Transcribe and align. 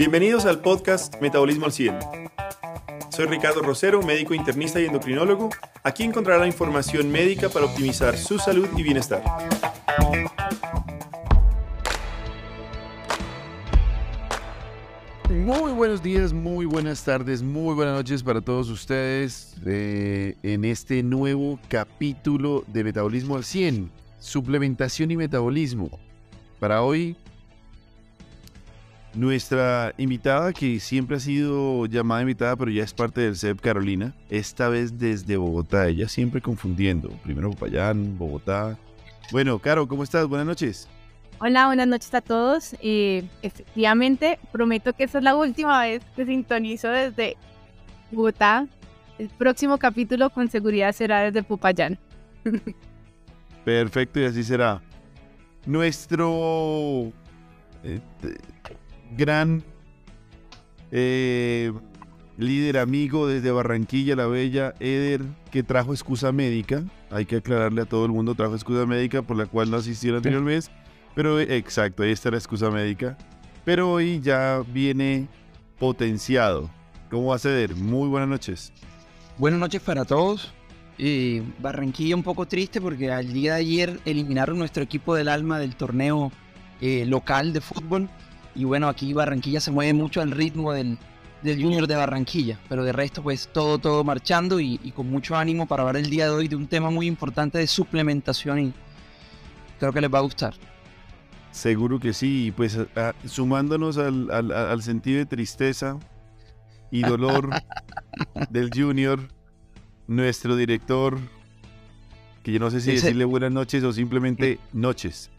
Bienvenidos 0.00 0.46
al 0.46 0.62
podcast 0.62 1.20
Metabolismo 1.20 1.66
al 1.66 1.72
100. 1.72 1.98
Soy 3.10 3.26
Ricardo 3.26 3.60
Rosero, 3.60 4.00
médico 4.00 4.32
internista 4.32 4.80
y 4.80 4.86
endocrinólogo. 4.86 5.50
Aquí 5.82 6.04
encontrará 6.04 6.46
información 6.46 7.12
médica 7.12 7.50
para 7.50 7.66
optimizar 7.66 8.16
su 8.16 8.38
salud 8.38 8.66
y 8.78 8.82
bienestar. 8.82 9.22
Muy 15.28 15.72
buenos 15.72 16.02
días, 16.02 16.32
muy 16.32 16.64
buenas 16.64 17.04
tardes, 17.04 17.42
muy 17.42 17.74
buenas 17.74 17.94
noches 17.94 18.22
para 18.22 18.40
todos 18.40 18.70
ustedes 18.70 19.54
eh, 19.66 20.34
en 20.42 20.64
este 20.64 21.02
nuevo 21.02 21.60
capítulo 21.68 22.64
de 22.68 22.84
Metabolismo 22.84 23.36
al 23.36 23.44
100, 23.44 23.90
suplementación 24.18 25.10
y 25.10 25.18
metabolismo. 25.18 25.90
Para 26.58 26.80
hoy, 26.80 27.18
nuestra 29.14 29.92
invitada, 29.96 30.52
que 30.52 30.78
siempre 30.80 31.16
ha 31.16 31.20
sido 31.20 31.86
llamada 31.86 32.22
invitada, 32.22 32.56
pero 32.56 32.70
ya 32.70 32.84
es 32.84 32.94
parte 32.94 33.20
del 33.22 33.36
CEP 33.36 33.60
Carolina, 33.60 34.14
esta 34.28 34.68
vez 34.68 34.98
desde 34.98 35.36
Bogotá, 35.36 35.88
ella 35.88 36.08
siempre 36.08 36.40
confundiendo, 36.40 37.08
primero 37.22 37.50
Popayán, 37.50 38.16
Bogotá. 38.16 38.78
Bueno, 39.32 39.58
Caro, 39.58 39.86
¿cómo 39.88 40.02
estás? 40.02 40.26
Buenas 40.26 40.46
noches. 40.46 40.88
Hola, 41.40 41.66
buenas 41.66 41.88
noches 41.88 42.12
a 42.12 42.20
todos. 42.20 42.76
Eh, 42.82 43.24
efectivamente, 43.42 44.38
prometo 44.52 44.92
que 44.92 45.04
esta 45.04 45.18
es 45.18 45.24
la 45.24 45.34
última 45.34 45.80
vez 45.82 46.02
que 46.14 46.26
sintonizo 46.26 46.88
desde 46.88 47.36
Bogotá. 48.10 48.66
El 49.18 49.28
próximo 49.28 49.78
capítulo 49.78 50.30
con 50.30 50.48
seguridad 50.50 50.92
será 50.92 51.20
desde 51.20 51.42
Popayán. 51.42 51.98
Perfecto, 53.64 54.20
y 54.20 54.24
así 54.24 54.44
será. 54.44 54.82
Nuestro 55.66 57.12
eh, 57.84 58.00
gran 59.16 59.62
eh, 60.90 61.72
líder 62.36 62.78
amigo 62.78 63.26
desde 63.26 63.50
Barranquilla 63.50 64.16
la 64.16 64.26
Bella, 64.26 64.74
Eder, 64.80 65.22
que 65.50 65.62
trajo 65.62 65.92
excusa 65.92 66.32
médica. 66.32 66.84
Hay 67.10 67.26
que 67.26 67.36
aclararle 67.36 67.82
a 67.82 67.86
todo 67.86 68.06
el 68.06 68.12
mundo, 68.12 68.34
trajo 68.34 68.54
excusa 68.54 68.86
médica 68.86 69.22
por 69.22 69.36
la 69.36 69.46
cual 69.46 69.70
no 69.70 69.76
asistió 69.76 70.10
el 70.10 70.16
anterior 70.16 70.42
mes. 70.42 70.70
Pero 71.14 71.40
exacto, 71.40 72.02
ahí 72.02 72.12
está 72.12 72.30
la 72.30 72.38
excusa 72.38 72.70
médica. 72.70 73.18
Pero 73.64 73.92
hoy 73.92 74.20
ya 74.20 74.62
viene 74.72 75.28
potenciado. 75.78 76.70
¿Cómo 77.10 77.28
va 77.28 77.36
a 77.36 77.38
ceder? 77.38 77.74
Muy 77.74 78.08
buenas 78.08 78.28
noches. 78.28 78.72
Buenas 79.36 79.58
noches 79.58 79.82
para 79.82 80.04
todos. 80.04 80.52
Eh, 80.98 81.42
Barranquilla 81.60 82.14
un 82.14 82.22
poco 82.22 82.46
triste 82.46 82.80
porque 82.80 83.10
al 83.10 83.32
día 83.32 83.54
de 83.54 83.60
ayer 83.60 84.00
eliminaron 84.04 84.58
nuestro 84.58 84.82
equipo 84.82 85.14
del 85.14 85.28
alma 85.28 85.58
del 85.58 85.74
torneo 85.74 86.30
eh, 86.80 87.04
local 87.06 87.52
de 87.52 87.60
fútbol. 87.60 88.08
Y 88.54 88.64
bueno, 88.64 88.88
aquí 88.88 89.12
Barranquilla 89.12 89.60
se 89.60 89.70
mueve 89.70 89.92
mucho 89.92 90.20
al 90.20 90.30
ritmo 90.32 90.72
del, 90.72 90.98
del 91.42 91.62
Junior 91.62 91.86
de 91.86 91.94
Barranquilla. 91.96 92.58
Pero 92.68 92.84
de 92.84 92.92
resto, 92.92 93.22
pues 93.22 93.48
todo, 93.52 93.78
todo 93.78 94.02
marchando 94.04 94.58
y, 94.60 94.80
y 94.82 94.90
con 94.92 95.08
mucho 95.10 95.36
ánimo 95.36 95.66
para 95.66 95.82
hablar 95.82 95.96
el 95.96 96.10
día 96.10 96.24
de 96.26 96.30
hoy 96.32 96.48
de 96.48 96.56
un 96.56 96.66
tema 96.66 96.90
muy 96.90 97.06
importante 97.06 97.58
de 97.58 97.66
suplementación 97.66 98.58
y 98.58 98.72
creo 99.78 99.92
que 99.92 100.00
les 100.00 100.12
va 100.12 100.18
a 100.18 100.22
gustar. 100.22 100.54
Seguro 101.52 101.98
que 101.98 102.12
sí, 102.12 102.46
y 102.46 102.50
pues 102.52 102.78
a- 102.96 103.14
sumándonos 103.24 103.98
al, 103.98 104.30
al- 104.30 104.52
al 104.52 104.82
sentido 104.82 105.18
de 105.18 105.26
tristeza 105.26 105.98
y 106.92 107.02
dolor 107.02 107.50
del 108.50 108.70
Junior, 108.72 109.20
nuestro 110.06 110.54
director, 110.56 111.18
que 112.44 112.52
yo 112.52 112.58
no 112.60 112.70
sé 112.70 112.80
si 112.80 112.90
Ese- 112.92 113.06
decirle 113.06 113.24
buenas 113.24 113.50
noches 113.52 113.82
o 113.84 113.92
simplemente 113.92 114.58
noches. 114.72 115.30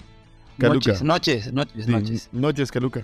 Caluca. 0.62 0.92
Noches, 0.92 1.04
noches, 1.04 1.54
noches, 1.54 1.86
Sí, 1.86 1.92
noches. 1.92 2.30
Noches, 2.32 2.72
Caluca. 2.72 3.02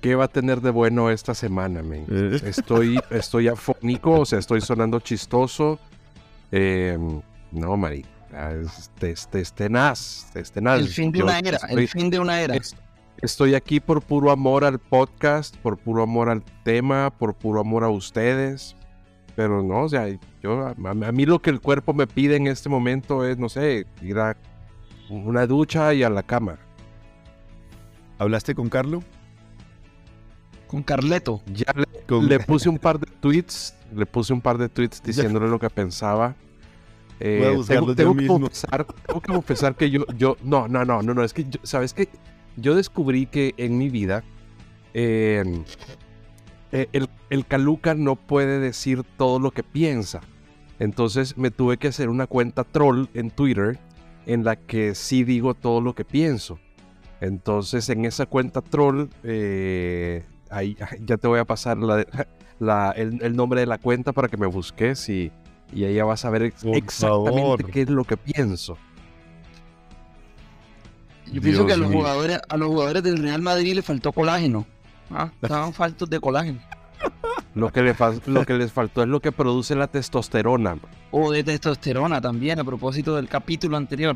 ¿Qué 0.00 0.14
va 0.14 0.24
a 0.24 0.28
tener 0.28 0.60
de 0.60 0.70
bueno 0.70 1.10
esta 1.10 1.34
semana, 1.34 1.82
men? 1.82 2.06
Eh. 2.10 2.40
Estoy, 2.44 3.00
estoy 3.10 3.48
afónico, 3.48 4.20
o 4.20 4.26
sea, 4.26 4.38
estoy 4.38 4.60
sonando 4.60 5.00
chistoso. 5.00 5.78
Eh, 6.52 6.96
no, 7.52 7.76
Mari. 7.76 8.04
Este, 8.62 9.10
este, 9.12 9.40
es 9.40 9.52
tenaz. 9.52 10.26
El 10.34 10.88
fin 10.88 11.10
de 11.12 11.18
Yo 11.20 11.24
una 11.24 11.38
era, 11.38 11.58
el 11.68 11.78
estoy- 11.78 11.86
fin 11.86 12.10
de 12.10 12.18
una 12.18 12.40
era. 12.40 12.56
es- 12.56 12.76
Estoy 13.22 13.54
aquí 13.54 13.80
por 13.80 14.02
puro 14.02 14.30
amor 14.30 14.62
al 14.62 14.78
podcast, 14.78 15.56
por 15.56 15.78
puro 15.78 16.02
amor 16.02 16.28
al 16.28 16.42
tema, 16.64 17.08
por 17.10 17.32
puro 17.32 17.60
amor 17.60 17.82
a 17.82 17.88
ustedes. 17.88 18.76
Pero 19.34 19.62
no, 19.62 19.84
o 19.84 19.88
sea, 19.88 20.06
yo, 20.42 20.66
a, 20.66 20.74
a 20.90 21.12
mí 21.12 21.24
lo 21.24 21.40
que 21.40 21.48
el 21.48 21.60
cuerpo 21.62 21.94
me 21.94 22.06
pide 22.06 22.36
en 22.36 22.46
este 22.46 22.68
momento 22.68 23.24
es, 23.24 23.38
no 23.38 23.48
sé, 23.48 23.86
ir 24.02 24.18
a 24.18 24.36
una 25.10 25.46
ducha 25.46 25.92
y 25.94 26.02
a 26.02 26.10
la 26.10 26.22
cama. 26.22 26.58
¿Hablaste 28.18 28.54
con 28.54 28.68
Carlo? 28.68 29.02
Con 30.66 30.82
Carleto. 30.82 31.42
Ya 31.52 31.72
le, 31.76 31.84
Con- 32.06 32.26
le 32.28 32.40
puse 32.40 32.68
un 32.68 32.78
par 32.78 32.98
de 32.98 33.06
tweets, 33.20 33.74
le 33.94 34.06
puse 34.06 34.32
un 34.32 34.40
par 34.40 34.58
de 34.58 34.68
tweets 34.68 35.02
diciéndole 35.02 35.48
lo 35.48 35.58
que 35.58 35.70
pensaba. 35.70 36.34
Eh, 37.20 37.38
Voy 37.40 37.48
a 37.48 37.56
buscarlo 37.56 37.94
tengo, 37.94 38.12
que 38.14 38.20
mismo. 38.22 38.40
confesar, 38.40 38.84
tengo 39.06 39.20
que 39.20 39.32
confesar 39.32 39.74
que 39.74 39.90
yo, 39.90 40.04
yo, 40.18 40.36
no, 40.42 40.68
no, 40.68 40.84
no, 40.84 41.02
no, 41.02 41.14
no, 41.14 41.22
es 41.24 41.32
que, 41.32 41.44
yo- 41.44 41.60
¿sabes 41.62 41.94
qué? 41.94 42.08
Yo 42.56 42.74
descubrí 42.74 43.26
que 43.26 43.54
en 43.56 43.78
mi 43.78 43.88
vida 43.88 44.22
eh, 44.92 45.62
eh, 46.72 46.88
el, 46.92 47.08
el 47.30 47.46
Caluca 47.46 47.94
no 47.94 48.16
puede 48.16 48.58
decir 48.60 49.02
todo 49.16 49.38
lo 49.38 49.50
que 49.50 49.62
piensa. 49.62 50.20
Entonces 50.78 51.38
me 51.38 51.50
tuve 51.50 51.78
que 51.78 51.88
hacer 51.88 52.08
una 52.10 52.26
cuenta 52.26 52.64
troll 52.64 53.06
en 53.14 53.30
Twitter 53.30 53.78
en 54.26 54.44
la 54.44 54.56
que 54.56 54.94
sí 54.94 55.24
digo 55.24 55.54
todo 55.54 55.80
lo 55.80 55.94
que 55.94 56.04
pienso. 56.04 56.58
Entonces 57.20 57.88
en 57.88 58.04
esa 58.04 58.26
cuenta 58.26 58.60
troll, 58.60 59.06
eh, 59.22 60.24
ahí 60.50 60.76
ya 61.00 61.16
te 61.16 61.26
voy 61.28 61.38
a 61.38 61.44
pasar 61.44 61.78
la, 61.78 62.04
la- 62.58 62.90
el, 62.90 63.22
el 63.22 63.34
nombre 63.36 63.60
de 63.60 63.66
la 63.66 63.78
cuenta 63.78 64.12
para 64.12 64.28
que 64.28 64.36
me 64.36 64.46
busques 64.46 65.08
y, 65.08 65.32
y 65.72 65.84
ahí 65.84 65.94
ya 65.94 66.04
vas 66.04 66.24
a 66.24 66.30
ver 66.30 66.42
ex- 66.42 66.62
Por 66.64 66.76
exactamente 66.76 67.40
favor. 67.40 67.70
qué 67.70 67.82
es 67.82 67.90
lo 67.90 68.04
que 68.04 68.16
pienso. 68.16 68.76
Yo 71.32 71.40
pienso 71.42 71.66
que 71.66 71.72
a 71.72 71.76
los, 71.76 71.90
jugadores, 71.90 72.40
a 72.48 72.56
los 72.56 72.68
jugadores 72.68 73.02
del 73.02 73.18
Real 73.18 73.42
Madrid 73.42 73.74
le 73.74 73.82
faltó 73.82 74.12
colágeno. 74.12 74.64
Ah, 75.10 75.30
estaban 75.42 75.72
faltos 75.72 76.08
de 76.08 76.20
colágeno. 76.20 76.60
Lo 77.56 77.72
que, 77.72 77.82
le 77.82 77.94
lo 78.26 78.44
que 78.44 78.52
les 78.54 78.70
faltó 78.70 79.02
es 79.02 79.08
lo 79.08 79.18
que 79.20 79.32
produce 79.32 79.74
la 79.74 79.86
testosterona. 79.88 80.76
O 81.10 81.32
de 81.32 81.42
testosterona 81.42 82.20
también, 82.20 82.60
a 82.60 82.64
propósito 82.64 83.16
del 83.16 83.28
capítulo 83.28 83.76
anterior. 83.78 84.14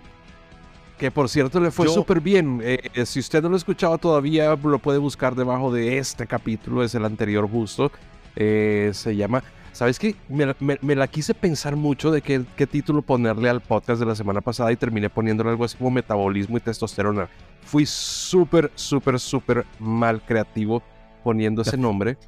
Que 0.99 1.11
por 1.11 1.29
cierto 1.31 1.59
le 1.59 1.71
fue 1.71 1.87
Yo- 1.87 1.93
súper 1.95 2.21
bien. 2.21 2.61
Eh, 2.63 2.91
eh, 2.93 3.07
si 3.07 3.19
usted 3.19 3.43
no 3.43 3.49
lo 3.49 3.55
ha 3.55 3.59
escuchado 3.59 3.97
todavía, 3.97 4.55
lo 4.63 4.79
puede 4.79 4.99
buscar 4.99 5.35
debajo 5.35 5.73
de 5.73 5.97
este 5.97 6.27
capítulo, 6.27 6.85
es 6.85 6.95
el 6.95 7.05
anterior 7.07 7.49
justo. 7.51 7.91
Eh, 8.37 8.91
se 8.93 9.17
llama... 9.17 9.43
¿Sabes 9.73 9.99
qué? 10.01 10.17
Me, 10.29 10.45
la- 10.47 10.57
me- 10.61 10.79
me 10.83 10.95
la 10.97 11.07
quise 11.07 11.33
pensar 11.33 11.77
mucho 11.77 12.11
de 12.11 12.21
qué, 12.21 12.43
qué 12.57 12.67
título 12.67 13.01
ponerle 13.03 13.49
al 13.49 13.61
podcast 13.63 14.01
de 14.01 14.05
la 14.07 14.17
semana 14.17 14.41
pasada 14.43 14.71
y 14.73 14.77
terminé 14.77 15.09
poniéndole 15.09 15.49
algo 15.51 15.65
así 15.65 15.79
como 15.79 15.93
metabolismo 15.93 16.57
y 16.59 16.61
testosterona. 16.61 17.29
Fui 17.65 17.87
súper, 17.87 18.71
súper, 18.75 19.19
súper 19.21 19.65
mal 19.79 20.21
creativo 20.23 20.83
poniendo 21.23 21.63
ese 21.63 21.77
nombre, 21.79 22.19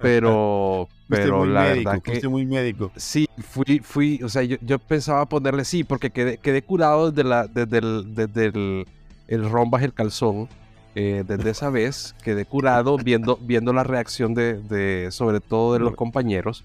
pero, 0.00 0.88
pero 1.08 1.44
muy 1.44 1.48
la 1.48 1.64
médico, 1.64 2.00
verdad 2.00 2.02
que... 2.02 2.28
muy 2.28 2.46
médico. 2.46 2.92
Sí, 2.96 3.28
fui, 3.38 3.80
fui, 3.80 4.20
o 4.22 4.28
sea, 4.28 4.42
yo, 4.42 4.56
yo 4.60 4.78
pensaba 4.78 5.26
ponerle 5.26 5.64
sí, 5.64 5.84
porque 5.84 6.10
quedé, 6.10 6.38
quedé 6.38 6.62
curado 6.62 7.10
desde, 7.10 7.28
la, 7.28 7.46
desde, 7.46 7.78
el, 7.78 8.14
desde 8.14 8.46
el, 8.46 8.86
el 9.28 9.50
rombas 9.50 9.82
el 9.82 9.94
calzón. 9.94 10.48
eh, 10.94 11.24
desde 11.26 11.50
esa 11.50 11.70
vez 11.70 12.14
quedé 12.24 12.46
curado 12.46 12.96
viendo, 12.96 13.38
viendo 13.42 13.72
la 13.72 13.84
reacción 13.84 14.34
de, 14.34 14.54
de, 14.62 15.10
sobre 15.12 15.40
todo 15.40 15.74
de 15.74 15.80
los 15.80 15.94
compañeros. 15.94 16.64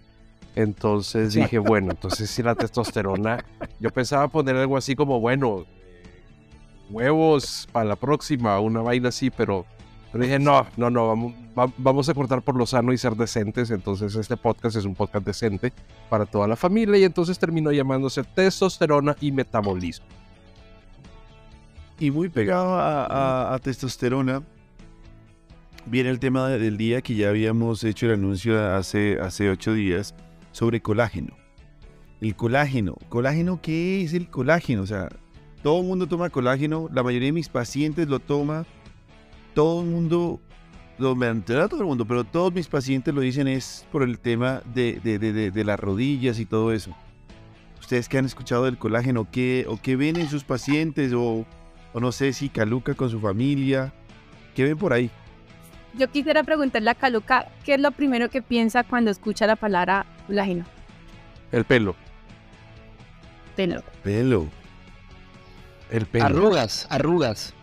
Entonces 0.56 1.34
dije, 1.34 1.60
bueno, 1.60 1.92
entonces 1.92 2.30
si 2.30 2.44
la 2.44 2.56
testosterona, 2.56 3.46
yo 3.80 3.90
pensaba 3.92 4.28
poner 4.30 4.56
algo 4.58 4.78
así 4.78 4.96
como, 4.96 5.20
bueno, 5.20 5.66
eh, 5.94 6.24
huevos 6.90 7.68
para 7.72 7.86
la 7.86 7.96
próxima, 7.98 8.60
una 8.60 8.82
vaina 8.82 9.10
así, 9.10 9.30
pero, 9.30 9.66
pero 10.12 10.24
dije, 10.24 10.40
no, 10.40 10.66
no, 10.78 10.90
no, 10.90 11.08
vamos, 11.08 11.34
va- 11.58 11.72
vamos 11.78 12.08
a 12.10 12.14
cortar 12.14 12.42
por 12.42 12.56
lo 12.56 12.66
sano 12.66 12.94
y 12.94 12.98
ser 12.98 13.16
decentes. 13.16 13.72
Entonces 13.72 14.16
este 14.16 14.38
podcast 14.38 14.76
es 14.76 14.86
un 14.86 14.96
podcast 14.96 15.26
decente 15.26 15.74
para 16.10 16.26
toda 16.26 16.48
la 16.48 16.56
familia 16.56 16.98
y 16.98 17.04
entonces 17.04 17.38
terminó 17.40 17.72
llamándose 17.72 18.24
testosterona 18.24 19.16
y 19.22 19.32
metabolismo. 19.32 20.06
Y 22.00 22.10
muy 22.12 22.30
pegado 22.30 22.76
a, 22.80 23.54
a- 23.54 23.60
testosterona, 23.60 24.42
viene 25.86 26.10
el 26.10 26.20
tema 26.20 26.48
de- 26.50 26.58
del 26.60 26.78
día 26.78 27.02
que 27.02 27.16
ya 27.16 27.30
habíamos 27.30 27.84
hecho 27.84 28.08
el 28.08 28.14
anuncio 28.14 28.60
hace, 28.76 29.20
hace 29.22 29.50
ocho 29.50 29.74
días 29.74 30.16
sobre 30.52 30.82
colágeno. 30.82 31.36
El 32.22 32.36
colágeno. 32.36 32.96
¿Colágeno 33.10 33.60
qué 33.62 34.04
es 34.04 34.14
el 34.14 34.30
colágeno? 34.30 34.82
O 34.84 34.88
sea, 34.88 35.10
todo 35.64 35.82
el 35.82 35.88
mundo 35.88 36.08
toma 36.08 36.30
colágeno, 36.30 36.88
la 36.92 37.04
mayoría 37.04 37.28
de 37.28 37.34
mis 37.34 37.50
pacientes 37.50 38.08
lo 38.08 38.20
toma, 38.20 38.66
todo 39.54 39.82
el 39.82 39.88
mundo, 39.90 40.40
no, 41.02 41.16
me 41.16 41.28
entera 41.28 41.68
todo 41.68 41.82
el 41.82 41.88
mundo, 41.88 42.06
pero 42.06 42.24
todos 42.24 42.54
mis 42.54 42.68
pacientes 42.68 43.14
lo 43.14 43.22
dicen 43.22 43.48
es 43.48 43.86
por 43.92 44.04
el 44.04 44.20
tema 44.20 44.62
de, 44.74 45.00
de- 45.04 45.20
de- 45.20 45.34
de- 45.34 45.52
de 45.52 45.64
las 45.66 45.80
rodillas 45.80 46.40
y 46.40 46.46
todo 46.46 46.72
eso. 46.72 46.96
Ustedes 47.80 48.08
que 48.08 48.18
han 48.18 48.26
escuchado 48.26 48.66
del 48.66 48.78
colágeno, 48.78 49.28
¿qué, 49.32 49.66
o 49.68 49.78
qué 49.82 49.96
ven 49.96 50.16
en 50.16 50.30
sus 50.30 50.44
pacientes? 50.44 51.12
O, 51.14 51.46
o 51.94 52.00
no 52.00 52.12
sé 52.12 52.32
si 52.32 52.48
Caluca 52.50 52.94
con 52.94 53.10
su 53.10 53.20
familia. 53.20 53.92
¿Qué 54.56 54.64
ven 54.64 54.78
por 54.78 54.94
ahí? 54.94 55.10
yo 55.98 56.10
quisiera 56.10 56.42
preguntarle 56.44 56.90
a 56.90 56.96
Caluca, 56.96 57.50
¿qué 57.66 57.74
es 57.74 57.82
lo 57.82 57.92
primero 57.92 58.30
que 58.30 58.42
piensa 58.42 58.86
cuando 58.86 59.12
escucha 59.12 59.46
la 59.46 59.58
palabra 59.58 60.06
colágeno? 60.26 60.64
El 61.52 61.66
pelo. 61.66 61.96
Pelo. 63.58 63.84
Pelo. 64.04 64.48
El 65.90 66.06
pelo. 66.06 66.26
Arrugas, 66.26 66.88
arrugas. 66.90 67.54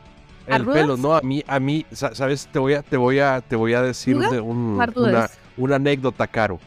El 0.56 0.64
pelo, 0.66 0.96
no, 0.96 1.14
a 1.14 1.20
mí, 1.20 1.42
a 1.46 1.60
mí, 1.60 1.84
sa- 1.92 2.14
sabes, 2.14 2.48
te 2.50 2.58
voy 2.58 2.74
a, 2.74 2.82
te 2.82 2.96
voy 2.96 3.18
a, 3.18 3.40
te 3.40 3.56
voy 3.56 3.74
a 3.74 3.82
decir 3.82 4.14
¿Arrugas 4.16 4.32
de 4.32 4.40
un- 4.40 4.76
una, 5.10 5.30
una 5.56 5.76
anécdota, 5.76 6.26
Caro. 6.26 6.58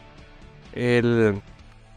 El, 0.74 1.42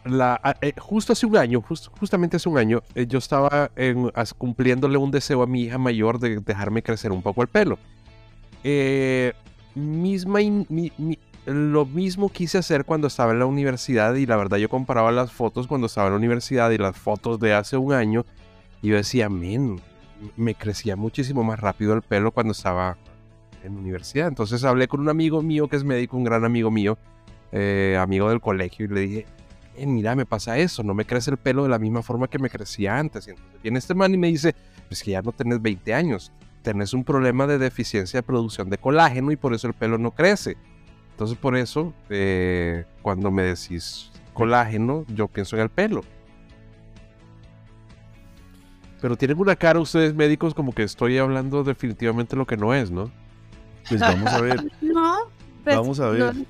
la, 0.04 0.40
eh, 0.60 0.72
justo 0.78 1.12
hace 1.12 1.26
un 1.26 1.36
año, 1.36 1.62
jus- 1.62 1.88
justamente 1.98 2.36
hace 2.36 2.48
un 2.48 2.58
año, 2.58 2.82
eh, 2.94 3.06
yo 3.06 3.18
estaba 3.18 3.70
en- 3.76 4.10
as- 4.14 4.34
cumpliéndole 4.34 4.96
un 4.98 5.10
deseo 5.10 5.42
a 5.42 5.46
mi 5.46 5.62
hija 5.62 5.78
mayor 5.78 6.18
de 6.18 6.40
dejarme 6.40 6.82
crecer 6.82 7.12
un 7.12 7.22
poco 7.22 7.42
el 7.42 7.48
pelo. 7.48 7.78
Eh, 8.62 9.32
misma 9.74 10.40
in- 10.42 10.66
mi- 10.68 10.92
mi- 10.98 11.18
lo 11.46 11.84
mismo 11.84 12.30
quise 12.30 12.56
hacer 12.58 12.84
cuando 12.84 13.06
estaba 13.06 13.32
en 13.32 13.38
la 13.38 13.46
universidad 13.46 14.14
y 14.14 14.24
la 14.24 14.36
verdad 14.36 14.56
yo 14.56 14.68
comparaba 14.70 15.12
las 15.12 15.30
fotos 15.32 15.66
cuando 15.66 15.86
estaba 15.88 16.06
en 16.06 16.14
la 16.14 16.18
universidad 16.18 16.70
y 16.70 16.78
las 16.78 16.96
fotos 16.96 17.38
de 17.38 17.52
hace 17.52 17.76
un 17.76 17.92
año 17.92 18.24
y 18.80 18.88
yo 18.88 18.96
decía, 18.96 19.28
men, 19.28 19.80
me 20.36 20.54
crecía 20.54 20.96
muchísimo 20.96 21.44
más 21.44 21.60
rápido 21.60 21.94
el 21.94 22.02
pelo 22.02 22.30
cuando 22.32 22.52
estaba 22.52 22.96
en 23.62 23.76
universidad. 23.76 24.28
Entonces 24.28 24.64
hablé 24.64 24.88
con 24.88 25.00
un 25.00 25.08
amigo 25.08 25.42
mío 25.42 25.68
que 25.68 25.76
es 25.76 25.84
médico, 25.84 26.16
un 26.16 26.24
gran 26.24 26.44
amigo 26.44 26.70
mío, 26.70 26.98
eh, 27.52 27.96
amigo 28.00 28.28
del 28.28 28.40
colegio, 28.40 28.86
y 28.86 28.88
le 28.88 29.00
dije, 29.00 29.26
"Eh, 29.76 29.86
mira, 29.86 30.14
me 30.14 30.26
pasa 30.26 30.58
eso, 30.58 30.82
no 30.82 30.94
me 30.94 31.04
crece 31.04 31.30
el 31.30 31.36
pelo 31.36 31.62
de 31.62 31.68
la 31.68 31.78
misma 31.78 32.02
forma 32.02 32.28
que 32.28 32.38
me 32.38 32.50
crecía 32.50 32.98
antes. 32.98 33.26
Y 33.26 33.30
entonces 33.30 33.62
viene 33.62 33.78
este 33.78 33.94
man 33.94 34.12
y 34.14 34.18
me 34.18 34.28
dice, 34.28 34.54
pues 34.88 35.02
que 35.02 35.12
ya 35.12 35.22
no 35.22 35.32
tenés 35.32 35.60
20 35.60 35.94
años, 35.94 36.32
tenés 36.62 36.94
un 36.94 37.04
problema 37.04 37.46
de 37.46 37.58
deficiencia 37.58 38.18
de 38.18 38.22
producción 38.22 38.70
de 38.70 38.78
colágeno 38.78 39.32
y 39.32 39.36
por 39.36 39.54
eso 39.54 39.66
el 39.66 39.74
pelo 39.74 39.98
no 39.98 40.10
crece. 40.12 40.56
Entonces 41.12 41.36
por 41.38 41.56
eso, 41.56 41.92
eh, 42.10 42.84
cuando 43.02 43.30
me 43.30 43.42
decís 43.42 44.10
colágeno, 44.32 45.04
yo 45.08 45.28
pienso 45.28 45.56
en 45.56 45.62
el 45.62 45.68
pelo. 45.70 46.02
Pero 49.04 49.16
tienen 49.18 49.38
una 49.38 49.54
cara 49.54 49.80
ustedes 49.80 50.14
médicos 50.14 50.54
como 50.54 50.72
que 50.72 50.82
estoy 50.82 51.18
hablando 51.18 51.62
definitivamente 51.62 52.36
lo 52.36 52.46
que 52.46 52.56
no 52.56 52.72
es, 52.72 52.90
¿no? 52.90 53.10
Pues 53.86 54.00
vamos 54.00 54.32
a 54.32 54.40
ver. 54.40 54.64
No. 54.80 55.16
pues, 55.62 55.76
Vamos 55.76 56.00
a 56.00 56.08
ver. 56.08 56.34
no, 56.34 56.46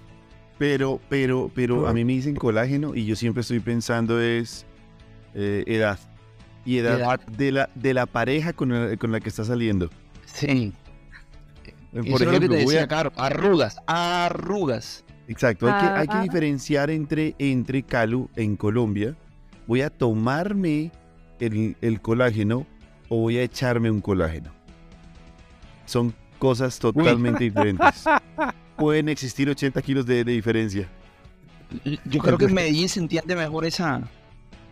Pero, 0.57 1.01
pero, 1.09 1.51
pero 1.53 1.89
a 1.89 1.93
mí 1.93 2.05
me 2.05 2.13
dicen 2.13 2.37
colágeno 2.37 2.95
y 2.95 3.07
yo 3.07 3.17
siempre 3.17 3.41
estoy 3.41 3.59
pensando 3.59 4.21
es 4.21 4.67
eh, 5.35 5.65
edad. 5.67 5.99
Y 6.65 6.79
edad, 6.79 7.01
Edad. 7.01 7.21
De, 7.27 7.51
la, 7.51 7.71
de 7.75 7.93
la 7.93 8.07
pareja 8.07 8.53
con 8.53 8.69
la, 8.69 8.97
con 8.99 9.11
la 9.11 9.19
que 9.19 9.31
está 9.31 9.43
saliendo. 9.45 9.91
Sí. 10.25 10.73
Eh, 11.65 11.75
Eso 11.93 12.03
Por 12.05 12.05
es 12.05 12.11
lo 12.13 12.19
que 12.19 12.25
ejemplo, 12.37 12.39
te 12.51 12.65
voy 12.65 12.65
decía, 12.67 12.83
a- 12.85 12.87
Caro. 12.89 13.13
Arrugas, 13.17 13.79
arrugas. 13.89 15.05
exacto, 15.27 15.67
hay 15.67 15.81
que, 15.81 15.87
hay 15.89 16.07
que 16.07 16.15
Ah. 16.19 16.23
diferenciar 16.23 16.91
entre, 16.91 17.35
entre 17.41 17.83
Calu 17.83 18.31
en 18.37 18.55
Colombia. 18.57 19.17
Voy 19.67 19.81
a 19.81 19.91
tomarme 19.91 20.93
el, 21.41 21.77
el 21.81 22.01
colágeno 22.01 22.67
o 23.09 23.19
voy 23.19 23.39
a 23.39 23.43
echarme 23.43 23.91
un 23.91 24.01
colágeno. 24.01 24.51
Son 25.87 26.15
cosas 26.39 26.79
totalmente 26.79 27.45
diferentes. 27.45 28.05
Pueden 28.77 29.09
existir 29.09 29.49
80 29.49 29.81
kilos 29.83 30.07
de, 30.07 30.25
de 30.25 30.33
diferencia. 30.33 30.89
Yo 32.05 32.21
creo 32.21 32.39
que 32.39 32.47
en 32.47 32.55
Medellín 32.55 32.89
se 32.89 33.01
entiende 33.01 33.35
mejor 33.37 33.65
esa, 33.65 34.03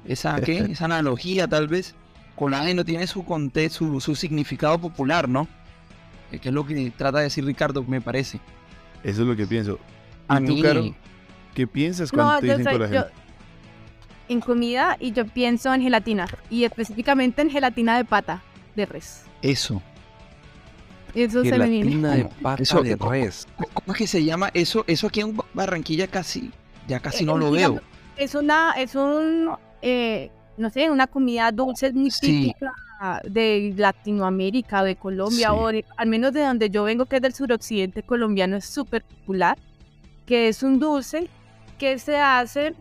esa, 0.06 0.40
¿qué? 0.40 0.58
esa 0.72 0.84
analogía, 0.86 1.46
tal 1.48 1.68
vez. 1.68 1.94
Colágeno 2.36 2.84
tiene 2.84 3.06
su, 3.06 3.24
conte- 3.24 3.68
su, 3.68 4.00
su 4.00 4.14
significado 4.14 4.78
popular, 4.78 5.28
¿no? 5.28 5.46
Que 6.30 6.48
es 6.48 6.54
lo 6.54 6.66
que 6.66 6.90
trata 6.96 7.18
de 7.18 7.24
decir 7.24 7.44
Ricardo, 7.44 7.84
me 7.84 8.00
parece. 8.00 8.40
Eso 9.04 9.22
es 9.22 9.28
lo 9.28 9.36
que 9.36 9.46
pienso. 9.46 9.78
A 10.28 10.40
¿Y 10.40 10.46
tú, 10.46 10.54
mí, 10.54 10.62
Caro? 10.62 10.94
¿Qué 11.54 11.66
piensas 11.66 12.10
cuando 12.10 12.32
No, 12.34 12.40
te 12.40 12.46
dicen 12.46 12.64
soy 12.64 12.72
colágeno? 12.72 13.04
yo 13.04 13.10
en 14.28 14.40
comida 14.40 14.96
y 15.00 15.12
yo 15.12 15.26
pienso 15.26 15.72
en 15.74 15.82
gelatina 15.82 16.26
y 16.50 16.64
específicamente 16.64 17.42
en 17.42 17.50
gelatina 17.50 17.96
de 17.96 18.04
pata 18.04 18.42
de 18.76 18.86
res. 18.86 19.24
eso. 19.42 19.82
Eso 21.14 21.44
se 21.44 21.58
me 21.58 21.68
viene. 21.68 21.90
Gelatina 21.90 22.14
de 22.14 22.24
pata 22.40 22.62
Eso- 22.62 22.82
de 22.82 22.96
res. 22.96 23.46
¿Cómo 23.74 23.92
es 23.92 23.98
que 23.98 24.06
se 24.06 24.24
llama? 24.24 24.50
Eso, 24.54 24.84
eso 24.86 25.06
aquí 25.08 25.20
en 25.20 25.36
Barranquilla 25.52 26.06
casi, 26.06 26.50
ya 26.88 27.00
casi 27.00 27.24
no 27.24 27.36
Eh, 27.36 27.40
lo 27.40 27.52
digamos, 27.52 27.80
veo. 27.80 27.88
Es 28.16 28.34
una, 28.34 28.72
es 28.78 28.94
un, 28.94 29.50
eh, 29.82 30.30
no 30.56 30.70
sé, 30.70 30.90
una 30.90 31.06
comida 31.06 31.50
dulce 31.52 31.92
muy 31.92 32.10
Sí. 32.10 32.20
típica 32.54 32.72
de 33.24 33.74
Latinoamérica, 33.76 34.84
de 34.84 34.94
Colombia, 34.96 35.48
Sí. 35.50 35.54
o 35.58 35.66
de- 35.68 35.84
al 35.96 36.08
menos 36.08 36.32
de 36.32 36.42
donde 36.42 36.70
yo 36.70 36.84
vengo, 36.84 37.04
que 37.06 37.16
es 37.16 37.22
del 37.22 37.34
suroccidente 37.34 38.02
colombiano, 38.04 38.56
es 38.56 38.64
súper 38.64 39.02
popular, 39.02 39.58
que 40.24 40.46
es 40.48 40.62
un 40.62 40.78
dulce 40.78 41.28
que 41.78 41.98
se 41.98 42.16
hace 42.16 42.74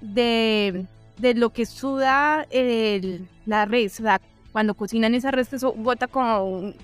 de, 0.00 0.86
de 1.18 1.34
lo 1.34 1.50
que 1.50 1.66
suda 1.66 2.46
el- 2.50 3.26
la 3.46 3.64
res, 3.66 4.00
o 4.00 4.02
sea, 4.04 4.20
cuando 4.52 4.74
cocinan 4.74 5.14
esa 5.14 5.30
res, 5.30 5.52
eso 5.52 5.72
bota 5.72 6.06
como 6.06 6.44
un, 6.44 6.74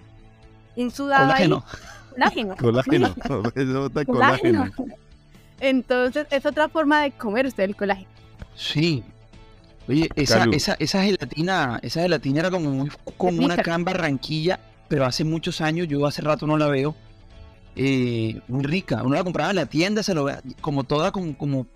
un 0.77 0.91
sudado 0.91 1.33
ahí. 1.33 1.49
Colágeno. 1.49 1.65
Colágeno. 2.11 2.57
Colágeno. 2.57 3.07
Eso 3.55 3.91
Colágeno. 4.07 4.61
colágeno. 4.71 4.95
Entonces, 5.61 6.27
es 6.31 6.45
otra 6.47 6.69
forma 6.69 7.03
de 7.03 7.11
comerse 7.13 7.65
el 7.65 7.75
colágeno. 7.77 8.09
Sí. 8.55 9.03
Oye, 9.89 10.09
esa, 10.17 10.45
esa, 10.53 10.77
esa 10.79 11.03
gelatina, 11.03 11.79
esa 11.83 12.03
gelatina 12.03 12.41
era 12.41 12.51
como 12.51 12.71
muy 12.71 12.91
común 13.17 13.51
acá 13.53 13.75
en 13.75 13.85
Barranquilla, 13.85 14.59
pero 14.89 15.05
hace 15.05 15.25
muchos 15.25 15.61
años, 15.61 15.89
yo 15.89 16.05
hace 16.07 16.23
rato 16.23 16.47
no 16.47 16.57
la 16.59 16.67
veo. 16.69 16.95
eh, 17.77 18.41
muy 18.49 18.65
rica. 18.65 19.03
Uno 19.03 19.15
la 19.15 19.25
compraba 19.25 19.51
en 19.51 19.57
la 19.57 19.67
tienda, 19.67 20.03
se 20.03 20.15
lo 20.15 20.25
ve 20.25 20.37
como 20.61 20.85
toda 20.85 21.13
como, 21.13 21.37
como, 21.37 21.67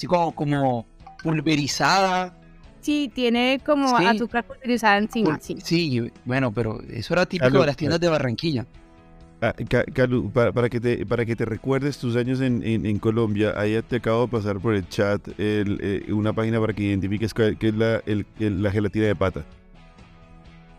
así 0.00 0.06
como, 0.06 0.34
como 0.34 0.86
pulverizada. 1.22 2.34
Sí, 2.80 3.10
tiene 3.14 3.60
como 3.64 3.98
Sí. 3.98 4.06
azúcar 4.06 4.44
pulverizada 4.44 4.96
encima, 4.96 5.36
Pul- 5.36 5.40
sí. 5.42 5.58
Sí, 5.62 6.10
bueno, 6.24 6.50
pero 6.50 6.80
eso 6.88 7.12
era 7.12 7.26
típico 7.26 7.48
Calu, 7.50 7.60
de 7.60 7.66
las 7.66 7.76
tiendas 7.76 8.00
de 8.00 8.08
Barranquilla. 8.08 8.64
Ah, 9.42 9.52
Ca- 9.68 9.84
Calu, 9.84 10.30
para, 10.30 10.52
para 10.52 10.70
que 10.70 10.80
te, 10.80 11.04
para 11.04 11.26
que 11.26 11.36
te 11.36 11.44
recuerdes 11.44 11.98
tus 11.98 12.16
años 12.16 12.40
en, 12.40 12.62
en- 12.66 12.86
en 12.86 12.98
Colombia, 12.98 13.52
ahí 13.56 13.78
te 13.86 13.96
acabo 13.96 14.22
de 14.22 14.28
pasar 14.28 14.58
por 14.60 14.74
el 14.74 14.88
chat 14.88 15.28
el, 15.38 15.78
eh, 15.82 16.12
una 16.12 16.32
página 16.32 16.58
para 16.58 16.72
que 16.72 16.84
identifiques 16.84 17.34
cuál- 17.34 17.58
qué 17.58 17.68
es 17.68 17.74
la, 17.74 18.02
el- 18.06 18.24
el- 18.38 18.62
la 18.62 18.70
gelatina 18.70 19.06
de 19.06 19.16
pata. 19.16 19.44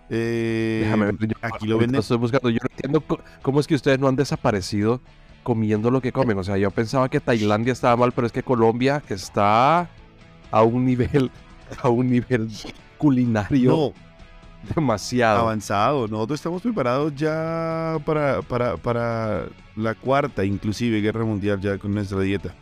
Eh, 0.09 0.81
Déjame 0.83 1.06
ver. 1.06 1.15
yo 1.27 1.35
aquí 1.41 1.67
lo 1.67 1.77
venden. 1.77 2.00
estoy 2.01 2.17
buscando. 2.17 2.50
Yo 2.50 2.57
no 2.62 2.69
entiendo 2.71 3.03
cómo 3.44 3.59
es 3.59 3.67
que 3.67 3.75
ustedes 3.75 4.00
no 4.00 4.07
han 4.07 4.15
desaparecido 4.15 5.00
comiendo 5.43 5.91
lo 5.91 6.01
que 6.01 6.12
comen. 6.12 6.38
O 6.38 6.43
sea, 6.43 6.57
yo 6.57 6.71
pensaba 6.71 7.10
que 7.10 7.19
Tailandia 7.19 7.74
estaba 7.74 7.95
mal, 7.95 8.12
pero 8.12 8.27
es 8.27 8.33
que 8.33 8.43
Colombia 8.43 9.01
está 9.10 9.89
a 10.51 10.63
un 10.63 10.86
nivel, 10.86 11.31
a 11.81 11.89
un 11.89 12.10
nivel 12.10 12.50
culinario 12.98 13.71
No, 13.71 13.93
demasiado. 14.75 15.39
avanzado. 15.41 16.07
Nosotros 16.07 16.39
estamos 16.39 16.62
preparados 16.62 17.15
ya 17.15 17.98
para, 18.05 18.41
para, 18.41 18.77
para 18.77 19.45
la 19.75 19.95
cuarta, 19.95 20.43
inclusive, 20.45 21.01
guerra 21.01 21.24
mundial 21.25 21.60
ya 21.60 21.77
con 21.77 21.93
nuestra 21.93 22.19
dieta. 22.21 22.53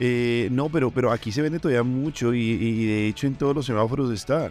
Eh, 0.00 0.48
no, 0.50 0.68
pero, 0.68 0.90
pero 0.90 1.12
aquí 1.12 1.30
se 1.30 1.42
vende 1.42 1.60
todavía 1.60 1.84
mucho 1.84 2.34
y, 2.34 2.40
y 2.40 2.86
de 2.86 3.06
hecho 3.08 3.26
en 3.28 3.34
todos 3.36 3.54
los 3.54 3.66
semáforos 3.66 4.10
está. 4.10 4.50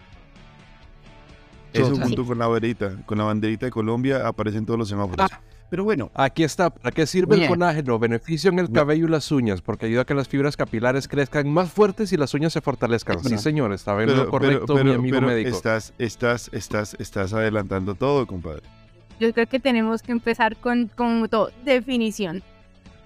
Eso 1.73 1.95
junto 1.95 2.25
con 2.25 2.37
la 2.37 2.47
banderita, 2.47 2.97
con 3.05 3.17
la 3.17 3.23
banderita 3.25 3.65
de 3.65 3.71
Colombia 3.71 4.27
aparece 4.27 4.57
en 4.57 4.65
todos 4.65 4.77
los 4.79 4.89
semáforos. 4.89 5.29
Pero 5.71 5.85
bueno, 5.85 6.11
Aquí 6.15 6.43
está. 6.43 6.69
¿Para 6.69 6.91
qué 6.93 7.07
sirve 7.07 7.41
el 7.41 7.47
colágeno? 7.47 7.97
Beneficio 7.97 8.51
en 8.51 8.59
el 8.59 8.69
cabello 8.69 9.07
y 9.07 9.09
las 9.09 9.31
uñas, 9.31 9.61
porque 9.61 9.85
ayuda 9.85 10.01
a 10.01 10.05
que 10.05 10.13
las 10.13 10.27
fibras 10.27 10.57
capilares 10.57 11.07
crezcan 11.07 11.49
más 11.49 11.71
fuertes 11.71 12.11
y 12.11 12.17
las 12.17 12.33
uñas 12.33 12.51
se 12.51 12.59
fortalezcan. 12.59 13.23
Sí, 13.23 13.37
señor, 13.37 13.71
estaba 13.71 14.03
en 14.03 14.09
pero, 14.09 14.25
lo 14.25 14.29
correcto, 14.29 14.73
pero- 14.75 14.83
mi 14.83 14.91
amigo 14.95 15.15
pero 15.15 15.27
médico. 15.27 15.49
estás, 15.55 15.93
estás, 15.97 16.49
estás, 16.51 16.97
estás 16.99 17.31
adelantando 17.31 17.95
todo, 17.95 18.27
compadre. 18.27 18.63
Yo 19.17 19.31
creo 19.33 19.47
que 19.47 19.61
tenemos 19.61 20.01
que 20.01 20.11
empezar 20.11 20.57
con, 20.57 20.89
con 20.93 21.29
todo, 21.29 21.51
definición. 21.63 22.43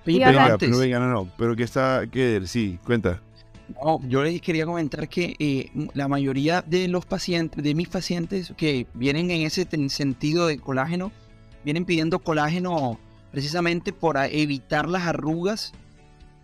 Y 0.08 0.18
pero 0.20 0.32
Venga, 0.32 0.58
pero 0.58 0.78
venga, 0.80 0.98
no, 1.00 1.10
no. 1.12 1.30
Pero 1.38 1.56
que 1.56 1.64
está, 1.64 2.08
que 2.12 2.42
sí, 2.48 2.80
cuenta. 2.84 3.22
No, 3.84 4.00
yo 4.08 4.24
les 4.24 4.42
quería 4.42 4.66
comentar 4.66 5.08
que 5.08 5.36
eh, 5.38 5.70
la 5.94 6.08
mayoría 6.08 6.64
de 6.64 6.88
los 6.88 7.06
pacientes, 7.06 7.64
de 7.64 7.76
mis 7.76 7.90
pacientes 7.90 8.54
que 8.58 8.88
vienen 8.96 9.30
en 9.30 9.42
ese 9.44 9.68
sentido 9.90 10.48
de 10.48 10.58
colágeno, 10.58 11.12
vienen 11.66 11.84
pidiendo 11.84 12.20
colágeno 12.20 12.98
precisamente 13.32 13.92
para 13.92 14.28
evitar 14.28 14.88
las 14.88 15.04
arrugas 15.04 15.74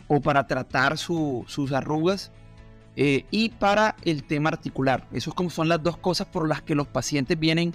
o 0.08 0.20
para 0.20 0.46
tratar 0.48 0.98
su- 0.98 1.46
sus 1.48 1.72
arrugas 1.72 2.32
eh, 2.98 3.24
y 3.32 3.50
para 3.50 3.96
el 4.04 4.24
tema 4.25 4.50
articular. 4.50 5.08
Eso 5.13 5.32
como 5.32 5.50
son 5.50 5.70
las 5.70 5.82
dos 5.82 5.96
cosas 5.96 6.28
por 6.28 6.50
las 6.50 6.62
que 6.62 6.75
los 6.75 6.88
pacientes 6.88 7.40
vienen 7.40 7.74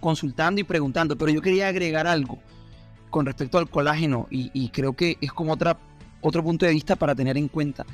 consultando 0.00 0.60
y 0.60 0.64
preguntando. 0.64 1.16
Pero 1.18 1.32
yo 1.32 1.40
quería 1.42 1.66
agregar 1.66 2.06
algo 2.06 2.38
con 3.10 3.26
respecto 3.26 3.58
al 3.58 3.68
colágeno 3.68 4.28
y, 4.30 4.50
y 4.54 4.68
creo 4.68 4.92
que 4.92 5.16
es 5.20 5.32
como 5.32 5.54
otra, 5.54 5.76
otro 6.20 6.44
punto 6.44 6.66
de 6.66 6.72
vista 6.72 6.94
para 6.94 7.14
tener 7.16 7.36
en 7.36 7.48
cuenta. 7.48 7.84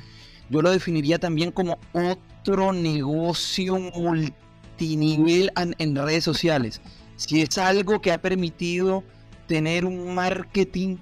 Yo 0.51 0.61
lo 0.61 0.69
definiría 0.71 1.17
también 1.19 1.51
como 1.51 1.77
otro 1.93 2.73
negocio 2.73 3.79
multinivel 3.79 5.51
en, 5.55 5.75
en 5.79 5.95
redes 5.95 6.23
sociales. 6.23 6.81
Si 7.19 7.41
es 7.41 7.57
algo 7.57 8.01
que 8.01 8.11
ha 8.11 8.21
permitido 8.21 9.03
tener 9.45 9.83
un 9.83 10.15
marketing 10.15 10.97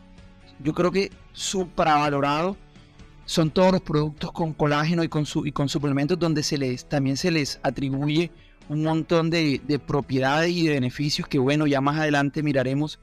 yo 0.59 0.73
creo 0.73 0.91
que 0.91 1.11
supravalorado 1.33 2.57
son 3.25 3.51
todos 3.51 3.73
los 3.73 3.81
productos 3.81 4.31
con 4.31 4.53
colágeno 4.53 5.03
y 5.03 5.09
con, 5.09 5.25
y 5.45 5.51
con 5.51 5.69
suplementos 5.69 6.17
donde 6.17 6.43
se 6.43 6.57
les, 6.57 6.87
también 6.87 7.17
se 7.17 7.29
les 7.29 7.59
atribuye 7.61 8.31
un 8.69 8.83
montón 8.83 9.29
de, 9.29 9.61
de 9.65 9.79
propiedades 9.79 10.51
y 10.51 10.67
de 10.67 10.73
beneficios 10.73 11.27
que 11.27 11.39
bueno, 11.39 11.67
ya 11.67 11.81
más 11.81 11.97
adelante 11.97 12.41
miraremos 12.41 12.99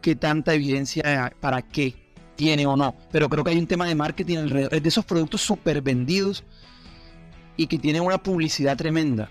qué 0.00 0.14
tanta 0.14 0.54
evidencia 0.54 1.32
para 1.40 1.62
qué 1.62 1.94
tiene 2.36 2.66
o 2.66 2.76
no. 2.76 2.94
Pero 3.10 3.28
creo 3.28 3.42
que 3.44 3.50
hay 3.50 3.58
un 3.58 3.66
tema 3.66 3.86
de 3.86 3.94
marketing 3.94 4.38
alrededor 4.38 4.80
de 4.80 4.88
esos 4.88 5.04
productos 5.04 5.40
súper 5.40 5.82
vendidos 5.82 6.44
y 7.56 7.66
que 7.66 7.78
tienen 7.78 8.02
una 8.02 8.22
publicidad 8.22 8.76
tremenda. 8.76 9.30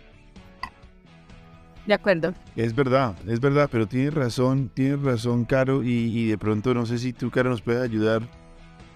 De 1.86 1.94
acuerdo. 1.96 2.34
Es 2.56 2.76
verdad, 2.76 3.16
es 3.28 3.40
verdad, 3.40 3.68
pero 3.72 3.88
tienes 3.88 4.14
razón, 4.14 4.70
tienes 4.74 5.02
razón, 5.02 5.46
Caro, 5.46 5.84
y, 5.84 5.90
y 5.90 6.28
de 6.28 6.38
pronto 6.38 6.74
no 6.74 6.86
sé 6.86 6.98
si 7.00 7.12
tú, 7.12 7.32
Caro, 7.32 7.50
nos 7.50 7.62
puedes 7.62 7.82
ayudar 7.82 8.22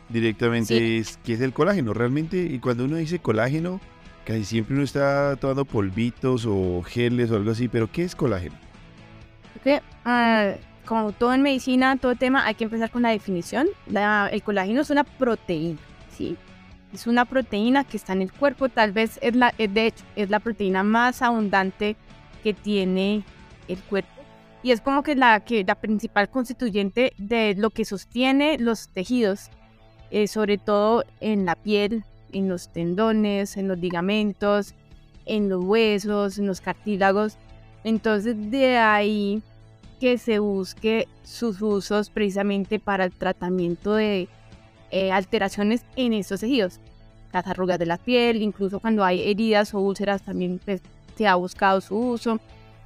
directamente, 0.10 0.77
Sí. 0.77 0.98
es, 0.98 1.18
¿qué 1.24 1.34
es 1.34 1.42
el 1.42 1.51
colágeno? 1.54 1.94
Realmente, 1.94 2.38
y 2.38 2.60
cuando 2.60 2.86
uno 2.86 2.98
dice 2.98 3.20
colágeno, 3.20 3.82
casi 4.25 4.46
siempre 4.46 4.75
uno 4.75 4.84
está 4.84 5.36
tomando 5.38 5.65
polvitos 5.65 6.46
o 6.48 6.84
geles 6.84 7.32
o 7.32 7.36
algo 7.38 7.51
así, 7.51 7.68
pero 7.68 7.92
¿qué 7.92 8.04
es 8.04 8.15
colágeno? 8.15 8.56
Que, 9.63 9.82
ah, 10.06 10.51
como 10.86 11.12
todo 11.12 11.34
en 11.34 11.42
medicina, 11.42 11.98
todo 11.98 12.15
tema, 12.15 12.46
hay 12.46 12.54
que 12.54 12.65
empezar 12.65 12.92
con 12.92 13.01
la 13.01 13.10
definición. 13.10 13.68
La- 13.88 14.30
el 14.32 14.44
colágeno 14.44 14.82
es 14.82 14.92
una 14.92 15.04
proteína, 15.04 15.80
¿sí? 16.15 16.38
Es 16.94 17.08
una 17.08 17.25
proteína 17.25 17.84
que 17.84 17.98
está 17.98 18.13
en 18.13 18.22
el 18.22 18.32
cuerpo, 18.32 18.70
tal 18.70 18.92
vez 18.92 19.18
es 19.24 19.36
la, 19.36 19.54
de 19.58 19.88
hecho, 19.88 20.04
es 20.15 20.30
la 20.30 20.39
proteína 20.39 20.84
más 20.84 21.24
abundante 21.24 21.96
que 22.45 22.53
tiene 22.53 23.23
el 23.67 23.79
cuerpo. 23.79 24.21
Y 24.61 24.69
es 24.69 24.79
como 24.79 25.01
que 25.01 25.15
la, 25.15 25.39
que 25.39 25.63
la 25.63 25.73
principal 25.73 26.29
constituyente 26.29 27.11
de 27.17 27.55
lo 27.57 27.71
que 27.71 27.85
sostiene 27.85 28.59
los 28.59 28.89
tejidos, 28.89 29.49
eh, 30.11 30.27
sobre 30.27 30.59
todo 30.59 31.03
en 31.21 31.45
la 31.45 31.55
piel, 31.55 32.03
en 32.33 32.47
los 32.47 32.71
tendones, 32.71 33.57
en 33.57 33.67
los 33.67 33.79
ligamentos, 33.79 34.75
en 35.25 35.49
los 35.49 35.63
huesos, 35.63 36.37
en 36.37 36.45
los 36.45 36.61
cartílagos. 36.61 37.37
Entonces 37.83 38.35
de 38.51 38.77
ahí 38.77 39.41
que 39.99 40.19
se 40.19 40.37
busque 40.37 41.07
sus 41.23 41.59
usos 41.63 42.11
precisamente 42.11 42.79
para 42.79 43.05
el 43.05 43.11
tratamiento 43.11 43.95
de 43.95 44.27
eh, 44.91 45.11
alteraciones 45.11 45.83
en 45.95 46.13
estos 46.13 46.41
tejidos, 46.41 46.79
las 47.33 47.47
arrugas 47.47 47.79
de 47.79 47.87
la 47.87 47.97
piel, 47.97 48.43
incluso 48.43 48.79
cuando 48.79 49.03
hay 49.03 49.31
heridas 49.31 49.73
o 49.73 49.79
úlceras 49.79 50.21
también 50.21 50.59
pues, 50.63 50.83
se 51.15 51.27
ha 51.27 51.36
buscado 51.36 51.81
su 51.81 51.98
uso, 51.98 52.39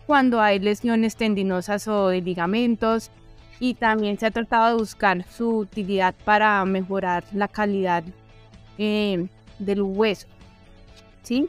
cuando 0.06 0.42
hay 0.42 0.60
lesiones 0.60 1.16
tendinosas 1.16 1.88
o 1.88 2.08
de 2.08 2.22
ligamentos 2.22 3.12
y 3.60 3.74
también 3.74 4.18
se 4.18 4.26
ha 4.26 4.32
tratado 4.32 4.76
de 4.76 4.82
buscar 4.82 5.26
su 5.30 5.58
utilidad 5.58 6.16
para 6.26 6.64
mejorar 6.66 7.24
la 7.34 7.48
calidad 7.48 8.04
eh, 8.78 9.28
del 9.60 9.82
hueso, 9.82 10.28
¿sí? 11.22 11.48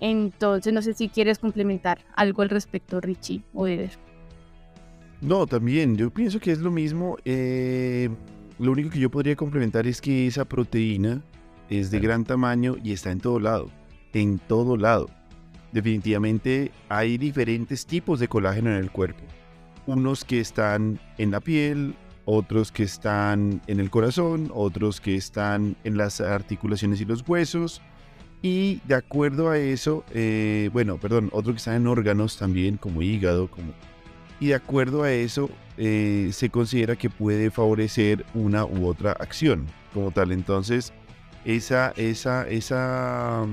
Entonces 0.00 0.72
no 0.72 0.82
sé 0.82 0.94
si 0.94 1.08
quieres 1.08 1.38
complementar 1.38 1.98
algo 2.14 2.42
al 2.42 2.50
respecto, 2.50 3.00
Richie 3.00 3.42
o 3.54 3.66
Eder. 3.66 3.90
No, 5.20 5.46
también, 5.46 5.96
yo 5.96 6.10
pienso 6.10 6.38
que 6.38 6.52
es 6.52 6.58
lo 6.58 6.70
mismo. 6.70 7.16
eh, 7.24 8.08
lo 8.58 8.72
único 8.72 8.90
que 8.90 8.98
yo 8.98 9.10
podría 9.10 9.36
complementar 9.36 9.86
es 9.86 10.00
que 10.00 10.26
esa 10.26 10.44
proteína 10.44 11.22
es 11.70 11.90
de 11.90 12.00
gran 12.00 12.24
tamaño 12.24 12.76
y 12.82 12.92
está 12.92 13.10
en 13.10 13.20
todo 13.20 13.38
lado. 13.38 13.70
En 14.12 14.38
todo 14.38 14.76
lado. 14.76 15.08
Definitivamente 15.72 16.72
hay 16.88 17.18
diferentes 17.18 17.86
tipos 17.86 18.20
de 18.20 18.28
colágeno 18.28 18.70
en 18.70 18.76
el 18.76 18.90
cuerpo. 18.90 19.22
Unos 19.86 20.24
que 20.24 20.40
están 20.40 21.00
en 21.18 21.30
la 21.30 21.40
piel, 21.40 21.94
otros 22.24 22.72
que 22.72 22.82
están 22.82 23.62
en 23.66 23.80
el 23.80 23.90
corazón, 23.90 24.50
otros 24.54 25.00
que 25.00 25.14
están 25.14 25.76
en 25.84 25.96
las 25.96 26.20
articulaciones 26.20 27.00
y 27.00 27.04
los 27.04 27.26
huesos. 27.26 27.80
Y 28.42 28.80
de 28.86 28.94
acuerdo 28.94 29.50
a 29.50 29.58
eso, 29.58 30.04
eh, 30.14 30.70
bueno, 30.72 30.98
perdón, 30.98 31.28
otros 31.32 31.54
que 31.54 31.58
están 31.58 31.74
en 31.74 31.86
órganos 31.86 32.36
también, 32.36 32.76
como 32.76 33.02
hígado, 33.02 33.50
como 33.50 33.72
y 34.40 34.48
de 34.48 34.54
acuerdo 34.54 35.02
a 35.02 35.12
eso 35.12 35.50
eh, 35.76 36.30
se 36.32 36.50
considera 36.50 36.96
que 36.96 37.10
puede 37.10 37.50
favorecer 37.50 38.24
una 38.34 38.64
u 38.64 38.86
otra 38.86 39.12
acción 39.12 39.66
como 39.92 40.10
tal. 40.10 40.32
Entonces, 40.32 40.92
esa, 41.44 41.92
esa, 41.96 42.48
esa 42.48 43.46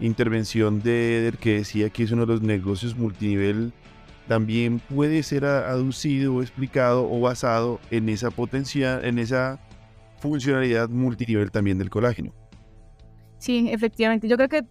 intervención 0.00 0.82
de 0.82 1.18
Eder 1.18 1.38
que 1.38 1.54
decía 1.58 1.90
que 1.90 2.02
es 2.02 2.12
uno 2.12 2.26
de 2.26 2.32
los 2.34 2.42
negocios 2.42 2.96
multinivel 2.96 3.72
también 4.28 4.80
puede 4.80 5.22
ser 5.22 5.44
aducido 5.44 6.34
o 6.34 6.42
explicado 6.42 7.10
o 7.10 7.20
basado 7.20 7.80
en 7.90 8.08
esa 8.08 8.30
potencial, 8.30 9.04
en 9.04 9.18
esa 9.18 9.60
funcionalidad 10.20 10.88
multinivel 10.88 11.50
también 11.50 11.78
del 11.78 11.90
colágeno. 11.90 12.32
Sí, 13.38 13.68
efectivamente. 13.70 14.26
Yo 14.26 14.36
creo 14.36 14.48
que 14.48 14.64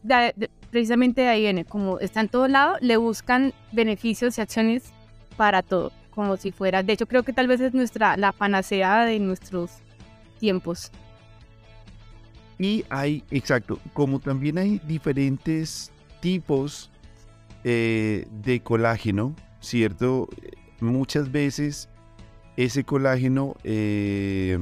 precisamente 0.71 1.21
de 1.21 1.27
ahí 1.27 1.41
viene, 1.41 1.65
como 1.65 1.99
está 1.99 2.21
en 2.21 2.29
todo 2.29 2.47
lado, 2.47 2.77
le 2.81 2.97
buscan 2.97 3.53
beneficios 3.71 4.37
y 4.37 4.41
acciones 4.41 4.91
para 5.37 5.61
todo, 5.61 5.91
como 6.09 6.37
si 6.37 6.51
fuera. 6.51 6.81
De 6.81 6.93
hecho, 6.93 7.05
creo 7.05 7.21
que 7.21 7.33
tal 7.33 7.47
vez 7.47 7.61
es 7.61 7.75
nuestra 7.75 8.17
la 8.17 8.31
panacea 8.31 9.05
de 9.05 9.19
nuestros 9.19 9.69
tiempos. 10.39 10.91
Y 12.59 12.85
hay, 12.89 13.23
exacto, 13.31 13.79
como 13.93 14.19
también 14.19 14.57
hay 14.57 14.79
diferentes 14.87 15.91
tipos 16.21 16.91
eh, 17.63 18.27
de 18.43 18.61
colágeno, 18.61 19.35
¿cierto? 19.59 20.29
Muchas 20.79 21.31
veces 21.31 21.89
ese 22.55 22.83
colágeno 22.83 23.55
eh, 23.63 24.59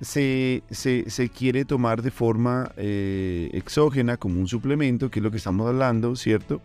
se, 0.00 0.62
se- 0.70 1.10
se 1.10 1.28
quiere 1.28 1.64
tomar 1.64 2.02
de 2.02 2.10
forma 2.10 2.72
eh, 2.76 3.50
exógena 3.52 4.16
como 4.16 4.40
un 4.40 4.46
suplemento, 4.48 5.10
que 5.10 5.18
es 5.18 5.22
lo 5.22 5.30
que 5.30 5.36
estamos 5.38 5.66
hablando, 5.68 6.16
¿cierto? 6.16 6.60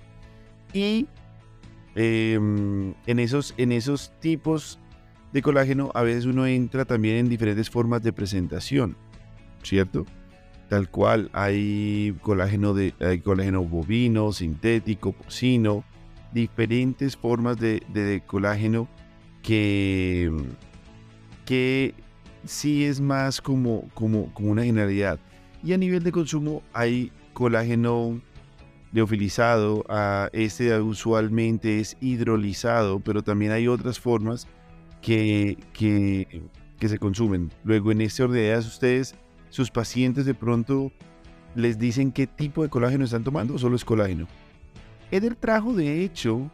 Y 0.74 1.08
em, 1.96 2.94
en, 3.06 3.20
esos, 3.20 3.54
en 3.58 3.72
esos 3.72 4.12
tipos 4.20 4.80
de 5.36 5.42
colágeno 5.42 5.92
a 5.94 6.01
veces 6.01 6.24
uno 6.24 6.48
entra 6.48 6.86
también 6.86 7.18
en 7.18 7.27
diferentes 7.27 7.70
formas 7.70 8.01
de 8.01 8.13
presentación, 8.13 8.96
¿cierto? 9.63 10.06
Tal 10.70 10.89
cual 10.89 11.30
hay 11.34 12.15
colágeno 12.22 12.74
de 12.74 12.94
hay 13.01 13.20
colágeno 13.20 13.62
bovino, 13.65 14.32
sintético, 14.32 15.12
porcino, 15.12 15.84
diferentes 16.34 17.18
formas 17.18 17.58
de, 17.58 17.84
de- 17.92 18.24
colágeno 18.25 18.88
que, 19.44 20.32
que 21.44 21.94
sí 22.46 22.86
es 22.86 23.01
más 23.01 23.42
como, 23.42 23.89
como, 23.94 24.34
como 24.34 24.51
una 24.51 24.63
generalidad. 24.63 25.20
Y 25.62 25.74
a 25.74 25.77
nivel 25.77 26.01
de 26.01 26.13
consumo 26.13 26.63
hay 26.72 27.12
colágeno 27.34 28.22
leofilizado, 28.94 29.84
a 29.89 30.30
este 30.32 30.80
usualmente 30.80 31.82
es 31.82 31.98
hidrolizado, 32.00 33.01
pero 33.01 33.22
también 33.22 33.51
hay 33.51 33.68
otras 33.68 34.00
formas 34.00 34.48
que, 35.06 35.56
que, 35.72 36.42
que 36.80 36.90
se 36.90 36.98
consumen. 36.98 37.52
Luego 37.64 37.92
en 37.92 38.02
este 38.02 38.24
orden 38.24 38.38
de 38.38 38.42
ideas 38.46 38.66
ustedes, 38.66 39.14
sus 39.52 39.70
pacientes 39.70 40.26
de 40.26 40.34
pronto 40.34 40.92
les 41.54 41.78
dicen 41.78 42.12
qué 42.12 42.26
tipo 42.26 42.64
de 42.64 42.70
colágeno 42.70 43.06
están 43.06 43.24
tomando 43.24 43.54
o 43.54 43.58
solo 43.60 43.76
es 43.76 43.86
colágeno. 43.86 44.28
Eder 45.12 45.36
trajo 45.36 45.74
de 45.74 46.04
hecho 46.04 46.50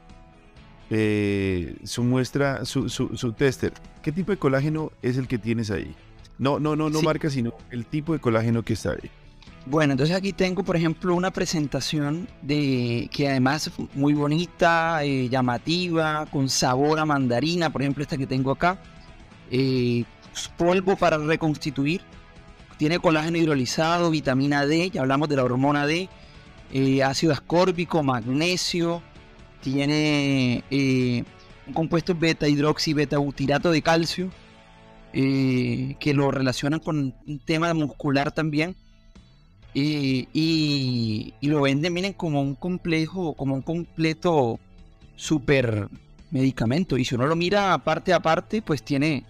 eh, 0.89 1.77
su 1.86 2.03
muestra, 2.03 2.65
su, 2.65 2.89
su, 2.89 3.15
su 3.15 3.31
tester. 3.31 3.72
¿Qué 4.03 4.12
tipo 4.12 4.31
de 4.34 4.38
colágeno 4.38 4.91
es 5.01 5.17
el 5.17 5.29
que 5.29 5.38
tienes 5.38 5.72
ahí? 5.72 5.96
No, 6.38 6.60
no, 6.60 6.75
no, 6.75 6.89
no 6.89 7.00
Sí. 7.00 7.05
marca, 7.05 7.29
sino 7.29 7.53
el 7.70 7.86
tipo 7.86 8.12
de 8.12 8.20
colágeno 8.20 8.63
que 8.63 8.74
está 8.74 8.91
ahí. 8.91 9.10
Bueno, 9.68 9.94
entonces 9.94 10.15
aquí 10.15 10.34
tengo, 10.34 10.63
por 10.63 10.75
ejemplo, 10.75 11.13
una 11.13 11.30
presentación 11.30 12.27
de 12.41 13.08
que 13.12 13.30
además 13.30 13.68
es 13.68 13.74
muy 13.94 14.13
bonita, 14.13 15.03
eh, 15.03 15.30
llamativa, 15.30 16.25
con 16.32 16.50
sabor 16.50 17.00
a 17.00 17.06
mandarina, 17.06 17.70
por 17.70 17.84
ejemplo, 17.84 18.01
esta 18.01 18.18
que 18.18 18.25
tengo 18.25 18.51
acá. 18.51 18.82
Eh, 19.51 20.03
polvo 20.58 20.96
para 20.96 21.18
reconstituir. 21.20 22.01
Tiene 22.77 22.98
colágeno 22.98 23.38
hidrolizado, 23.38 24.10
vitamina 24.10 24.65
D, 24.65 24.89
ya 24.89 25.01
hablamos 25.01 25.30
de 25.30 25.36
la 25.36 25.44
hormona 25.44 25.86
D, 25.86 26.10
eh, 26.74 27.03
ácido 27.03 27.32
ascórbico, 27.32 28.01
magnesio, 28.01 29.03
tiene 29.62 30.63
un 31.68 31.74
compuesto 31.74 32.15
beta 32.15 32.48
hidroxi 32.48 32.94
beta 32.94 33.20
butirato 33.20 33.70
de 33.70 33.84
calcio, 33.84 34.32
que 35.13 36.13
lo 36.15 36.32
relacionan 36.32 36.80
con 36.80 37.13
un 37.27 37.39
tema 37.46 37.72
muscular 37.75 38.32
también. 38.32 38.75
Y, 39.73 40.27
y- 40.33 41.33
lo 41.47 41.61
venden, 41.61 41.93
miren, 41.93 42.13
como 42.13 42.41
un 42.41 42.55
complejo, 42.55 43.33
como 43.33 43.55
un 43.55 43.61
completo 43.61 44.59
super 45.15 45.87
medicamento. 46.29 46.97
Y 46.97 47.05
si 47.05 47.15
uno 47.15 47.27
lo 47.27 47.35
mira 47.35 47.77
parte 47.79 48.13
a 48.13 48.19
parte, 48.19 48.61
pues 48.61 48.83
tiene 48.83 49.23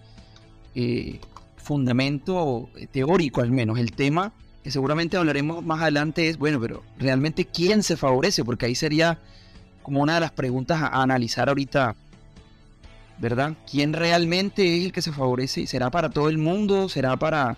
eh, 0.74 1.20
fundamento 1.56 2.68
teórico 2.90 3.40
al 3.40 3.50
menos. 3.50 3.78
El 3.78 3.92
tema 3.92 4.32
que 4.64 4.70
seguramente 4.70 5.16
hablaremos 5.16 5.64
más 5.64 5.80
adelante 5.82 6.28
es, 6.28 6.38
bueno, 6.38 6.60
pero 6.60 6.82
realmente 6.98 7.44
quién 7.44 7.82
se 7.82 7.96
favorece, 7.96 8.44
porque 8.44 8.66
ahí 8.66 8.74
sería 8.74 9.18
como 9.82 10.00
una 10.00 10.14
de 10.14 10.20
las 10.20 10.30
preguntas 10.32 10.80
a, 10.80 10.86
a 10.88 11.02
analizar 11.02 11.48
ahorita 11.48 11.96
¿verdad? 13.18 13.54
¿Quién 13.70 13.92
realmente 13.92 14.78
es 14.78 14.84
el 14.84 14.92
que 14.92 15.00
se 15.02 15.12
favorece? 15.12 15.66
¿Será 15.68 15.90
para 15.90 16.10
todo 16.10 16.28
el 16.28 16.38
mundo? 16.38 16.88
¿Será 16.88 17.16
para, 17.16 17.56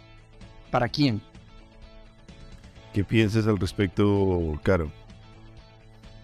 para 0.70 0.88
quién? 0.88 1.22
¿Qué 2.94 3.02
piensas 3.02 3.48
al 3.48 3.58
respecto, 3.58 4.58
Caro? 4.62 4.88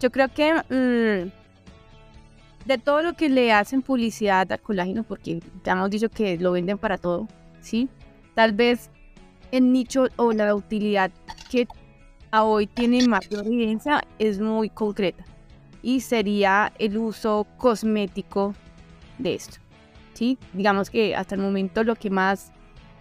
Yo 0.01 0.11
creo 0.13 0.29
que 0.29 0.55
mm, 0.55 1.31
de 2.65 2.79
todo 2.79 3.03
lo 3.03 3.15
que 3.15 3.29
le 3.29 3.53
hacen 3.53 3.83
publicidad 3.83 4.51
al 4.53 4.61
colágeno, 4.61 5.03
porque 5.03 5.43
ya 5.65 5.73
hemos 5.73 5.91
dicho 5.91 6.09
que 6.09 6.39
lo 6.39 6.53
venden 6.53 6.79
para 6.79 6.97
todo, 6.97 7.27
¿sí? 7.61 7.89
Tal 8.37 8.53
vez 8.53 8.89
el 9.51 9.73
nicho 9.73 10.07
o 10.15 10.33
la 10.33 10.55
utilidad 10.55 11.11
que 11.51 11.67
a 12.31 12.45
hoy 12.45 12.69
tiene 12.69 13.05
mayor 13.09 13.49
evidencia 13.49 14.05
es 14.21 14.39
muy 14.39 14.71
concreta 14.71 15.25
y 15.83 16.01
sería 16.03 16.73
el 16.79 16.97
uso 16.99 17.49
cosmético 17.59 18.55
de 19.19 19.35
esto. 19.35 19.59
¿sí? 20.15 20.39
Digamos 20.53 20.89
que 20.89 21.17
hasta 21.17 21.35
el 21.35 21.41
momento 21.41 21.83
lo 21.83 21.97
que 21.97 22.11
más 22.11 22.53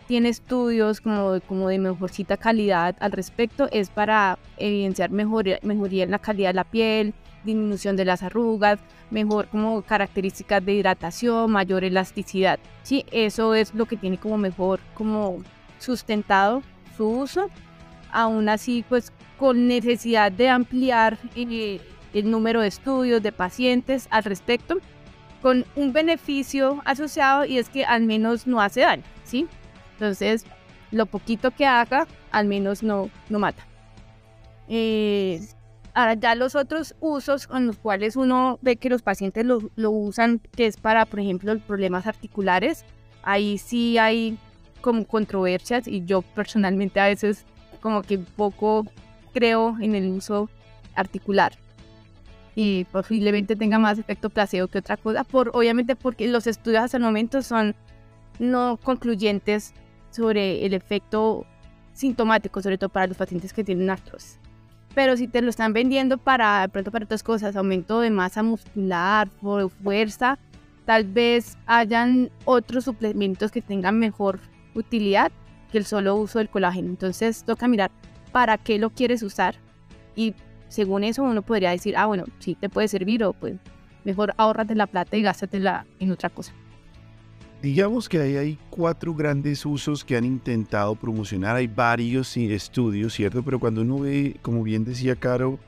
tiene 0.10 0.30
estudios 0.30 1.02
como, 1.02 1.40
como 1.48 1.70
de 1.70 1.78
mejorcita 1.78 2.36
calidad 2.36 2.96
al 3.00 3.12
respecto 3.12 3.70
es 3.72 3.92
para 3.92 4.40
evidenciar 4.58 5.12
mejoría, 5.12 5.60
mejoría 5.62 6.04
en 6.04 6.10
la 6.10 6.18
calidad 6.18 6.50
de 6.50 6.56
la 6.56 6.64
piel, 6.64 7.14
disminución 7.44 7.96
de 7.96 8.06
las 8.06 8.24
arrugas, 8.24 8.80
mejor 9.12 9.50
como 9.50 9.84
características 9.84 10.66
de 10.66 10.74
hidratación, 10.74 11.52
mayor 11.52 11.84
elasticidad. 11.84 12.58
Sí, 12.82 13.06
eso 13.12 13.54
es 13.54 13.76
lo 13.76 13.86
que 13.86 13.98
tiene 13.98 14.18
como 14.18 14.40
mejor 14.40 14.80
como 14.96 15.44
sustentado 15.78 16.64
su 16.98 17.08
uso. 17.08 17.52
Aún 18.12 18.50
así, 18.50 18.84
pues 18.90 19.14
con 19.38 19.68
necesidad 19.68 20.32
de 20.32 20.50
ampliar 20.50 21.20
eh, 21.36 21.80
el 22.16 22.32
número 22.32 22.62
de 22.62 22.70
estudios 22.70 23.22
de 23.22 23.32
pacientes 23.32 24.08
al 24.10 24.24
respecto, 24.24 24.80
con 25.44 25.66
un 25.76 25.94
beneficio 25.94 26.82
asociado 26.84 27.46
y 27.46 27.60
es 27.60 27.70
que 27.70 27.86
al 27.86 28.06
menos 28.06 28.48
no 28.48 28.60
hace 28.60 28.82
daño, 28.82 29.04
¿sí? 29.24 29.48
Entonces, 30.00 30.46
lo 30.92 31.06
poquito 31.08 31.52
que 31.52 31.66
haga, 31.66 32.08
al 32.32 32.48
menos 32.48 32.84
no, 32.84 33.10
no 33.28 33.38
mata. 33.38 33.68
Eh, 34.70 35.46
ahora 35.94 36.14
ya 36.14 36.36
los 36.36 36.56
otros 36.56 36.96
usos 37.02 37.48
con 37.48 37.68
los 37.68 37.78
cuales 37.78 38.16
uno 38.16 38.60
ve 38.62 38.78
que 38.78 38.90
los 38.90 39.02
pacientes 39.02 39.46
lo, 39.46 39.70
lo 39.76 39.92
usan, 39.92 40.40
que 40.56 40.68
es 40.68 40.78
para, 40.78 41.06
por 41.06 41.20
ejemplo, 41.20 41.58
problemas 41.60 42.08
articulares, 42.08 42.86
ahí 43.24 43.58
sí 43.58 43.98
hay 43.98 44.38
como 44.80 45.06
controversias 45.06 45.86
y 45.86 46.06
yo 46.06 46.22
personalmente 46.22 47.02
a 47.02 47.08
veces 47.08 47.46
como 47.82 48.02
que 48.02 48.18
poco 48.20 48.86
creo 49.34 49.76
en 49.82 49.96
el 49.96 50.08
uso 50.10 50.50
articular 50.96 51.52
y 52.56 52.86
posiblemente 52.86 53.58
tenga 53.58 53.80
más 53.80 54.00
efecto 54.00 54.30
placebo 54.30 54.68
que 54.68 54.80
otra 54.80 54.96
cosa, 54.96 55.26
por, 55.26 55.52
obviamente 55.54 55.98
porque 55.98 56.28
los 56.28 56.48
estudios 56.48 56.84
hasta 56.84 56.98
el 56.98 57.04
momento 57.04 57.42
son 57.42 57.76
no 58.40 58.78
concluyentes 58.82 59.74
sobre 60.12 60.66
el 60.66 60.74
efecto 60.74 61.46
sintomático, 61.94 62.62
sobre 62.62 62.78
todo 62.78 62.90
para 62.90 63.08
los 63.08 63.18
pacientes 63.18 63.54
que 63.54 63.64
tienen 63.64 63.90
artrosis. 63.90 64.40
Pero 64.96 65.16
si 65.18 65.28
te 65.28 65.42
lo 65.42 65.50
están 65.50 65.74
vendiendo 65.74 66.18
para, 66.18 66.68
pronto 66.70 66.92
para 66.92 67.06
otras 67.06 67.24
cosas, 67.24 67.56
aumento 67.56 68.00
de 68.02 68.10
masa 68.10 68.42
muscular, 68.44 69.30
fuerza, 69.84 70.40
tal 70.86 71.06
vez 71.06 71.58
hayan 71.68 72.32
otros 72.46 72.86
suplementos 72.86 73.52
que 73.52 73.62
tengan 73.62 74.00
mejor 74.00 74.40
utilidad 74.74 75.32
que 75.72 75.78
el 75.78 75.86
solo 75.86 76.16
uso 76.16 76.40
del 76.40 76.50
colágeno. 76.50 76.90
Entonces 76.90 77.44
toca 77.44 77.68
mirar 77.68 77.92
para 78.32 78.58
qué 78.58 78.80
lo 78.80 78.90
quieres 78.90 79.22
usar 79.24 79.56
y 80.16 80.34
según 80.68 81.04
eso 81.04 81.24
uno 81.24 81.42
podría 81.42 81.72
decir, 81.72 81.96
ah, 81.98 82.06
bueno, 82.06 82.26
sí 82.40 82.56
te 82.56 82.70
puede 82.70 82.88
servir 82.88 83.24
o 83.24 83.34
pues 83.34 83.56
mejor 84.04 84.34
ahorrate 84.38 84.76
la 84.76 84.88
plata 84.88 85.18
y 85.18 85.22
gástatela 85.22 85.86
en 86.00 86.12
otra 86.12 86.30
cosa. 86.30 86.54
Digamos 87.62 88.08
que 88.08 88.20
ahí 88.20 88.38
hay 88.38 88.58
cuatro 88.70 89.14
grandes 89.14 89.66
usos 89.66 90.06
que 90.06 90.16
han 90.16 90.24
intentado 90.24 90.96
promocionar, 90.96 91.58
hay 91.58 91.68
varios 91.68 92.38
estudios, 92.38 93.14
¿cierto? 93.14 93.44
Pero 93.44 93.60
cuando 93.60 93.82
uno 93.82 94.00
ve, 94.00 94.38
como 94.42 94.64
bien 94.64 94.86
decía 94.86 95.18
Caro, 95.18 95.60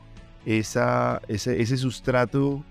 ese, 0.46 1.78
sustrato 1.78 2.64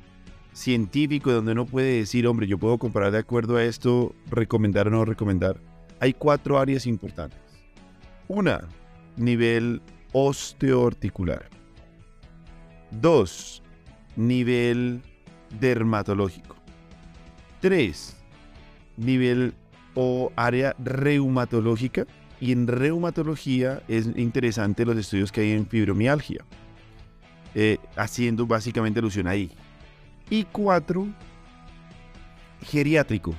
científico 0.54 1.33
donde 1.33 1.52
uno 1.52 1.66
puede 1.66 1.98
decir, 1.98 2.26
hombre, 2.26 2.46
yo 2.46 2.56
puedo 2.56 2.78
comparar 2.78 3.12
de 3.12 3.18
acuerdo 3.18 3.56
a 3.56 3.64
esto, 3.64 4.14
recomendar 4.30 4.88
o 4.88 4.90
no 4.90 5.04
recomendar, 5.04 5.61
hay 6.00 6.14
cuatro 6.14 6.59
áreas 6.59 6.87
importantes. 6.87 7.38
Una, 8.26 8.68
nivel 9.18 9.83
osteoarticular. 10.12 11.46
Dos, 12.90 13.62
nivel 14.16 15.02
dermatológico. 15.61 16.56
Tres, 17.61 18.16
nivel 19.00 19.54
o 19.94 20.32
área 20.36 20.74
reumatológica. 20.78 22.06
Y 22.40 22.52
en 22.52 22.66
reumatología 22.66 23.82
es 23.86 24.08
interesante 24.16 24.86
los 24.86 24.96
estudios 24.96 25.30
que 25.30 25.42
hay 25.42 25.52
en 25.52 25.66
fibromialgia, 25.66 26.44
eh, 27.54 27.78
haciendo 27.96 28.46
básicamente 28.46 29.00
alusión 29.00 29.26
ahí. 29.26 29.50
Y 30.30 30.44
cuatro, 30.44 31.06
geriátrico, 32.62 33.34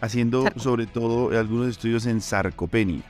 haciendo 0.00 0.46
sobre 0.56 0.86
todo 0.86 1.38
algunos 1.38 1.68
estudios 1.68 2.06
en 2.06 2.20
sarcopenia, 2.20 3.02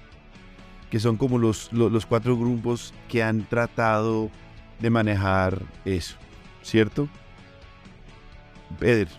que 0.91 0.99
son 0.99 1.17
como 1.17 1.39
los, 1.39 1.73
los, 1.73 2.07
cuatro 2.07 2.37
grupos 2.37 2.95
que 3.09 3.23
han 3.23 3.45
tratado 3.45 4.31
de 4.81 4.91
manejar 4.91 5.63
eso, 5.85 6.17
¿cierto? 6.63 7.09
Pedro. 8.79 9.11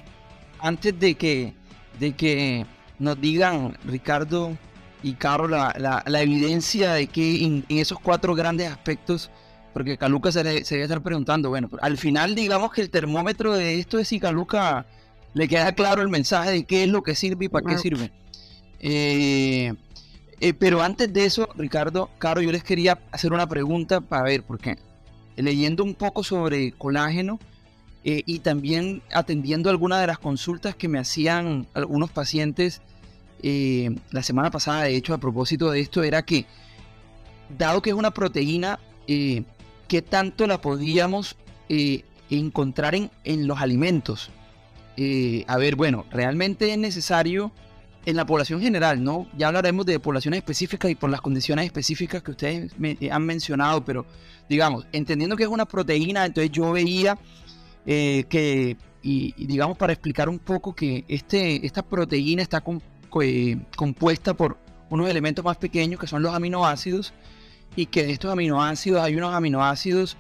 Antes 0.59 0.99
de 0.99 1.15
que, 1.15 1.53
de 1.99 2.13
que 2.13 2.65
nos 2.97 3.19
digan 3.19 3.77
Ricardo 3.85 4.57
y 5.03 5.13
Caro 5.13 5.47
la, 5.47 6.03
evidencia 6.07 6.93
de 6.93 7.07
que 7.07 7.43
en, 7.43 7.65
esos 7.69 7.99
cuatro 7.99 8.35
grandes 8.35 8.69
aspectos, 8.69 9.31
porque 9.73 9.97
Caluca 9.97 10.31
se, 10.31 10.41
se 10.65 10.75
debe 10.75 10.83
estar 10.83 11.01
preguntando, 11.01 11.49
bueno, 11.49 11.69
al 11.81 11.97
final 11.97 12.35
digamos 12.35 12.71
que 12.71 12.81
el 12.81 12.89
termómetro 12.89 13.53
de 13.53 13.79
esto 13.79 13.99
es 13.99 14.07
si 14.07 14.19
Caluca 14.19 14.85
le 15.33 15.47
queda 15.47 15.73
claro 15.73 16.01
el 16.01 16.09
mensaje 16.09 16.51
de 16.51 16.63
qué 16.63 16.83
es 16.83 16.89
lo 16.89 17.03
que 17.03 17.15
sirve 17.15 17.45
y 17.45 17.49
para 17.49 17.65
qué 17.65 17.77
sirve. 17.77 18.11
Eh, 18.79 19.73
eh, 20.41 20.53
pero 20.53 20.81
antes 20.81 21.11
de 21.11 21.25
eso, 21.25 21.49
Ricardo, 21.55 22.09
Caro, 22.17 22.41
yo 22.41 22.51
les 22.51 22.63
quería 22.63 22.99
hacer 23.11 23.33
una 23.33 23.47
pregunta 23.47 24.01
para 24.01 24.23
ver, 24.23 24.43
porque 24.43 24.77
leyendo 25.35 25.83
un 25.83 25.95
poco 25.95 26.23
sobre 26.23 26.71
colágeno 26.71 27.39
eh, 28.03 28.23
y 28.25 28.39
también 28.39 29.01
atendiendo 29.13 29.69
algunas 29.69 30.01
de 30.01 30.07
las 30.07 30.19
consultas 30.19 30.75
que 30.75 30.87
me 30.87 30.99
hacían 30.99 31.67
algunos 31.73 32.11
pacientes 32.11 32.81
la 33.41 34.21
semana 34.21 34.51
pasada, 34.51 34.83
de 34.83 34.97
hecho, 34.97 35.13
a 35.13 35.17
propósito 35.17 35.71
de 35.71 35.79
esto, 35.79 36.03
era 36.03 36.23
que, 36.23 36.45
dado 37.57 37.81
que 37.81 37.91
es 37.91 37.95
una 37.95 38.11
proteína, 38.11 38.79
¿qué 39.07 40.01
tanto 40.09 40.45
la 40.45 40.59
podíamos 40.59 41.37
encontrar 42.29 42.95
en, 42.95 43.09
en 43.23 43.47
los 43.47 43.61
alimentos? 43.61 44.29
Eh, 45.01 45.45
a 45.47 45.55
ver, 45.55 45.77
bueno, 45.77 46.03
realmente 46.11 46.73
es 46.73 46.77
necesario 46.77 47.53
en 48.05 48.17
la 48.17 48.25
población 48.25 48.59
general, 48.59 49.01
¿no? 49.01 49.27
Ya 49.37 49.47
hablaremos 49.47 49.85
de 49.85 49.97
poblaciones 49.97 50.39
específicas 50.39 50.91
y 50.91 50.95
por 50.95 51.09
las 51.09 51.21
condiciones 51.21 51.63
específicas 51.63 52.21
que 52.21 52.31
ustedes 52.31 52.77
me, 52.77 52.97
eh, 52.99 53.09
han 53.09 53.25
mencionado, 53.25 53.85
pero 53.85 54.05
digamos, 54.49 54.87
entendiendo 54.91 55.37
que 55.37 55.43
es 55.43 55.49
una 55.49 55.65
proteína, 55.65 56.25
entonces 56.25 56.51
yo 56.51 56.73
veía 56.73 57.17
eh, 57.91 58.25
que, 58.29 58.77
y, 59.01 59.33
digamos 59.47 59.75
para 59.75 59.93
explicar 59.93 60.29
un 60.29 60.37
poco 60.37 60.75
que 60.75 61.05
este, 61.07 61.65
esta 61.65 61.81
proteína 61.81 62.43
está 62.43 62.63
compuesta 63.75 64.35
por 64.35 64.59
unos 64.91 65.09
elementos 65.09 65.43
más 65.43 65.57
pequeños 65.57 65.99
que 65.99 66.05
son 66.05 66.21
los 66.21 66.35
aminoácidos 66.35 67.15
y 67.75 67.87
que 67.87 68.05
de 68.05 68.11
estos 68.11 68.31
aminoácidos 68.31 69.01
hay 69.01 69.15
unos 69.15 69.33
aminoácidos 69.33 70.17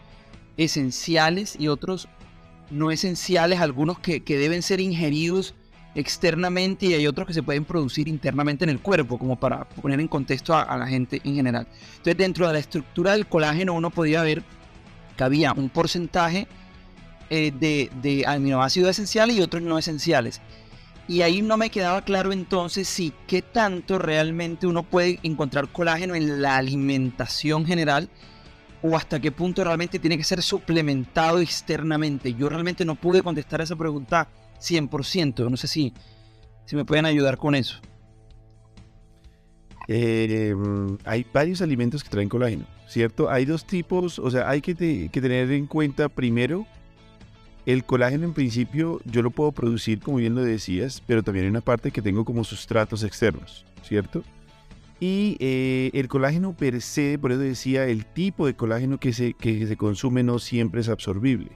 esenciales 0.57 1.57
y 1.59 1.67
otros 1.67 2.07
no 2.71 2.89
esenciales, 2.89 3.59
algunos 3.59 3.99
que, 3.99 4.19
deben 4.19 4.63
ser 4.63 4.79
ingeridos 4.79 5.53
externamente 5.93 6.87
y 6.87 6.95
hay 6.95 7.05
otros 7.05 7.27
que 7.27 7.35
se 7.35 7.43
pueden 7.43 7.65
producir 7.65 8.07
internamente 8.07 8.63
en 8.63 8.71
el 8.71 8.79
cuerpo, 8.79 9.19
como 9.19 9.39
para 9.39 9.69
poner 9.69 9.99
en 9.99 10.07
contexto 10.07 10.55
a, 10.55 10.75
la 10.75 10.87
gente 10.87 11.21
en 11.23 11.35
general. 11.35 11.67
Entonces, 11.97 12.17
dentro 12.17 12.47
de 12.47 12.53
la 12.53 12.59
estructura 12.59 13.11
del 13.11 13.27
colágeno 13.27 13.75
uno 13.75 13.91
podía 13.91 14.23
ver 14.23 14.41
que 15.15 15.23
había 15.23 15.53
un 15.53 15.69
porcentaje 15.69 16.47
eh, 17.29 17.51
de, 17.51 17.89
de 18.01 18.25
aminoácidos 18.25 18.91
esenciales 18.91 19.35
y 19.35 19.41
otros 19.41 19.61
no 19.61 19.77
esenciales. 19.77 20.41
Y 21.07 21.23
ahí 21.23 21.41
no 21.41 21.57
me 21.57 21.71
quedaba 21.71 22.03
claro 22.03 22.31
entonces 22.31 22.87
si 22.87 23.13
qué 23.27 23.41
tanto 23.41 23.97
realmente 23.97 24.67
uno 24.67 24.83
puede 24.83 25.19
encontrar 25.23 25.71
colágeno 25.71 26.13
en 26.13 26.41
la 26.41 26.57
alimentación 26.57 27.65
general 27.65 28.09
o 28.81 28.95
hasta 28.95 29.19
qué 29.19 29.31
punto 29.31 29.63
realmente 29.63 29.99
tiene 29.99 30.17
que 30.17 30.23
ser 30.23 30.41
suplementado 30.41 31.39
externamente. 31.39 32.33
Yo 32.33 32.47
realmente 32.49 32.85
no 32.85 32.95
pude 32.95 33.21
contestar 33.21 33.61
esa 33.61 33.75
pregunta 33.75 34.29
100%. 34.59 35.49
No 35.49 35.57
sé 35.57 35.67
si, 35.67 35.93
si 36.65 36.75
me 36.75 36.85
pueden 36.85 37.05
ayudar 37.05 37.37
con 37.37 37.55
eso. 37.55 37.79
Eh, 39.87 40.53
hay 41.03 41.25
varios 41.33 41.63
alimentos 41.63 42.03
que 42.03 42.11
traen 42.11 42.29
colágeno, 42.29 42.65
¿cierto? 42.87 43.27
Hay 43.27 43.45
dos 43.45 43.65
tipos, 43.65 44.19
o 44.19 44.29
sea, 44.29 44.47
hay 44.47 44.61
que, 44.61 44.75
tener 44.75 45.51
en 45.51 45.65
cuenta 45.65 46.09
primero 46.09 46.67
el 47.73 47.85
colágeno 47.85 48.25
en 48.25 48.33
principio 48.33 48.99
yo 49.05 49.21
lo 49.21 49.29
puedo 49.29 49.51
producir, 49.51 49.99
como 49.99 50.17
bien 50.17 50.33
lo 50.33 50.41
decías, 50.41 51.03
pero 51.05 51.21
también 51.21 51.45
hay 51.45 51.51
una 51.51 51.61
parte 51.61 51.91
que 51.91 52.01
tengo 52.01 52.25
como 52.25 52.43
sustratos 52.43 53.03
externos, 53.03 53.63
¿cierto? 53.83 54.23
Y 54.99 55.37
eh, 55.39 55.91
el 55.93 56.07
colágeno 56.07 56.57
per 56.57 56.81
se, 56.81 57.19
por 57.19 57.31
eso 57.31 57.41
decía, 57.41 57.85
el 57.85 58.07
tipo 58.07 58.47
de 58.47 58.55
colágeno 58.55 58.99
que 58.99 59.13
se, 59.13 59.33
que 59.35 59.67
se 59.67 59.77
consume 59.77 60.23
no 60.23 60.39
siempre 60.39 60.81
es 60.81 60.89
absorbible. 60.89 61.51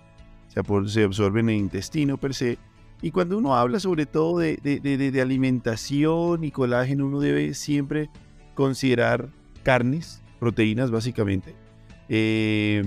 O 0.50 0.52
sea, 0.52 0.64
se 0.88 1.04
absorbe 1.04 1.40
en 1.40 1.50
el 1.50 1.58
intestino 1.58 2.18
per 2.18 2.36
se. 2.36 2.60
Y 3.02 3.10
cuando 3.10 3.36
uno 3.36 3.56
habla 3.56 3.80
sobre 3.80 4.06
todo 4.06 4.38
de, 4.38 4.58
de, 4.58 4.80
de, 4.80 5.12
de 5.12 5.22
alimentación 5.22 6.44
y 6.44 6.52
colágeno, 6.52 7.08
uno 7.08 7.22
debe 7.22 7.56
siempre 7.56 8.12
considerar 8.54 9.30
carnes, 9.64 10.22
proteínas 10.40 10.92
básicamente, 10.92 11.56
eh, 12.08 12.84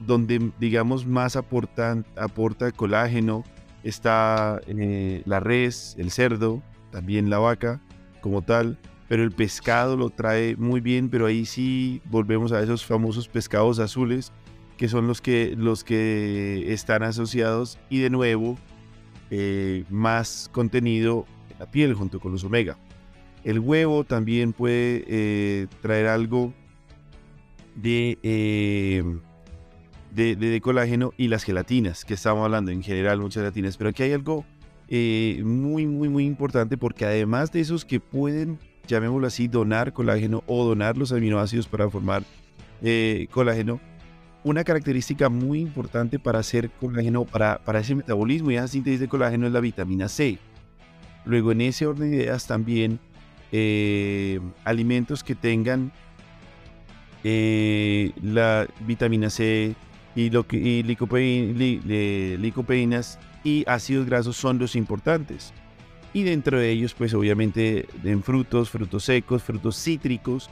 donde 0.00 0.50
digamos 0.58 1.06
más 1.06 1.36
aportan, 1.36 2.04
aporta 2.16 2.70
colágeno, 2.72 3.44
está 3.82 4.60
eh, 4.66 5.22
la 5.24 5.40
res, 5.40 5.94
el 5.98 6.10
cerdo, 6.10 6.62
también 6.90 7.30
la 7.30 7.38
vaca 7.38 7.80
como 8.20 8.42
tal, 8.42 8.78
pero 9.08 9.22
el 9.22 9.30
pescado 9.30 9.96
lo 9.96 10.10
trae 10.10 10.56
muy 10.56 10.80
bien, 10.80 11.08
pero 11.08 11.26
ahí 11.26 11.46
sí 11.46 12.02
volvemos 12.06 12.52
a 12.52 12.62
esos 12.62 12.84
famosos 12.84 13.28
pescados 13.28 13.78
azules, 13.78 14.32
que 14.76 14.88
son 14.88 15.06
los 15.06 15.20
que, 15.20 15.54
los 15.56 15.84
que 15.84 16.72
están 16.72 17.02
asociados 17.02 17.78
y 17.88 18.00
de 18.00 18.10
nuevo 18.10 18.58
eh, 19.30 19.84
más 19.88 20.50
contenido 20.52 21.24
en 21.50 21.58
la 21.58 21.70
piel 21.70 21.94
junto 21.94 22.20
con 22.20 22.32
los 22.32 22.44
omega. 22.44 22.76
El 23.44 23.60
huevo 23.60 24.04
también 24.04 24.52
puede 24.52 25.04
eh, 25.06 25.66
traer 25.80 26.08
algo 26.08 26.52
de, 27.76 28.18
de, 30.16 30.60
colágeno 30.62 31.12
y 31.16 31.28
las 31.28 31.44
gelatinas, 31.44 32.04
que 32.04 32.14
estamos 32.14 32.44
hablando 32.44 32.70
en 32.70 32.82
general, 32.82 33.20
muchas 33.20 33.42
gelatinas, 33.42 33.76
pero 33.76 33.90
aquí 33.90 34.02
hay 34.02 34.12
algo 34.12 34.44
muy, 34.88 35.86
muy, 35.86 36.08
muy 36.08 36.24
importante 36.24 36.76
porque 36.76 37.04
además 37.04 37.52
de 37.52 37.60
esos 37.60 37.84
que 37.84 38.00
pueden 38.00 38.58
llamémoslo 38.86 39.26
así, 39.26 39.48
donar 39.48 39.92
colágeno 39.92 40.42
o 40.46 40.64
donar 40.64 40.96
los 40.96 41.12
aminoácidos 41.12 41.66
para 41.66 41.90
formar 41.90 42.22
eh, 42.82 43.26
colágeno, 43.30 43.80
una 44.44 44.64
característica 44.64 45.28
muy 45.28 45.60
importante 45.60 46.18
para 46.18 46.38
hacer 46.38 46.70
colágeno, 46.70 47.24
para, 47.24 47.58
para 47.58 47.80
ese 47.80 47.94
metabolismo 47.94 48.50
y 48.50 48.56
esa 48.56 48.68
síntesis 48.68 49.00
de 49.00 49.08
colágeno 49.08 49.46
es 49.46 49.52
la 49.52 49.60
vitamina 49.60 50.08
C. 50.08 50.38
Luego, 51.24 51.50
en 51.52 51.62
ese 51.62 51.86
orden 51.86 52.10
de 52.10 52.16
ideas, 52.18 52.46
también 52.46 53.00
eh, 53.50 54.40
alimentos 54.64 55.24
que 55.24 55.34
tengan 55.34 55.92
eh, 57.24 58.12
la 58.22 58.68
vitamina 58.86 59.30
C 59.30 59.74
y, 60.16 60.30
lo 60.30 60.46
que, 60.46 60.56
y 60.56 60.82
y 63.44 63.64
ácidos 63.68 64.06
grasos 64.06 64.36
son 64.36 64.58
los 64.58 64.74
importantes 64.74 65.52
y 66.16 66.22
dentro 66.22 66.58
de 66.58 66.70
ellos 66.70 66.94
pues 66.94 67.12
obviamente 67.12 67.86
en 68.02 68.22
frutos, 68.22 68.70
frutos 68.70 69.04
secos, 69.04 69.42
frutos 69.42 69.76
cítricos 69.76 70.48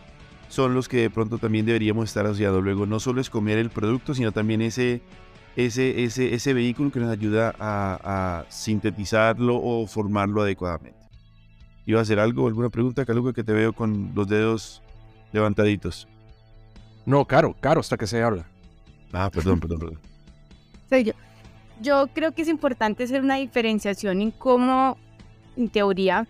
son 0.49 0.75
los 0.75 0.89
que 0.89 0.99
de 0.99 1.09
pronto 1.09 1.39
también 1.39 1.65
deberíamos 1.65 2.11
estar 2.11 2.27
asociados. 2.27 2.63
Luego 2.63 2.85
no 2.85 3.01
solo 3.01 3.23
es 3.23 3.31
comer 3.31 3.57
el 3.57 3.71
producto, 3.71 4.15
sino 4.15 4.31
también 4.31 4.61
ese, 4.61 5.01
ese, 5.57 6.05
ese, 6.05 6.35
ese 6.35 6.53
vehículo 6.53 6.93
que 6.93 7.01
nos 7.01 7.11
ayuda 7.11 7.55
a, 7.59 8.45
a 8.45 8.51
sintetizarlo 8.51 9.57
o 9.57 9.87
formarlo 9.87 10.43
adecuadamente. 10.43 10.99
¿Iba 11.87 12.01
a 12.01 12.03
hacer 12.03 12.21
algo, 12.21 12.47
alguna 12.47 12.69
pregunta, 12.69 13.07
Caluca, 13.07 13.33
que 13.33 13.43
te 13.43 13.55
veo 13.55 13.73
con 13.73 14.13
los 14.15 14.29
dedos 14.29 14.83
levantaditos? 15.33 16.07
No, 17.07 17.25
caro, 17.25 17.57
caro 17.59 17.81
hasta 17.81 17.97
que 17.97 18.07
se 18.07 18.23
habla. 18.23 18.47
Ah, 19.15 19.31
perdón, 19.31 19.61
perdón, 19.61 19.79
perdón. 19.79 19.99
Soy 20.91 21.13
yo. 21.81 22.09
Creo 22.13 22.33
que 22.33 22.43
es 22.43 22.49
importante 22.49 23.05
hacer 23.05 23.23
una 23.23 23.37
diferenciación 23.37 24.21
en 24.21 24.31
cómo 24.31 24.99
en 25.57 25.69
teoría, 25.69 26.27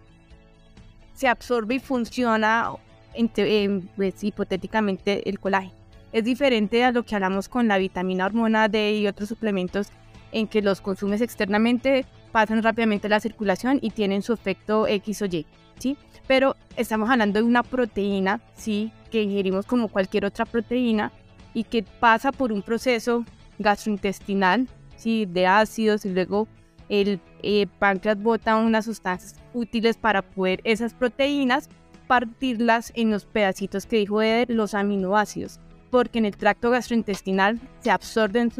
se 1.14 1.28
absorbe 1.28 1.76
y 1.76 1.78
funciona 1.78 2.70
en, 3.14 3.88
pues, 3.96 4.22
hipotéticamente 4.24 5.28
el 5.28 5.38
colágeno. 5.38 5.74
Es 6.12 6.24
diferente 6.24 6.84
a 6.84 6.92
lo 6.92 7.04
que 7.04 7.14
hablamos 7.14 7.48
con 7.48 7.68
la 7.68 7.78
vitamina 7.78 8.26
hormona 8.26 8.68
D 8.68 8.96
y 8.98 9.06
otros 9.06 9.28
suplementos 9.28 9.88
en 10.32 10.46
que 10.46 10.62
los 10.62 10.80
consumes 10.80 11.20
externamente, 11.20 12.04
pasan 12.32 12.62
rápidamente 12.62 13.06
a 13.06 13.10
la 13.10 13.20
circulación 13.20 13.78
y 13.80 13.90
tienen 13.90 14.22
su 14.22 14.32
efecto 14.32 14.88
X 14.88 15.22
o 15.22 15.26
Y, 15.26 15.46
¿sí? 15.78 15.96
Pero 16.26 16.56
estamos 16.76 17.08
hablando 17.08 17.38
de 17.38 17.44
una 17.44 17.62
proteína, 17.62 18.40
¿sí? 18.56 18.92
Que 19.10 19.22
ingerimos 19.22 19.66
como 19.66 19.88
cualquier 19.88 20.24
otra 20.24 20.44
proteína 20.44 21.12
y 21.54 21.64
que 21.64 21.82
pasa 21.82 22.32
por 22.32 22.52
un 22.52 22.62
proceso 22.62 23.24
gastrointestinal, 23.58 24.68
¿sí? 24.96 25.26
De 25.26 25.46
ácidos 25.46 26.04
y 26.04 26.10
luego 26.10 26.48
el 26.88 27.20
eh, 27.42 27.66
páncreas 27.78 28.20
bota 28.20 28.56
unas 28.56 28.84
sustancias 28.84 29.36
útiles 29.54 29.96
para 29.96 30.22
poder 30.22 30.60
esas 30.64 30.92
proteínas 30.92 31.68
partirlas 32.06 32.92
en 32.94 33.10
los 33.10 33.24
pedacitos 33.24 33.86
que 33.86 33.96
dijo 33.96 34.20
Eder, 34.20 34.50
los 34.50 34.74
aminoácidos, 34.74 35.60
porque 35.90 36.18
en 36.18 36.26
el 36.26 36.36
tracto 36.36 36.70
gastrointestinal 36.70 37.60
se 37.80 37.90
absorben 37.90 38.50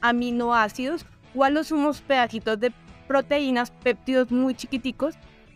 aminoácidos 0.00 1.06
o 1.34 1.44
a 1.44 1.50
los 1.50 1.68
sumos 1.68 2.00
pedacitos 2.00 2.58
de 2.58 2.72
proteínas, 3.06 3.70
péptidos 3.70 4.30
muy 4.30 4.54
chiquiticos, 4.54 5.14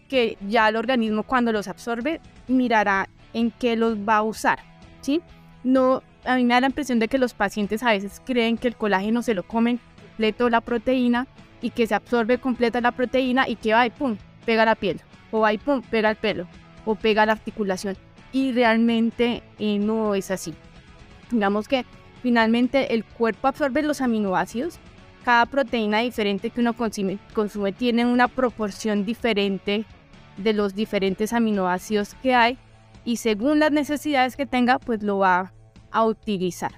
que 0.09 0.37
ya 0.49 0.69
el 0.69 0.77
organismo 0.77 1.23
cuando 1.23 1.53
los 1.53 1.67
absorbe 1.67 2.21
mirará 2.47 3.09
en 3.33 3.51
qué 3.51 3.75
los 3.75 3.97
va 3.99 4.19
a 4.19 4.23
usar, 4.23 4.61
¿sí? 5.01 5.23
No, 5.65 6.03
a 6.25 6.37
mí 6.37 6.45
me 6.45 6.55
da 6.55 6.61
la 6.61 6.67
impresión 6.69 6.99
de 6.99 7.09
que 7.09 7.19
los 7.19 7.35
pacientes 7.35 7.83
a 7.83 7.91
veces 7.91 8.21
creen 8.25 8.57
que 8.57 8.69
el 8.69 8.77
colágeno 8.77 9.23
se 9.23 9.35
lo 9.35 9.43
comen 9.43 9.81
completo 10.15 10.49
la 10.49 10.61
proteína 10.61 11.27
y 11.61 11.71
que 11.71 11.87
se 11.87 11.95
absorbe 11.95 12.39
completa 12.39 12.81
la 12.81 12.93
proteína 12.93 13.49
y 13.49 13.57
que 13.57 13.73
va 13.73 13.87
y 13.87 13.91
pum, 13.91 14.17
pega 14.47 14.65
la 14.65 14.77
piel, 14.77 15.01
o 15.33 15.41
va 15.41 15.53
y 15.53 15.59
pum, 15.59 15.83
pega 15.83 16.11
el 16.11 16.17
pelo, 16.17 16.47
o 16.85 16.95
pega 16.95 17.27
la 17.27 17.33
articulación. 17.33 17.97
Y 18.33 18.53
realmente 18.53 19.43
eh, 19.59 19.79
no 19.79 20.15
es 20.15 20.31
así. 20.31 20.55
Digamos 21.31 21.67
que 21.67 21.85
finalmente 22.23 22.95
el 22.95 23.05
cuerpo 23.05 23.49
absorbe 23.49 23.83
los 23.83 24.01
aminoácidos. 24.01 24.79
Cada 25.25 25.47
proteína 25.47 26.01
diferente 26.01 26.51
que 26.51 26.61
uno 26.61 26.75
consume, 26.75 27.19
consume 27.33 27.73
tiene 27.73 28.07
una 28.07 28.29
proporción 28.29 29.05
diferente 29.05 29.85
de 30.37 30.53
los 30.53 30.75
diferentes 30.75 31.33
aminoácidos 31.33 32.15
que 32.23 32.35
hay 32.35 32.59
y 33.05 33.17
según 33.17 33.59
las 33.59 33.73
necesidades 33.73 34.37
que 34.37 34.47
tenga, 34.47 34.79
pues 34.79 35.03
lo 35.03 35.19
va 35.19 35.53
a 35.95 36.05
utilizar. 36.05 36.73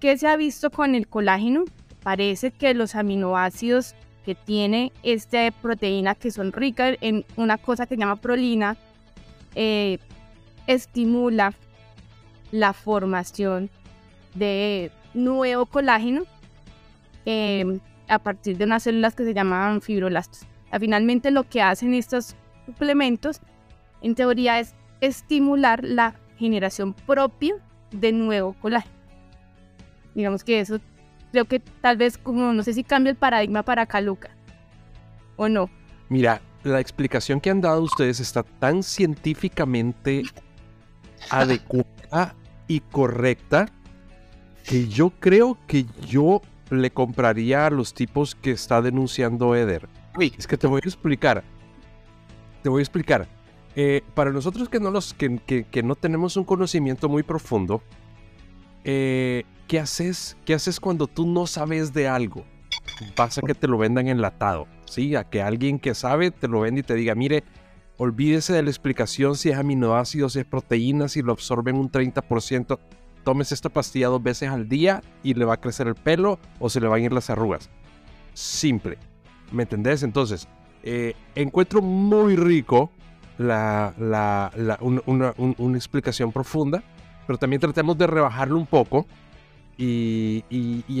¿Qué 0.00 0.18
se 0.18 0.28
ha 0.28 0.36
visto 0.36 0.70
con 0.70 0.94
el 0.94 1.08
colágeno? 1.08 1.64
parece 2.02 2.50
que 2.50 2.74
los 2.74 2.94
aminoácidos 2.94 3.94
que 4.24 4.34
tiene 4.34 4.92
esta 5.02 5.50
proteína, 5.50 6.14
que 6.14 6.30
son 6.30 6.52
ricas 6.52 6.96
en 7.00 7.24
una 7.36 7.58
cosa 7.58 7.86
que 7.86 7.94
se 7.94 8.00
llama 8.00 8.16
prolina, 8.16 8.76
eh, 9.54 9.98
estimula 10.66 11.54
la 12.52 12.72
formación 12.72 13.70
de 14.34 14.90
nuevo 15.14 15.66
colágeno 15.66 16.22
em, 17.24 17.80
a 18.08 18.18
partir 18.18 18.56
de 18.56 18.64
unas 18.64 18.82
células 18.82 19.14
que 19.14 19.24
se 19.24 19.34
llaman 19.34 19.80
fibroblastos. 19.80 20.46
Finalmente 20.78 21.30
lo 21.30 21.44
que 21.48 21.62
hacen 21.62 21.94
estos 21.94 22.36
suplementos, 22.66 23.40
en 24.02 24.14
teoría, 24.14 24.60
es 24.60 24.74
estimular 25.00 25.82
la 25.82 26.14
generación 26.38 26.94
propia 26.94 27.54
de 27.90 28.12
nuevo 28.12 28.54
colágeno. 28.54 28.94
Digamos 30.14 30.44
que 30.44 30.60
eso 30.60 30.80
creo 31.32 31.44
que 31.44 31.60
tal 31.60 31.96
vez 31.96 32.18
como 32.18 32.52
no 32.52 32.62
sé 32.62 32.72
si 32.72 32.84
cambia 32.84 33.10
el 33.10 33.16
paradigma 33.16 33.62
para 33.62 33.86
Caluca 33.86 34.30
o 35.36 35.48
no. 35.48 35.70
Mira, 36.08 36.40
la 36.64 36.80
explicación 36.80 37.40
que 37.40 37.50
han 37.50 37.60
dado 37.60 37.82
ustedes 37.82 38.20
está 38.20 38.42
tan 38.42 38.82
científicamente 38.82 40.22
adecuada 41.30 42.34
y 42.66 42.80
correcta 42.80 43.66
que 44.64 44.88
yo 44.88 45.10
creo 45.10 45.58
que 45.66 45.86
yo 46.06 46.42
le 46.70 46.90
compraría 46.90 47.66
a 47.66 47.70
los 47.70 47.94
tipos 47.94 48.34
que 48.34 48.52
está 48.52 48.82
denunciando 48.82 49.54
Eder. 49.54 49.88
Uy, 50.16 50.32
es 50.38 50.46
que 50.46 50.56
te 50.56 50.66
voy 50.66 50.80
a 50.84 50.88
explicar. 50.88 51.42
Te 52.62 52.68
voy 52.68 52.80
a 52.80 52.82
explicar. 52.82 53.26
Eh, 53.76 54.02
para 54.14 54.32
nosotros 54.32 54.68
que 54.68 54.80
no, 54.80 54.90
los, 54.90 55.14
que, 55.14 55.38
que, 55.38 55.82
no 55.82 55.94
tenemos 55.94 56.36
un 56.36 56.44
conocimiento 56.44 57.08
muy 57.08 57.22
profundo, 57.22 57.82
eh, 58.84 59.44
¿qué 59.68 59.78
haces? 59.78 60.36
¿Qué 60.44 60.54
haces 60.54 60.80
cuando 60.80 61.06
tú 61.06 61.26
no 61.26 61.46
sabes 61.46 61.92
de 61.92 62.08
algo? 62.08 62.44
Vas 63.16 63.38
a 63.38 63.42
que 63.42 63.54
te 63.54 63.68
lo 63.68 63.78
vendan 63.78 64.08
enlatado, 64.08 64.66
¿sí? 64.86 65.14
A 65.14 65.24
que 65.24 65.42
alguien 65.42 65.78
que 65.78 65.94
sabe 65.94 66.30
te 66.30 66.48
lo 66.48 66.60
venda 66.60 66.80
y 66.80 66.82
te 66.82 66.94
diga, 66.94 67.14
mire, 67.14 67.44
olvídese 67.96 68.52
de 68.52 68.62
la 68.62 68.70
explicación 68.70 69.36
si 69.36 69.50
es 69.50 69.56
aminoácidos, 69.56 70.32
si 70.32 70.40
es 70.40 70.44
proteínas, 70.44 71.12
si 71.12 71.22
lo 71.22 71.32
absorben 71.32 71.76
un 71.76 71.90
30%. 71.90 72.78
Tomes 73.24 73.52
esta 73.52 73.68
pastilla 73.68 74.08
dos 74.08 74.22
veces 74.22 74.48
al 74.48 74.68
día 74.68 75.02
y 75.22 75.34
le 75.34 75.44
va 75.44 75.54
a 75.54 75.60
crecer 75.60 75.86
el 75.86 75.94
pelo 75.94 76.38
o 76.58 76.70
se 76.70 76.80
le 76.80 76.88
van 76.88 77.02
a 77.02 77.04
ir 77.04 77.12
las 77.12 77.30
arrugas. 77.30 77.70
Simple. 78.34 78.98
¿Me 79.52 79.64
entendés? 79.64 80.02
Entonces, 80.02 80.48
eh, 80.82 81.14
encuentro 81.34 81.82
muy 81.82 82.36
rico 82.36 82.90
la, 83.40 83.94
la, 83.98 84.52
la, 84.56 84.78
una, 84.80 85.76
explicación 85.76 86.30
profunda 86.30 86.82
pero 87.26 87.38
también 87.38 87.60
tratemos 87.60 87.96
de 87.96 88.06
rebajarlo 88.06 88.56
un 88.56 88.66
poco 88.66 89.06
y 89.78 90.44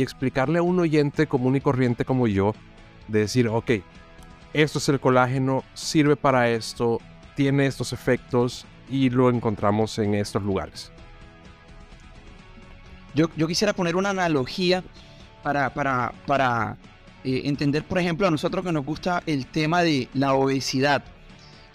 explicarle 0.00 0.58
a 0.58 0.62
un 0.62 0.78
oyente 0.78 1.26
común 1.26 1.56
y 1.56 1.60
corriente 1.60 2.06
como 2.06 2.26
yo, 2.26 2.54
de 3.08 3.20
decir, 3.20 3.46
ok, 3.46 3.72
esto 4.54 4.78
es 4.78 4.88
el 4.88 5.00
colágeno, 5.00 5.64
sirve 5.74 6.16
para 6.16 6.48
esto, 6.48 6.98
tiene 7.34 7.66
estos 7.66 7.92
efectos 7.92 8.64
y 8.88 9.10
lo 9.10 9.28
encontramos 9.28 9.98
en 9.98 10.14
estos 10.14 10.42
lugares. 10.42 10.90
Yo, 13.14 13.28
yo 13.36 13.46
quisiera 13.46 13.72
poner 13.72 13.96
una 13.96 14.10
analogía 14.10 14.82
para, 15.42 15.74
para, 15.74 16.12
para 16.26 16.76
eh, 17.22 17.42
entender, 17.44 17.84
por 17.84 17.98
ejemplo, 17.98 18.26
a 18.26 18.30
nosotros 18.30 18.64
que 18.64 18.72
nos 18.72 18.84
gusta 18.84 19.22
el 19.26 19.46
tema 19.46 19.82
de 19.82 20.08
la 20.14 20.34
obesidad. 20.34 21.02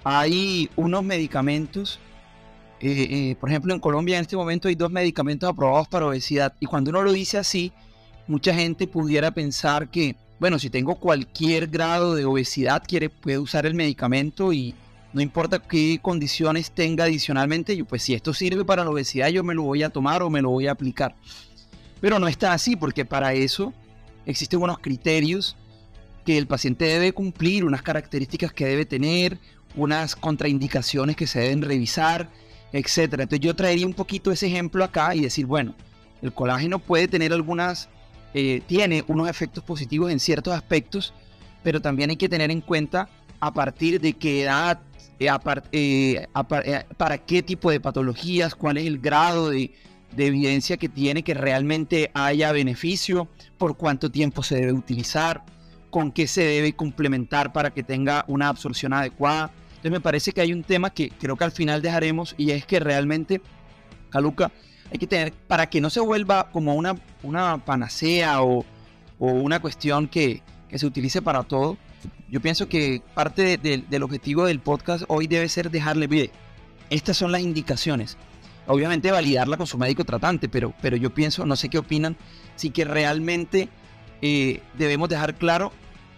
Hay 0.07 0.69
unos 0.75 1.03
medicamentos, 1.03 1.99
eh, 2.79 3.07
eh, 3.09 3.35
por 3.39 3.49
ejemplo, 3.49 3.73
en 3.73 3.79
Colombia 3.79 4.17
en 4.17 4.21
este 4.21 4.37
momento 4.37 4.67
hay 4.67 4.75
dos 4.75 4.91
medicamentos 4.91 5.49
aprobados 5.49 5.87
para 5.87 6.05
obesidad. 6.05 6.53
Y 6.59 6.67
cuando 6.67 6.91
uno 6.91 7.01
lo 7.01 7.11
dice 7.11 7.39
así, 7.39 7.73
mucha 8.27 8.53
gente 8.53 8.85
pudiera 8.85 9.31
pensar 9.31 9.89
que, 9.89 10.15
bueno, 10.39 10.59
si 10.59 10.69
tengo 10.69 10.93
cualquier 10.93 11.65
grado 11.65 12.13
de 12.13 12.23
obesidad, 12.23 12.83
quiere, 12.87 13.09
puede 13.09 13.39
usar 13.39 13.65
el 13.65 13.73
medicamento 13.73 14.53
y 14.53 14.75
no 15.11 15.21
importa 15.21 15.57
qué 15.57 15.97
condiciones 15.99 16.69
tenga 16.69 17.05
adicionalmente, 17.05 17.75
yo 17.75 17.85
pues 17.85 18.03
si 18.03 18.13
esto 18.13 18.31
sirve 18.31 18.63
para 18.63 18.83
la 18.83 18.91
obesidad, 18.91 19.29
yo 19.29 19.43
me 19.43 19.55
lo 19.55 19.63
voy 19.63 19.81
a 19.81 19.89
tomar 19.89 20.21
o 20.21 20.29
me 20.29 20.43
lo 20.43 20.51
voy 20.51 20.67
a 20.67 20.73
aplicar. 20.73 21.15
Pero 21.99 22.19
no 22.19 22.27
está 22.27 22.53
así, 22.53 22.75
porque 22.75 23.05
para 23.05 23.33
eso 23.33 23.73
existen 24.27 24.61
unos 24.61 24.77
criterios 24.77 25.57
que 26.25 26.37
el 26.37 26.45
paciente 26.45 26.85
debe 26.85 27.11
cumplir, 27.11 27.65
unas 27.65 27.81
características 27.81 28.53
que 28.53 28.65
debe 28.65 28.85
tener, 28.85 29.39
unas 29.75 30.15
contraindicaciones 30.15 31.15
que 31.15 31.27
se 31.27 31.39
deben 31.39 31.61
revisar, 31.61 32.29
etcétera. 32.71 33.23
Entonces 33.23 33.45
yo 33.45 33.55
traería 33.55 33.87
un 33.87 33.93
poquito 33.93 34.31
ese 34.31 34.47
ejemplo 34.47 34.83
acá 34.83 35.15
y 35.15 35.21
decir, 35.21 35.45
bueno, 35.45 35.75
el 36.21 36.33
colágeno 36.33 36.79
puede 36.79 37.07
tener 37.07 37.33
algunas, 37.33 37.89
eh, 38.33 38.61
tiene 38.67 39.03
unos 39.07 39.29
efectos 39.29 39.63
positivos 39.63 40.11
en 40.11 40.19
ciertos 40.19 40.53
aspectos, 40.53 41.13
pero 41.63 41.81
también 41.81 42.09
hay 42.09 42.17
que 42.17 42.29
tener 42.29 42.51
en 42.51 42.61
cuenta 42.61 43.09
a 43.39 43.53
partir 43.53 43.99
de 44.01 44.13
qué 44.13 44.43
edad, 44.43 44.79
eh, 45.19 45.29
eh, 45.71 46.83
para 46.97 47.17
qué 47.17 47.43
tipo 47.43 47.71
de 47.71 47.79
patologías, 47.79 48.55
cuál 48.55 48.77
es 48.77 48.85
el 48.85 48.99
grado 48.99 49.49
de, 49.49 49.73
de 50.15 50.27
evidencia 50.27 50.77
que 50.77 50.89
tiene 50.89 51.23
que 51.23 51.33
realmente 51.33 52.11
haya 52.13 52.51
beneficio, 52.51 53.27
por 53.57 53.77
cuánto 53.77 54.09
tiempo 54.09 54.43
se 54.43 54.55
debe 54.55 54.73
utilizar, 54.73 55.43
con 55.89 56.11
qué 56.11 56.27
se 56.27 56.43
debe 56.43 56.73
complementar 56.73 57.53
para 57.53 57.71
que 57.73 57.83
tenga 57.83 58.25
una 58.27 58.49
absorción 58.49 58.93
adecuada. 58.93 59.51
Entonces 59.85 59.99
me 59.99 60.03
parece 60.03 60.31
que 60.31 60.41
hay 60.41 60.51
un 60.51 60.63
tema 60.63 60.89
que 60.89 61.11
creo 61.11 61.35
que 61.35 61.43
al 61.43 61.51
final 61.51 61.79
dejaremos 61.83 62.33
y 62.39 62.49
es 62.49 62.65
que 62.65 62.79
realmente, 62.79 63.39
Caluca, 64.09 64.51
hay 64.91 64.97
que 64.97 65.05
tener, 65.05 65.31
para 65.31 65.69
que 65.69 65.79
no 65.79 65.91
se 65.91 65.99
vuelva 65.99 66.49
como 66.49 66.73
una, 66.73 66.95
una 67.21 67.63
panacea 67.63 68.41
o, 68.41 68.65
o 69.19 69.27
una 69.27 69.59
cuestión 69.59 70.07
que, 70.07 70.41
que 70.69 70.79
se 70.79 70.87
utilice 70.87 71.21
para 71.21 71.43
todo, 71.43 71.77
yo 72.31 72.41
pienso 72.41 72.67
que 72.67 73.03
parte 73.13 73.43
de- 73.43 73.57
de- 73.59 73.83
del 73.87 74.01
objetivo 74.01 74.45
del 74.45 74.59
podcast 74.59 75.03
hoy 75.07 75.27
debe 75.27 75.47
ser 75.49 75.69
dejarle, 75.69 76.07
mire, 76.07 76.31
estas 76.89 77.15
son 77.17 77.31
las 77.31 77.41
indicaciones. 77.41 78.17
Obviamente 78.65 79.11
validarla 79.11 79.55
con 79.55 79.67
su 79.67 79.77
médico 79.77 80.03
tratante, 80.03 80.49
pero, 80.49 80.73
pero 80.81 80.97
yo 80.97 81.13
pienso, 81.13 81.45
no 81.45 81.55
sé 81.55 81.69
qué 81.69 81.77
opinan, 81.77 82.17
sí 82.55 82.71
que 82.71 82.85
realmente 82.85 83.69
eh, 84.23 84.61
debemos 84.79 85.09
dejar 85.09 85.35
claro 85.35 85.71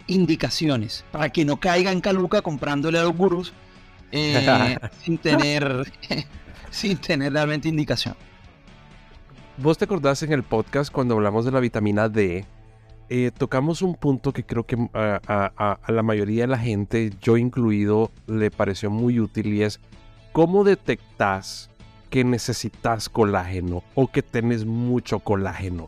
indicaciones 0.07 1.03
para 1.11 1.29
que 1.29 1.45
no 1.45 1.57
caiga 1.59 1.91
en 1.91 2.01
caluca 2.01 2.41
comprándole 2.41 2.99
a 2.99 3.03
los 3.03 3.15
gurús 3.15 3.53
eh, 4.11 4.77
sin 5.03 5.17
tener 5.17 5.91
sin 6.71 6.97
tener 6.97 7.33
realmente 7.33 7.67
indicación. 7.69 8.15
¿Vos 9.57 9.77
te 9.77 9.85
acordás 9.85 10.21
en 10.23 10.31
el 10.33 10.43
podcast 10.43 10.91
cuando 10.91 11.15
hablamos 11.15 11.45
de 11.45 11.51
la 11.51 11.59
vitamina 11.59 12.09
D? 12.09 12.45
eh, 13.09 13.31
tocamos 13.37 13.81
un 13.81 13.95
punto 13.95 14.33
que 14.33 14.43
creo 14.45 14.65
que 14.65 14.75
a, 14.93 15.79
a- 15.87 15.91
la 15.91 16.03
mayoría 16.03 16.43
de 16.43 16.47
la 16.47 16.57
gente, 16.59 17.11
yo 17.21 17.37
incluido, 17.37 18.11
le 18.27 18.51
pareció 18.51 18.89
muy 18.91 19.19
útil 19.21 19.53
y 19.53 19.63
es 19.63 19.79
cómo 20.33 20.65
detectas 20.65 21.69
que 22.09 22.25
necesitas 22.25 23.07
colágeno 23.07 23.81
o 23.95 24.07
que 24.11 24.21
tenés 24.21 24.65
mucho 24.65 25.19
colágeno. 25.19 25.87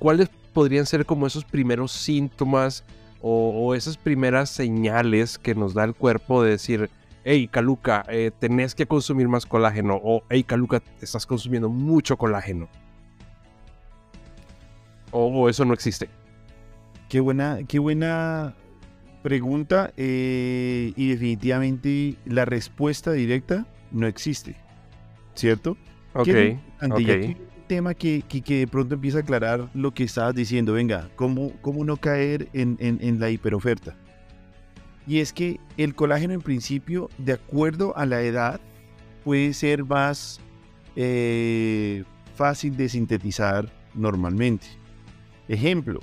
¿Cuáles 0.00 0.28
podrían 0.52 0.86
ser 0.86 1.06
como 1.06 1.26
esos 1.28 1.44
primeros 1.44 1.92
síntomas 1.92 2.82
o, 3.28 3.50
o 3.50 3.74
esas 3.74 3.96
primeras 3.96 4.50
señales 4.50 5.36
que 5.36 5.56
nos 5.56 5.74
da 5.74 5.82
el 5.82 5.94
cuerpo 5.94 6.44
de 6.44 6.50
decir, 6.52 6.90
hey, 7.24 7.48
Caluca, 7.48 8.06
eh, 8.08 8.30
tenés 8.38 8.76
que 8.76 8.86
consumir 8.86 9.26
más 9.26 9.46
colágeno 9.46 10.00
o 10.00 10.22
hey, 10.30 10.44
Caluca, 10.44 10.80
estás 11.00 11.26
consumiendo 11.26 11.68
mucho 11.68 12.16
colágeno? 12.16 12.68
O, 15.10 15.26
o 15.26 15.48
eso 15.48 15.64
no 15.64 15.74
existe. 15.74 16.08
Qué 17.08 17.18
buena, 17.18 17.58
qué 17.66 17.80
buena 17.80 18.54
pregunta 19.24 19.92
eh, 19.96 20.92
y 20.94 21.08
definitivamente 21.08 22.14
la 22.26 22.44
respuesta 22.44 23.10
directa 23.10 23.66
no 23.90 24.06
existe, 24.06 24.54
¿cierto? 25.34 25.76
Ok, 26.14 26.28
importante, 26.80 27.36
tema 27.66 27.94
que, 27.94 28.22
que, 28.22 28.58
de 28.58 28.66
pronto 28.66 28.94
empieza 28.94 29.18
a 29.18 29.20
aclarar 29.20 29.68
lo 29.74 29.92
que 29.92 30.04
estabas 30.04 30.34
diciendo, 30.34 30.72
venga, 30.72 31.08
¿cómo, 31.16 31.52
cómo 31.60 31.84
no 31.84 31.96
caer 31.96 32.48
en, 32.52 32.76
en, 32.80 32.98
en 33.00 33.20
la 33.20 33.30
hiperoferta? 33.30 33.96
Y 35.06 35.20
es 35.20 35.32
que 35.32 35.60
el 35.76 35.94
colágeno 35.94 36.34
en 36.34 36.40
principio, 36.40 37.08
de 37.18 37.34
acuerdo 37.34 37.96
a 37.96 38.06
la 38.06 38.22
edad, 38.22 38.60
puede 39.24 39.52
ser 39.54 39.84
más 39.84 40.40
eh, 40.96 42.04
fácil 42.34 42.76
de 42.76 42.88
sintetizar 42.88 43.70
normalmente. 43.94 44.66
Ejemplo, 45.48 46.00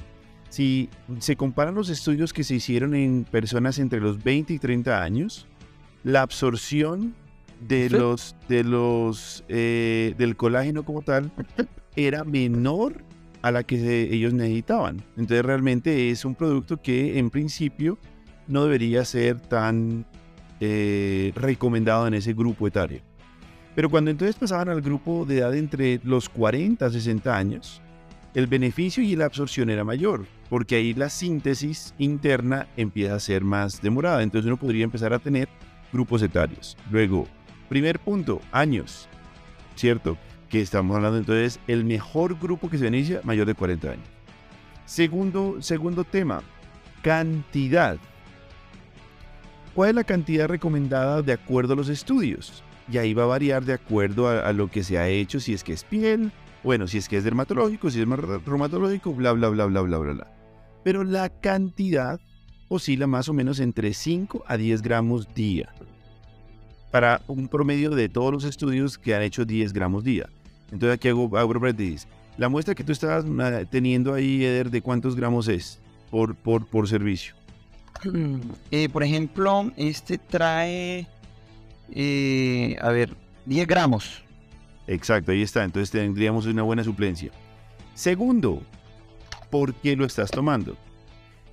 si 0.49 0.89
se 1.19 1.35
comparan 1.35 1.75
los 1.75 1.89
estudios 1.89 2.31
que 2.31 2.43
se 2.43 2.55
hicieron 2.55 2.95
en 2.95 3.25
personas 3.25 3.79
entre 3.79 3.99
los 3.99 4.23
20 4.23 4.53
y 4.53 4.59
30 4.59 5.01
años, 5.01 5.47
la 6.03 6.21
absorción 6.21 7.15
de 7.67 7.89
Sí. 7.89 7.95
los, 7.95 8.35
de 8.47 8.63
los, 8.63 9.43
eh, 9.49 10.15
del 10.17 10.35
colágeno 10.35 10.83
como 10.83 11.01
tal 11.01 11.31
era 11.95 12.23
menor 12.23 13.03
a 13.41 13.51
la 13.51 13.63
que 13.63 13.77
se- 13.79 14.13
ellos 14.13 14.33
necesitaban. 14.33 14.97
Entonces 15.17 15.43
realmente 15.45 16.09
es 16.09 16.23
un 16.25 16.35
producto 16.35 16.81
que 16.81 17.17
en 17.19 17.29
principio 17.29 17.97
no 18.47 18.63
debería 18.63 19.03
ser 19.05 19.39
tan 19.41 20.05
eh, 20.65 21.33
recomendado 21.35 22.07
en 22.07 22.13
ese 22.13 22.33
grupo 22.33 22.67
etario. 22.67 23.01
Pero 23.75 23.89
cuando 23.89 24.11
entonces 24.11 24.35
pasaban 24.35 24.69
al 24.69 24.81
grupo 24.81 25.25
de 25.25 25.39
edad 25.39 25.53
entre 25.55 25.99
los 26.03 26.29
40 26.29 26.85
a 26.85 26.89
60 26.89 27.35
años, 27.35 27.81
el 28.33 28.47
beneficio 28.47 29.03
y 29.03 29.15
la 29.15 29.25
absorción 29.25 29.69
era 29.69 29.83
mayor, 29.83 30.25
porque 30.49 30.75
ahí 30.75 30.93
la 30.93 31.09
síntesis 31.09 31.93
interna 31.97 32.67
empieza 32.77 33.15
a 33.15 33.19
ser 33.19 33.43
más 33.43 33.81
demorada. 33.81 34.23
Entonces 34.23 34.47
uno 34.47 34.57
podría 34.57 34.83
empezar 34.85 35.11
a 35.13 35.19
tener 35.19 35.49
grupos 35.91 36.21
etarios. 36.21 36.77
Luego, 36.91 37.27
primer 37.73 37.97
punto, 37.97 38.39
años, 38.51 39.09
¿cierto? 39.75 40.15
Que 40.47 40.61
estamos 40.61 40.95
hablando 40.95 41.17
entonces, 41.17 41.59
el 41.65 41.83
mejor 41.83 42.37
grupo 42.37 42.69
que 42.69 42.77
se 42.77 42.83
beneficia, 42.83 43.21
mayor 43.23 43.47
de 43.47 43.55
40 43.55 43.89
años. 43.89 44.05
Segundo, 44.85 45.59
segundo 45.59 46.03
tema, 46.03 46.43
cantidad. 47.01 47.97
¿Cuál 49.73 49.89
es 49.89 49.95
la 49.95 50.03
cantidad 50.03 50.47
recomendada 50.47 51.23
de 51.23 51.33
acuerdo 51.33 51.73
a 51.73 51.75
los 51.75 51.89
estudios? 51.89 52.61
Y 52.91 52.99
ahí 52.99 53.15
va 53.15 53.23
a 53.23 53.25
variar 53.25 53.65
de 53.65 53.73
acuerdo 53.73 54.27
a, 54.29 54.53
lo 54.53 54.69
que 54.69 54.83
se 54.83 54.99
ha 54.99 55.07
hecho, 55.07 55.39
si 55.39 55.55
es 55.55 55.63
que 55.63 55.73
es 55.73 55.83
piel, 55.83 56.31
bueno, 56.63 56.87
si 56.87 56.99
es 56.99 57.09
que 57.09 57.17
es 57.17 57.23
dermatológico, 57.23 57.89
si 57.89 58.01
es 58.01 58.07
reumatológico, 58.07 59.15
bla, 59.15 59.31
bla, 59.31 59.49
bla, 59.49 59.65
bla, 59.65 59.81
bla, 59.81 59.97
bla, 59.97 60.13
bla. 60.13 60.27
Pero 60.83 61.03
la 61.03 61.29
cantidad 61.29 62.19
oscila 62.67 63.07
más 63.07 63.29
o 63.29 63.33
menos 63.33 63.59
entre 63.59 63.95
5 63.95 64.43
a 64.45 64.57
10 64.57 64.83
gramos 64.83 65.33
día. 65.33 65.73
Para 66.93 67.23
un 67.25 67.47
promedio 67.47 67.89
de 67.89 68.07
todos 68.07 68.31
los 68.31 68.43
estudios 68.43 68.99
que 68.99 69.15
han 69.15 69.23
hecho 69.23 69.45
10 69.45 69.73
gramos 69.73 70.03
día. 70.03 70.29
Entonces 70.71 70.93
aquí 70.93 71.07
hago, 71.07 71.35
hago 71.35 71.59
paréntesis. 71.59 72.07
La 72.37 72.49
muestra 72.49 72.75
que 72.75 72.83
tú 72.83 72.91
estabas 72.91 73.25
teniendo 73.71 74.13
ahí, 74.13 74.45
Eder, 74.45 74.69
¿de 74.69 74.79
cuántos 74.83 75.15
gramos 75.15 75.47
es 75.47 75.79
por, 76.11 76.35
por, 76.35 76.67
por 76.67 76.87
servicio? 76.87 77.33
Eh, 78.69 78.89
por 78.89 79.01
ejemplo, 79.01 79.71
este 79.75 80.19
trae, 80.19 81.07
eh, 81.95 82.75
a 82.79 82.89
ver, 82.89 83.15
10 83.47 83.65
gramos. 83.65 84.23
Exacto, 84.85 85.31
ahí 85.31 85.41
está. 85.41 85.63
Entonces 85.63 85.89
tendríamos 85.89 86.45
una 86.45 86.61
buena 86.61 86.83
suplencia. 86.83 87.31
Segundo, 87.95 88.61
¿por 89.49 89.73
qué 89.73 89.95
lo 89.95 90.05
estás 90.05 90.29
tomando? 90.29 90.77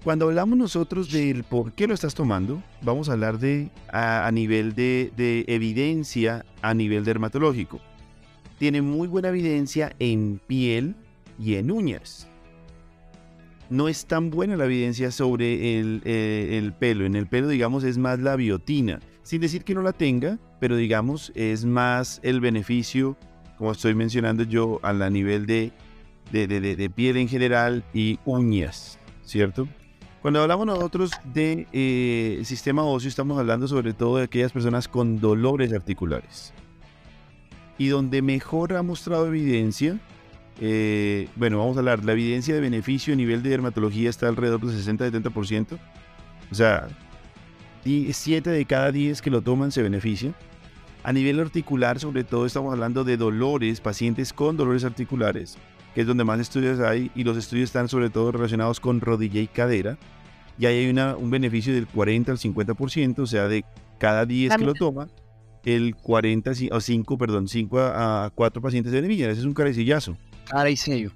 Cuando 0.03 0.27
hablamos 0.29 0.57
nosotros 0.57 1.13
del 1.13 1.45
por 1.45 1.73
qué 1.73 1.87
lo 1.87 1.93
estás 1.93 2.15
tomando, 2.15 2.63
vamos 2.83 3.09
a 3.09 3.13
hablar 3.13 3.39
de 3.39 3.69
a, 3.93 4.31
nivel 4.33 4.75
de, 4.75 5.13
de 5.17 5.45
evidencia 5.47 6.47
a 6.63 6.73
nivel 6.73 7.05
dermatológico. 7.05 7.81
Tiene 8.59 8.81
muy 8.81 9.09
buena 9.09 9.29
evidencia 9.29 9.95
en 9.99 10.41
piel 10.47 10.95
y 11.39 11.57
en 11.57 11.71
uñas. 11.71 12.29
No 13.69 13.89
es 13.89 14.07
tan 14.07 14.31
buena 14.31 14.57
la 14.57 14.65
evidencia 14.65 15.11
sobre 15.11 15.79
el, 15.79 16.01
eh, 16.05 16.59
el 16.59 16.73
pelo. 16.73 17.05
En 17.05 17.15
el 17.15 17.27
pelo, 17.27 17.49
digamos, 17.49 17.85
es 17.85 17.99
más 17.99 18.19
la 18.21 18.37
biotina. 18.37 19.01
Sin 19.23 19.43
decir 19.43 19.65
que 19.65 19.75
no 19.75 19.83
la 19.83 19.93
tenga, 19.93 20.39
pero 20.61 20.77
digamos, 20.77 21.31
es 21.35 21.67
más 21.67 22.21
el 22.23 22.41
beneficio, 22.41 23.17
como 23.59 23.73
estoy 23.73 23.95
mencionando 23.95 24.45
yo, 24.45 24.81
a 24.83 24.95
la 24.95 25.11
nivel 25.11 25.47
de- 25.47 25.73
de 26.33 26.91
piel 26.95 27.17
en 27.19 27.29
general 27.29 27.85
y 27.93 28.19
uñas, 28.25 28.99
¿cierto? 29.25 29.69
Cuando 30.23 30.43
hablamos 30.43 30.67
nosotros 30.67 31.13
de 31.33 31.67
eh, 31.73 32.43
sistema 32.45 32.85
óseo, 32.85 33.09
estamos 33.09 33.39
hablando 33.39 33.67
sobre 33.67 33.95
todo 33.95 34.19
de 34.19 34.25
aquellas 34.25 34.53
personas 34.53 34.87
con 34.87 35.19
dolores 35.19 35.73
articulares. 35.73 36.53
Y 37.79 37.89
donde 37.89 38.21
mejor 38.21 38.75
ha 38.75 38.83
mostrado 38.83 39.27
evidencia, 39.29 39.99
eh, 40.61 41.29
bueno, 41.37 41.57
vamos 41.59 41.77
a 41.77 41.81
hablar, 41.81 42.05
la 42.05 42.13
evidencia 42.13 42.55
de 42.55 42.61
beneficio 42.61 43.15
a 43.15 43.17
nivel 43.17 43.43
de 43.43 43.49
dermatología 43.49 44.11
está 44.11 44.29
alrededor 44.29 44.61
del 44.61 44.77
60-70%. 44.77 45.79
O 46.51 46.55
sea, 46.55 46.89
7 47.85 48.51
de 48.51 48.65
cada 48.67 48.93
10 48.93 49.23
que 49.23 49.31
lo 49.31 49.41
toman 49.41 49.73
se 49.73 49.83
benefician. 49.83 50.35
A 51.03 51.15
nivel 51.15 51.41
articular, 51.41 51.99
sobre 51.99 52.25
todo, 52.25 52.45
estamos 52.45 52.75
hablando 52.75 53.05
de 53.05 53.17
dolores, 53.17 53.81
pacientes 53.81 54.35
con 54.35 54.59
dolores 54.59 54.85
articulares, 54.85 55.57
que 55.95 56.03
es 56.03 56.07
donde 56.07 56.25
más 56.25 56.39
estudios 56.41 56.81
hay, 56.81 57.11
y 57.15 57.25
los 57.25 57.37
estudios 57.37 57.69
están 57.69 57.89
sobre 57.89 58.11
todo 58.11 58.33
relacionados 58.33 58.81
con 58.81 59.01
rodilla 59.01 59.41
y 59.41 59.47
cadera. 59.47 59.99
Y 60.59 60.67
ahí 60.67 60.79
hay 60.85 60.91
una- 60.91 61.17
un 61.17 61.31
beneficio 61.31 61.73
del 61.75 61.87
40 61.87 62.33
al 62.33 62.39
50%, 62.39 63.23
o 63.23 63.27
sea, 63.27 63.49
de 63.49 63.65
cada 63.99 64.27
10 64.27 64.51
que 64.57 64.65
lo 64.65 64.75
toman, 64.75 65.11
el 65.65 65.95
40 65.97 66.53
ci- 66.53 66.69
o 66.73 66.81
5, 66.81 67.19
perdón, 67.19 67.49
5 67.49 67.79
a, 67.81 68.27
a 68.27 68.31
4 68.31 68.61
pacientes 68.63 68.91
se 68.93 69.01
benefician. 69.01 69.31
Ese 69.31 69.41
es 69.41 69.47
un 69.47 69.55
carecillazo. 69.55 70.17
Y 70.69 70.77
sello. 70.77 71.11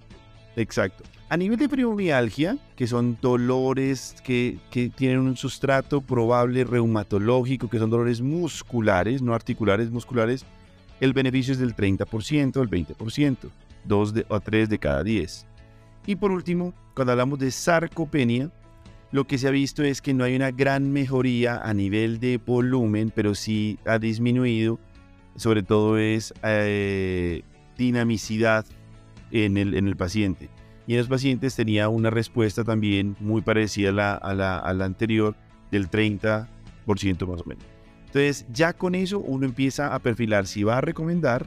Exacto. 0.56 1.02
A 1.28 1.36
nivel 1.36 1.58
de 1.58 1.68
fibromialgia, 1.68 2.56
que 2.76 2.86
son 2.86 3.18
dolores 3.20 4.14
que, 4.22 4.58
que 4.70 4.88
tienen 4.90 5.18
un 5.20 5.36
sustrato 5.36 6.00
probable 6.00 6.62
reumatológico, 6.64 7.68
que 7.68 7.78
son 7.78 7.90
dolores 7.90 8.20
musculares, 8.20 9.22
no 9.22 9.34
articulares, 9.34 9.90
musculares, 9.90 10.44
el 11.00 11.12
beneficio 11.12 11.52
es 11.52 11.58
del 11.58 11.74
30%, 11.74 12.60
el 12.62 12.68
20%, 12.70 13.50
2 13.84 14.14
de, 14.14 14.26
o 14.28 14.40
3 14.40 14.68
de 14.68 14.78
cada 14.78 15.02
10. 15.02 15.46
Y 16.06 16.16
por 16.16 16.30
último, 16.30 16.74
cuando 16.94 17.12
hablamos 17.12 17.38
de 17.38 17.50
sarcopenia, 17.50 18.50
lo 19.10 19.26
que 19.26 19.38
se 19.38 19.48
ha 19.48 19.50
visto 19.50 19.82
es 19.82 20.02
que 20.02 20.12
no 20.12 20.24
hay 20.24 20.34
una 20.36 20.50
gran 20.50 20.92
mejoría 20.92 21.58
a 21.58 21.72
nivel 21.72 22.18
de 22.18 22.38
volumen, 22.38 23.12
pero 23.14 23.34
sí 23.34 23.78
ha 23.86 23.98
disminuido, 23.98 24.78
sobre 25.36 25.62
todo 25.62 25.98
es 25.98 26.34
eh, 26.42 27.42
dinamicidad 27.78 28.66
en 29.30 29.56
el, 29.56 29.74
en 29.74 29.86
el 29.86 29.96
paciente. 29.96 30.50
Y 30.86 30.92
en 30.92 30.98
los 30.98 31.08
pacientes 31.08 31.56
tenía 31.56 31.88
una 31.88 32.10
respuesta 32.10 32.64
también 32.64 33.16
muy 33.20 33.40
parecida 33.40 33.90
a 33.90 33.92
la, 33.92 34.14
a 34.14 34.34
la, 34.34 34.58
a 34.58 34.74
la 34.74 34.84
anterior, 34.84 35.36
del 35.70 35.90
30% 35.90 36.46
más 37.26 37.40
o 37.40 37.44
menos. 37.44 37.64
Entonces, 38.06 38.46
ya 38.52 38.72
con 38.72 38.94
eso 38.94 39.18
uno 39.18 39.44
empieza 39.44 39.94
a 39.94 39.98
perfilar 39.98 40.46
si 40.46 40.62
va 40.62 40.78
a 40.78 40.80
recomendar, 40.80 41.46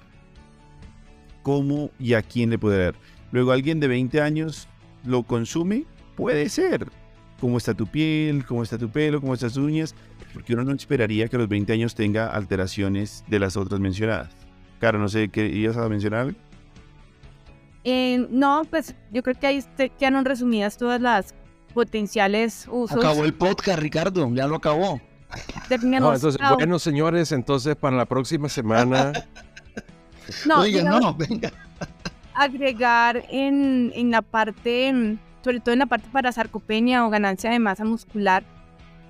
cómo 1.48 1.92
y 1.98 2.14
a 2.14 2.22
quién 2.22 2.50
le 2.50 2.60
puede 2.60 2.84
dar. 2.84 2.96
Luego, 3.32 3.54
alguien 3.54 3.80
de 3.80 3.88
20 3.88 4.20
años 4.20 4.68
lo 5.06 5.24
consume, 5.24 5.86
puede 6.18 6.50
ser. 6.50 6.90
¿Cómo 7.40 7.58
está 7.58 7.74
tu 7.74 7.88
piel? 7.88 8.46
¿Cómo 8.46 8.64
está 8.64 8.78
tu 8.78 8.90
pelo? 8.90 9.22
¿Cómo 9.22 9.34
están 9.34 9.48
tus 9.48 9.60
uñas? 9.60 9.96
Porque 10.34 10.54
uno 10.56 10.66
no 10.66 10.74
esperaría 10.74 11.30
que 11.30 11.38
a 11.38 11.40
los 11.40 11.48
20 11.48 11.72
años 11.72 11.96
tenga 11.96 12.28
alteraciones 12.28 13.24
de 13.30 13.40
las 13.40 13.56
otras 13.56 13.80
mencionadas. 13.80 14.30
Claro, 14.82 15.00
no 15.00 15.08
sé, 15.08 15.30
¿qué 15.30 15.48
ibas 15.48 15.78
a 15.78 15.88
mencionar? 15.88 16.36
Eh, 17.86 18.28
no, 18.30 18.64
pues 18.70 18.94
yo 19.14 19.24
creo 19.24 19.40
que 19.40 19.48
ahí 19.48 19.64
te- 19.78 19.90
quedaron 19.92 20.26
resumidas 20.26 20.76
todas 20.76 21.00
las 21.00 21.34
potenciales 21.74 22.68
usos. 22.70 22.98
Acabó 22.98 23.24
el 23.24 23.34
podcast, 23.34 23.80
Ricardo. 23.80 24.30
Ya 24.34 24.48
lo 24.48 24.58
acabó. 24.58 25.00
No, 25.82 26.14
entonces, 26.14 26.42
bueno, 26.56 26.78
señores, 26.78 27.32
entonces 27.32 27.78
para 27.78 27.96
la 27.96 28.06
próxima 28.06 28.50
semana. 28.50 29.14
no, 30.46 30.62
Oiga, 30.62 30.84
no, 30.84 31.14
venga. 31.14 31.52
agregar 32.38 33.26
en, 33.30 33.92
en 33.96 34.12
la 34.12 34.22
parte, 34.22 34.94
mm, 34.94 35.18
sobre 35.44 35.60
todo 35.60 35.74
en 35.74 35.80
la 35.80 35.86
parte 35.88 36.08
para 36.12 36.32
sarcopenia 36.32 37.06
o 37.06 37.10
ganancia 37.10 37.50
de 37.50 37.60
masa 37.60 37.84
muscular, 37.84 38.44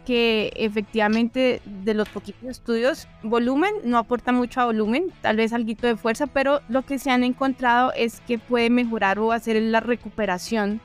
que 0.05 0.53
efectivamente 0.55 1.61
de 1.65 1.93
los 1.93 2.07
poquitos 2.07 2.45
estudios, 2.45 3.09
volumen 3.23 3.73
no 3.83 3.97
aporta 3.97 4.31
mucho 4.31 4.61
a 4.61 4.65
volumen, 4.65 5.11
tal 5.21 5.35
vez 5.35 5.51
algo 5.51 5.73
de 5.73 5.97
fuerza, 5.97 6.27
pero 6.27 6.61
lo 6.69 6.83
que 6.83 6.97
se 6.97 7.11
han 7.11 7.25
encontrado 7.25 7.91
es 7.93 8.21
que 8.21 8.39
puede 8.39 8.69
mejorar 8.69 9.19
o 9.19 9.33
hacer 9.33 9.61
la 9.61 9.81
recuperación 9.81 10.79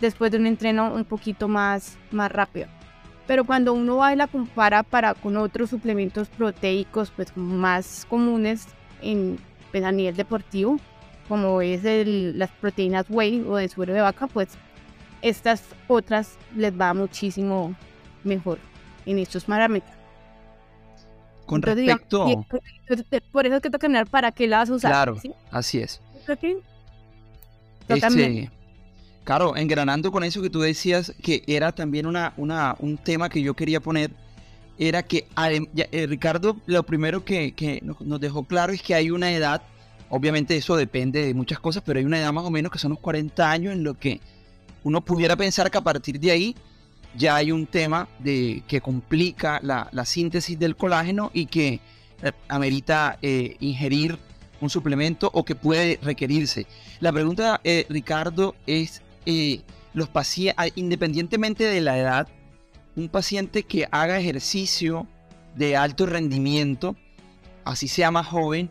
después 0.00 0.32
de 0.32 0.38
un 0.38 0.46
entreno 0.46 0.92
un 0.92 1.04
poquito 1.04 1.46
más, 1.46 1.96
más 2.10 2.32
rápido. 2.32 2.66
Pero 3.28 3.44
cuando 3.44 3.72
uno 3.72 3.98
va 3.98 4.12
y 4.12 4.16
la 4.16 4.26
compara 4.26 4.82
para 4.82 5.14
con 5.14 5.36
otros 5.36 5.70
suplementos 5.70 6.26
proteicos 6.28 7.12
pues 7.14 7.36
más 7.36 8.04
comunes 8.10 8.66
en, 9.00 9.38
pues, 9.76 9.84
a 9.84 9.92
nivel 9.92 10.16
deportivo, 10.16 10.78
como 11.28 11.60
es 11.60 11.84
el- 11.84 12.38
las 12.38 12.50
proteínas 12.50 13.04
whey 13.10 13.44
o 13.46 13.56
de 13.56 13.68
suero 13.68 13.92
de 13.92 14.00
vaca, 14.00 14.26
pues 14.26 14.48
estas 15.20 15.62
otras 15.86 16.38
les 16.56 16.72
va 16.72 16.94
muchísimo 16.94 17.74
mejor 18.24 18.58
en 19.04 19.18
estos 19.18 19.44
parámetros. 19.44 19.92
Con 21.44 21.56
Entonces, 21.58 21.86
respecto. 21.88 22.46
por 23.30 23.44
eso 23.46 23.56
es 23.56 23.60
que 23.62 23.68
toca 23.68 23.86
mirar 23.88 24.06
para 24.08 24.32
qué 24.32 24.46
la 24.46 24.58
vas 24.58 24.70
a 24.70 24.74
usar. 24.74 24.90
Claro. 24.92 25.18
¿sí? 25.20 25.30
Así 25.50 25.78
es. 25.78 26.00
Mirar. 26.26 26.38
Este, 27.88 28.50
claro, 29.24 29.56
engranando 29.56 30.10
con 30.10 30.24
eso 30.24 30.40
que 30.40 30.48
tú 30.48 30.60
decías, 30.60 31.12
que 31.22 31.42
era 31.46 31.70
también 31.72 32.06
una, 32.06 32.32
una, 32.38 32.76
un 32.78 32.96
tema 32.96 33.28
que 33.28 33.42
yo 33.42 33.52
quería 33.52 33.80
poner, 33.80 34.10
era 34.78 35.02
que 35.02 35.26
eh, 35.36 36.06
Ricardo 36.06 36.56
lo 36.66 36.82
primero 36.82 37.24
que, 37.24 37.52
que 37.52 37.82
nos, 37.82 38.20
dejó 38.20 38.44
claro 38.44 38.72
es 38.72 38.82
que 38.82 38.94
hay 38.94 39.10
una 39.10 39.32
edad, 39.32 39.62
obviamente 40.10 40.56
eso 40.56 40.76
depende 40.76 41.24
de 41.24 41.34
muchas 41.34 41.58
cosas, 41.58 41.82
pero 41.84 41.98
hay 41.98 42.04
una 42.04 42.18
edad 42.18 42.32
más 42.32 42.44
o 42.44 42.50
menos 42.50 42.70
que 42.70 42.78
son 42.78 42.90
los 42.90 43.00
40 43.00 43.50
años 43.50 43.72
en 43.72 43.84
lo 43.84 43.94
que 43.94 44.20
uno 44.84 45.00
pudiera 45.00 45.36
pensar 45.36 45.70
que 45.70 45.78
a 45.78 45.82
partir 45.82 46.20
de 46.20 46.30
ahí 46.30 46.56
ya 47.16 47.36
hay 47.36 47.50
un 47.50 47.66
tema 47.66 48.08
de 48.18 48.62
que 48.68 48.80
complica 48.80 49.60
la, 49.62 49.88
la 49.92 50.04
síntesis 50.04 50.58
del 50.58 50.76
colágeno 50.76 51.30
y 51.32 51.46
que 51.46 51.80
eh, 52.22 52.32
amerita 52.48 53.18
eh, 53.22 53.56
ingerir 53.60 54.18
un 54.60 54.70
suplemento 54.70 55.30
o 55.32 55.44
que 55.44 55.54
puede 55.54 55.98
requerirse. 56.02 56.66
La 57.00 57.12
pregunta, 57.12 57.60
eh, 57.64 57.86
Ricardo, 57.88 58.54
es, 58.66 59.02
eh, 59.26 59.60
los 59.92 60.08
pacientes, 60.08 60.72
independientemente 60.76 61.64
de 61.64 61.80
la 61.80 61.98
edad, 61.98 62.28
un 62.96 63.08
paciente 63.08 63.62
que 63.62 63.86
haga 63.90 64.18
ejercicio 64.18 65.06
de 65.54 65.76
alto 65.76 66.06
rendimiento, 66.06 66.96
así 67.64 67.88
sea 67.88 68.10
más 68.10 68.26
joven, 68.26 68.70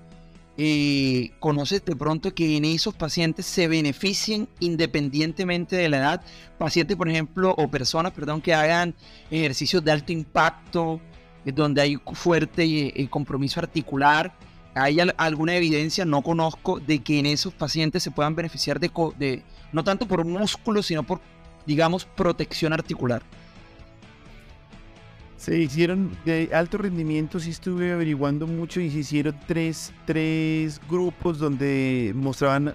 eh, 0.57 1.31
conoces 1.39 1.83
de 1.83 1.95
pronto 1.95 2.33
que 2.33 2.55
en 2.55 2.63
esos 2.65 2.93
pacientes 2.93 3.45
se 3.45 3.67
beneficien 3.67 4.47
independientemente 4.59 5.75
de 5.75 5.89
la 5.89 5.97
edad. 5.97 6.21
Pacientes, 6.57 6.95
por 6.95 7.09
ejemplo, 7.09 7.53
o 7.57 7.67
personas, 7.67 8.13
perdón, 8.13 8.41
que 8.41 8.53
hagan 8.53 8.95
ejercicios 9.29 9.83
de 9.83 9.91
alto 9.91 10.13
impacto, 10.13 11.01
eh, 11.45 11.51
donde 11.51 11.81
hay 11.81 11.97
fuerte 12.13 12.63
eh, 12.63 13.07
compromiso 13.09 13.59
articular. 13.59 14.33
¿Hay 14.75 14.99
al- 14.99 15.13
alguna 15.17 15.55
evidencia, 15.55 16.05
no 16.05 16.21
conozco, 16.21 16.79
de 16.79 16.99
que 16.99 17.19
en 17.19 17.25
esos 17.25 17.53
pacientes 17.53 18.03
se 18.03 18.11
puedan 18.11 18.35
beneficiar 18.35 18.79
de, 18.79 18.89
de 19.19 19.43
no 19.71 19.83
tanto 19.83 20.07
por 20.07 20.23
músculo, 20.25 20.81
sino 20.81 21.03
por, 21.03 21.19
digamos, 21.65 22.05
protección 22.05 22.71
articular? 22.73 23.21
Se 25.37 25.59
hicieron 25.59 26.11
de 26.25 26.49
alto 26.53 26.77
rendimiento, 26.77 27.39
sí 27.39 27.51
estuve 27.51 27.91
averiguando 27.91 28.47
mucho 28.47 28.79
y 28.79 28.89
se 28.89 28.99
hicieron 28.99 29.35
tres, 29.47 29.93
tres 30.05 30.79
grupos 30.89 31.39
donde 31.39 32.13
mostraban 32.15 32.73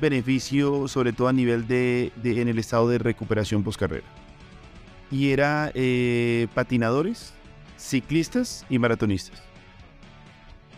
beneficio, 0.00 0.88
sobre 0.88 1.12
todo 1.12 1.28
a 1.28 1.32
nivel 1.32 1.66
de, 1.66 2.12
en 2.24 2.48
el 2.48 2.58
estado 2.58 2.88
de 2.88 2.98
recuperación 2.98 3.62
postcarrera. 3.62 4.06
Y 5.10 5.30
era 5.30 5.70
eh, 5.74 6.46
patinadores, 6.54 7.34
ciclistas 7.76 8.64
y 8.70 8.78
maratonistas. 8.78 9.42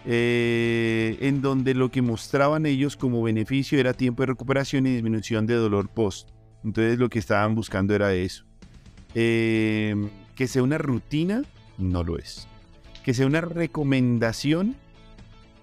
Eh, 0.05 1.18
en 1.20 1.42
donde 1.42 1.75
lo 1.75 1.90
que 1.90 2.03
mostraban 2.03 2.66
ellos 2.66 2.96
como 2.96 3.22
beneficio 3.22 3.79
era 3.79 3.92
tiempo 3.92 4.25
de 4.25 4.29
recuperación 4.29 4.87
y 4.87 4.94
disminución 4.94 5.47
de 5.47 5.55
dolor 5.55 5.89
post. 5.89 6.30
Entonces 6.64 6.99
lo 6.99 7.09
que 7.09 7.20
estaban 7.20 7.55
buscando 7.55 7.95
era 7.95 8.12
eso. 8.12 8.45
Eh, 9.14 9.95
que 10.43 10.49
sea 10.49 10.64
una 10.64 10.76
rutina, 10.76 11.43
no 11.78 12.03
lo 12.03 12.18
es. 12.18 12.49
Que 13.05 13.14
sea 13.14 13.26
una 13.26 13.40
recomendación, 13.40 14.74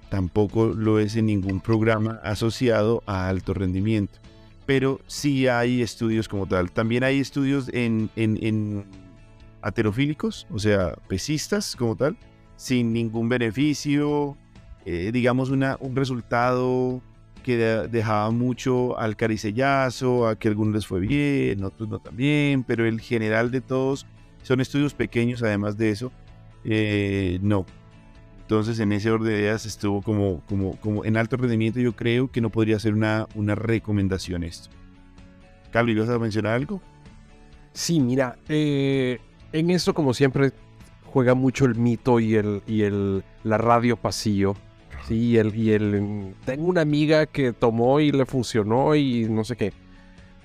tampoco 0.09 0.67
lo 0.67 0.99
es 0.99 1.17
en 1.17 1.25
ningún 1.25 1.59
programa 1.59 2.21
asociado 2.23 3.03
a 3.05 3.27
alto 3.27 3.53
rendimiento. 3.53 4.19
Pero 4.65 5.01
sí 5.05 5.47
hay 5.49 5.81
estudios 5.81 6.29
como 6.29 6.45
tal. 6.45 6.71
También 6.71 7.03
hay 7.03 7.19
estudios 7.19 7.67
en, 7.73 8.09
en, 8.15 8.39
en 8.41 8.85
aterofílicos, 9.61 10.47
o 10.49 10.59
sea, 10.59 10.95
pesistas 11.09 11.75
como 11.75 11.97
tal, 11.97 12.15
sin 12.55 12.93
ningún 12.93 13.27
beneficio, 13.27 14.37
eh, 14.85 15.09
digamos 15.11 15.49
una, 15.49 15.75
un 15.81 15.93
resultado 15.93 17.01
que 17.43 17.57
de- 17.57 17.87
dejaba 17.89 18.31
mucho 18.31 18.97
al 18.97 19.17
caricellazo, 19.17 20.25
a 20.25 20.37
que 20.39 20.47
algunos 20.47 20.73
les 20.73 20.87
fue 20.87 21.01
bien, 21.01 21.65
otros 21.65 21.89
no 21.89 21.99
tan 21.99 22.15
bien, 22.15 22.63
pero 22.63 22.87
el 22.87 23.01
general 23.01 23.51
de 23.51 23.59
todos 23.59 24.05
son 24.49 24.61
estudios 24.61 24.95
pequeños 24.95 25.43
además 25.43 25.77
de 25.77 25.91
eso, 25.91 26.11
eh, 26.63 27.37
no. 27.43 27.67
Entonces, 28.41 28.79
en 28.79 28.91
ese 28.93 29.11
orden 29.11 29.31
de 29.31 29.41
ideas 29.41 29.67
estuvo 29.67 30.01
como, 30.01 30.41
como, 30.47 30.75
como 30.77 31.05
en 31.05 31.17
alto 31.17 31.37
rendimiento. 31.37 31.79
Yo 31.79 31.95
creo 31.95 32.31
que 32.31 32.41
no 32.41 32.49
podría 32.49 32.79
ser 32.79 32.95
una, 32.95 33.27
una 33.35 33.53
recomendación 33.53 34.43
esto. 34.43 34.71
Cabri, 35.69 35.93
¿vas 35.93 36.09
a 36.09 36.17
mencionar 36.17 36.53
algo? 36.53 36.81
Sí, 37.73 37.99
mira, 37.99 38.39
eh, 38.47 39.19
en 39.53 39.69
esto 39.69 39.93
como 39.93 40.15
siempre 40.15 40.51
juega 41.05 41.35
mucho 41.35 41.65
el 41.65 41.75
mito 41.75 42.19
y 42.19 42.33
el, 42.33 42.63
y 42.65 42.81
el 42.81 43.23
la 43.43 43.59
radio 43.59 43.97
pasillo. 43.97 44.55
Sí, 45.07 45.27
y 45.27 45.37
el, 45.37 45.55
y 45.55 45.73
el 45.73 46.33
tengo 46.43 46.65
una 46.65 46.81
amiga 46.81 47.27
que 47.27 47.53
tomó 47.53 47.99
y 47.99 48.11
le 48.11 48.25
funcionó 48.25 48.95
y 48.95 49.29
no 49.29 49.43
sé 49.43 49.55
qué. 49.55 49.73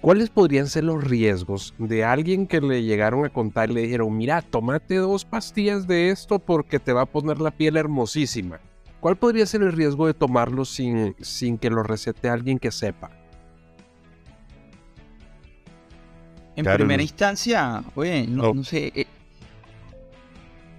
¿Cuáles 0.05 0.29
podrían 0.29 0.67
ser 0.67 0.85
los 0.85 1.03
riesgos 1.03 1.73
de 1.79 2.05
alguien 2.05 2.47
que 2.47 2.61
le 2.61 2.83
llegaron 2.83 3.25
a 3.25 3.31
contar 3.31 3.71
y 3.71 3.73
le 3.73 3.81
dijeron, 3.81 4.15
mira, 4.15 4.43
tómate 4.43 4.97
dos 4.97 5.25
pastillas 5.25 5.87
de 5.87 6.11
esto 6.11 6.39
porque 6.39 6.79
te 6.79 6.93
va 6.93 7.01
a 7.01 7.07
poner 7.07 7.41
la 7.41 7.51
piel 7.51 7.79
hermosísima? 7.79 8.61
¿Cuál 9.01 9.17
podría 9.17 9.47
ser 9.47 9.63
el 9.63 9.73
riesgo 9.73 10.07
de 10.07 10.13
tomarlo 10.13 10.67
sin, 10.67 11.17
sin 11.23 11.57
que 11.57 11.71
lo 11.71 11.83
recete 11.83 12.29
alguien 12.29 12.59
que 12.59 12.71
sepa? 12.71 13.13
En 16.57 16.65
Claro, 16.65 16.81
primera 16.81 17.03
instancia, 17.03 17.83
oye, 17.95 18.27
no, 18.27 18.51
Oh. 18.51 18.55
no 18.55 18.63
sé. 18.63 18.93
eh, 18.95 19.07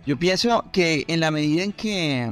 yo 0.06 0.20
pienso 0.20 0.66
que 0.72 1.04
en 1.08 1.20
la 1.20 1.32
medida 1.32 1.64
en 1.64 1.72
que 1.74 2.32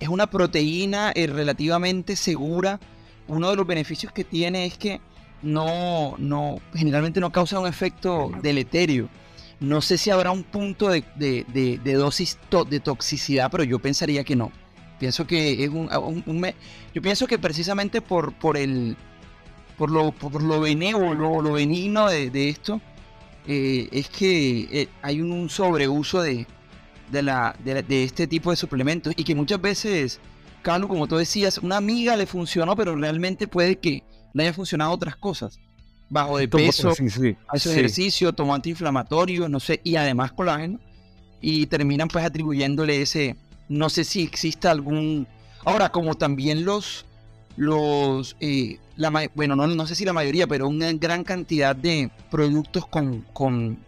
es 0.00 0.08
una 0.08 0.26
proteína 0.28 1.12
eh, 1.14 1.28
relativamente 1.28 2.16
segura, 2.16 2.80
uno 3.28 3.48
de 3.48 3.54
los 3.54 3.64
beneficios 3.64 4.10
que 4.12 4.24
tiene 4.24 4.66
es 4.66 4.76
que 4.76 5.00
no, 5.44 6.14
no, 6.18 6.58
generalmente 6.74 7.20
no 7.20 7.30
causa 7.30 7.60
un 7.60 7.66
efecto 7.68 8.32
deleterio. 8.42 9.08
No 9.60 9.80
sé 9.80 9.98
si 9.98 10.10
habrá 10.10 10.32
un 10.32 10.42
punto 10.42 10.88
de, 10.88 11.04
de- 11.16 11.44
de- 11.52 11.92
dosis 11.94 12.38
de 12.68 12.80
toxicidad, 12.80 13.50
pero 13.50 13.62
yo 13.62 13.78
pensaría 13.78 14.24
que 14.24 14.34
no. 14.34 14.50
Pienso 14.98 15.26
que 15.26 15.64
es 15.64 15.70
un, 15.70 15.88
yo 16.94 17.02
pienso 17.02 17.26
que 17.26 17.38
precisamente 17.38 18.00
por, 18.00 18.32
por 18.32 18.56
el 18.56 18.96
por 19.76 19.90
lo, 19.90 20.12
por 20.12 20.40
lo 20.42 20.60
lo 21.42 21.52
benigno 21.52 22.08
de, 22.08 22.30
de 22.30 22.48
esto, 22.48 22.80
eh, 23.46 23.88
es 23.92 24.08
que 24.08 24.68
eh, 24.72 24.88
hay 25.02 25.20
un, 25.20 25.48
sobreuso 25.50 26.22
de, 26.22 26.46
de, 27.10 27.22
la- 27.22 27.56
de 27.64 28.04
este 28.04 28.26
tipo 28.26 28.50
de 28.50 28.56
suplementos 28.56 29.12
y 29.16 29.24
que 29.24 29.34
muchas 29.34 29.60
veces, 29.60 30.20
Carlos, 30.62 30.88
como 30.88 31.06
tú 31.06 31.16
decías, 31.16 31.58
una 31.58 31.76
amiga 31.76 32.16
le 32.16 32.26
funcionó, 32.26 32.76
pero 32.76 32.94
realmente 32.96 33.46
puede 33.48 33.76
que 33.76 34.02
le 34.34 34.42
haya 34.42 34.52
funcionado 34.52 34.92
otras 34.92 35.16
cosas. 35.16 35.58
Bajo 36.10 36.36
de 36.36 36.46
peso, 36.46 36.94
sí, 36.94 37.08
sí, 37.08 37.34
hace 37.48 37.70
sí. 37.70 37.70
ejercicio, 37.70 38.34
antiinflamatorios, 38.52 39.48
no 39.48 39.58
sé, 39.58 39.80
y 39.82 39.96
además 39.96 40.32
colágeno, 40.32 40.78
y 41.40 41.66
terminan 41.66 42.08
pues 42.08 42.24
atribuyéndole 42.26 43.00
ese, 43.00 43.36
no 43.70 43.88
sé 43.88 44.04
si 44.04 44.22
exista 44.22 44.70
algún... 44.70 45.26
Ahora, 45.64 45.90
como 45.90 46.14
también 46.14 46.66
los, 46.66 47.06
los, 47.56 48.36
eh, 48.40 48.78
la, 48.96 49.10
ma- 49.10 49.30
bueno, 49.34 49.56
no, 49.56 49.66
no 49.66 49.86
sé 49.86 49.94
si 49.94 50.04
la 50.04 50.12
mayoría, 50.12 50.46
pero 50.46 50.68
una 50.68 50.92
gran 50.92 51.24
cantidad 51.24 51.74
de 51.74 52.10
productos 52.30 52.86
con, 52.86 53.22
con 53.32 53.78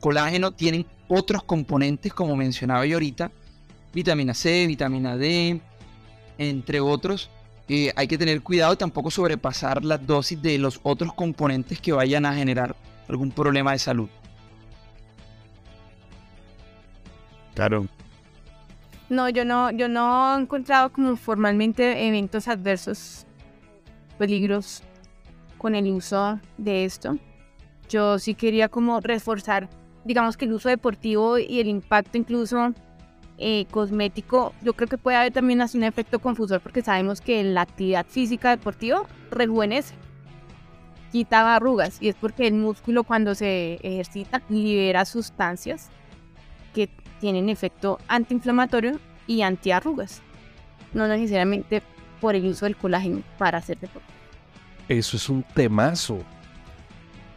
colágeno 0.00 0.50
tienen 0.50 0.84
otros 1.06 1.44
componentes, 1.44 2.12
como 2.12 2.34
mencionaba 2.34 2.84
yo 2.84 2.96
ahorita, 2.96 3.30
vitamina 3.94 4.34
C, 4.34 4.66
vitamina 4.66 5.16
D, 5.16 5.60
entre 6.36 6.80
otros. 6.80 7.30
Eh, 7.74 7.90
hay 7.96 8.06
que 8.06 8.18
tener 8.18 8.42
cuidado 8.42 8.74
y 8.74 8.76
tampoco 8.76 9.10
sobrepasar 9.10 9.82
las 9.82 10.06
dosis 10.06 10.42
de 10.42 10.58
los 10.58 10.78
otros 10.82 11.14
componentes 11.14 11.80
que 11.80 11.90
vayan 11.90 12.26
a 12.26 12.34
generar 12.34 12.76
algún 13.08 13.30
problema 13.30 13.72
de 13.72 13.78
salud. 13.78 14.10
Claro. 17.54 17.86
No, 19.08 19.30
yo 19.30 19.46
no, 19.46 19.70
yo 19.70 19.88
no 19.88 20.36
he 20.36 20.42
encontrado 20.42 20.92
como 20.92 21.16
formalmente 21.16 22.06
eventos 22.06 22.46
adversos, 22.46 23.24
peligros 24.18 24.82
con 25.56 25.74
el 25.74 25.90
uso 25.92 26.38
de 26.58 26.84
esto. 26.84 27.16
Yo 27.88 28.18
sí 28.18 28.34
quería 28.34 28.68
como 28.68 29.00
reforzar, 29.00 29.70
digamos 30.04 30.36
que 30.36 30.44
el 30.44 30.52
uso 30.52 30.68
deportivo 30.68 31.38
y 31.38 31.58
el 31.58 31.68
impacto 31.68 32.18
incluso 32.18 32.74
eh, 33.42 33.66
cosmético, 33.70 34.54
yo 34.62 34.74
creo 34.74 34.88
que 34.88 34.98
puede 34.98 35.16
haber 35.16 35.32
también 35.32 35.60
así 35.60 35.76
un 35.76 35.84
efecto 35.84 36.20
confusor 36.20 36.60
porque 36.60 36.82
sabemos 36.82 37.20
que 37.20 37.42
la 37.42 37.62
actividad 37.62 38.06
física 38.06 38.50
deportiva 38.50 39.02
rejuvenece, 39.30 39.94
quita 41.10 41.54
arrugas 41.54 42.00
y 42.00 42.08
es 42.08 42.14
porque 42.14 42.46
el 42.46 42.54
músculo 42.54 43.04
cuando 43.04 43.34
se 43.34 43.74
ejercita 43.82 44.42
libera 44.48 45.04
sustancias 45.04 45.90
que 46.72 46.88
tienen 47.20 47.48
efecto 47.48 47.98
antiinflamatorio 48.08 48.98
y 49.26 49.42
antiarrugas, 49.42 50.22
no 50.94 51.06
necesariamente 51.08 51.82
por 52.20 52.36
el 52.36 52.46
uso 52.46 52.66
del 52.66 52.76
colágeno 52.76 53.22
para 53.38 53.58
hacer 53.58 53.78
deporte. 53.78 54.08
Eso 54.88 55.16
es 55.16 55.28
un 55.28 55.42
temazo. 55.42 56.24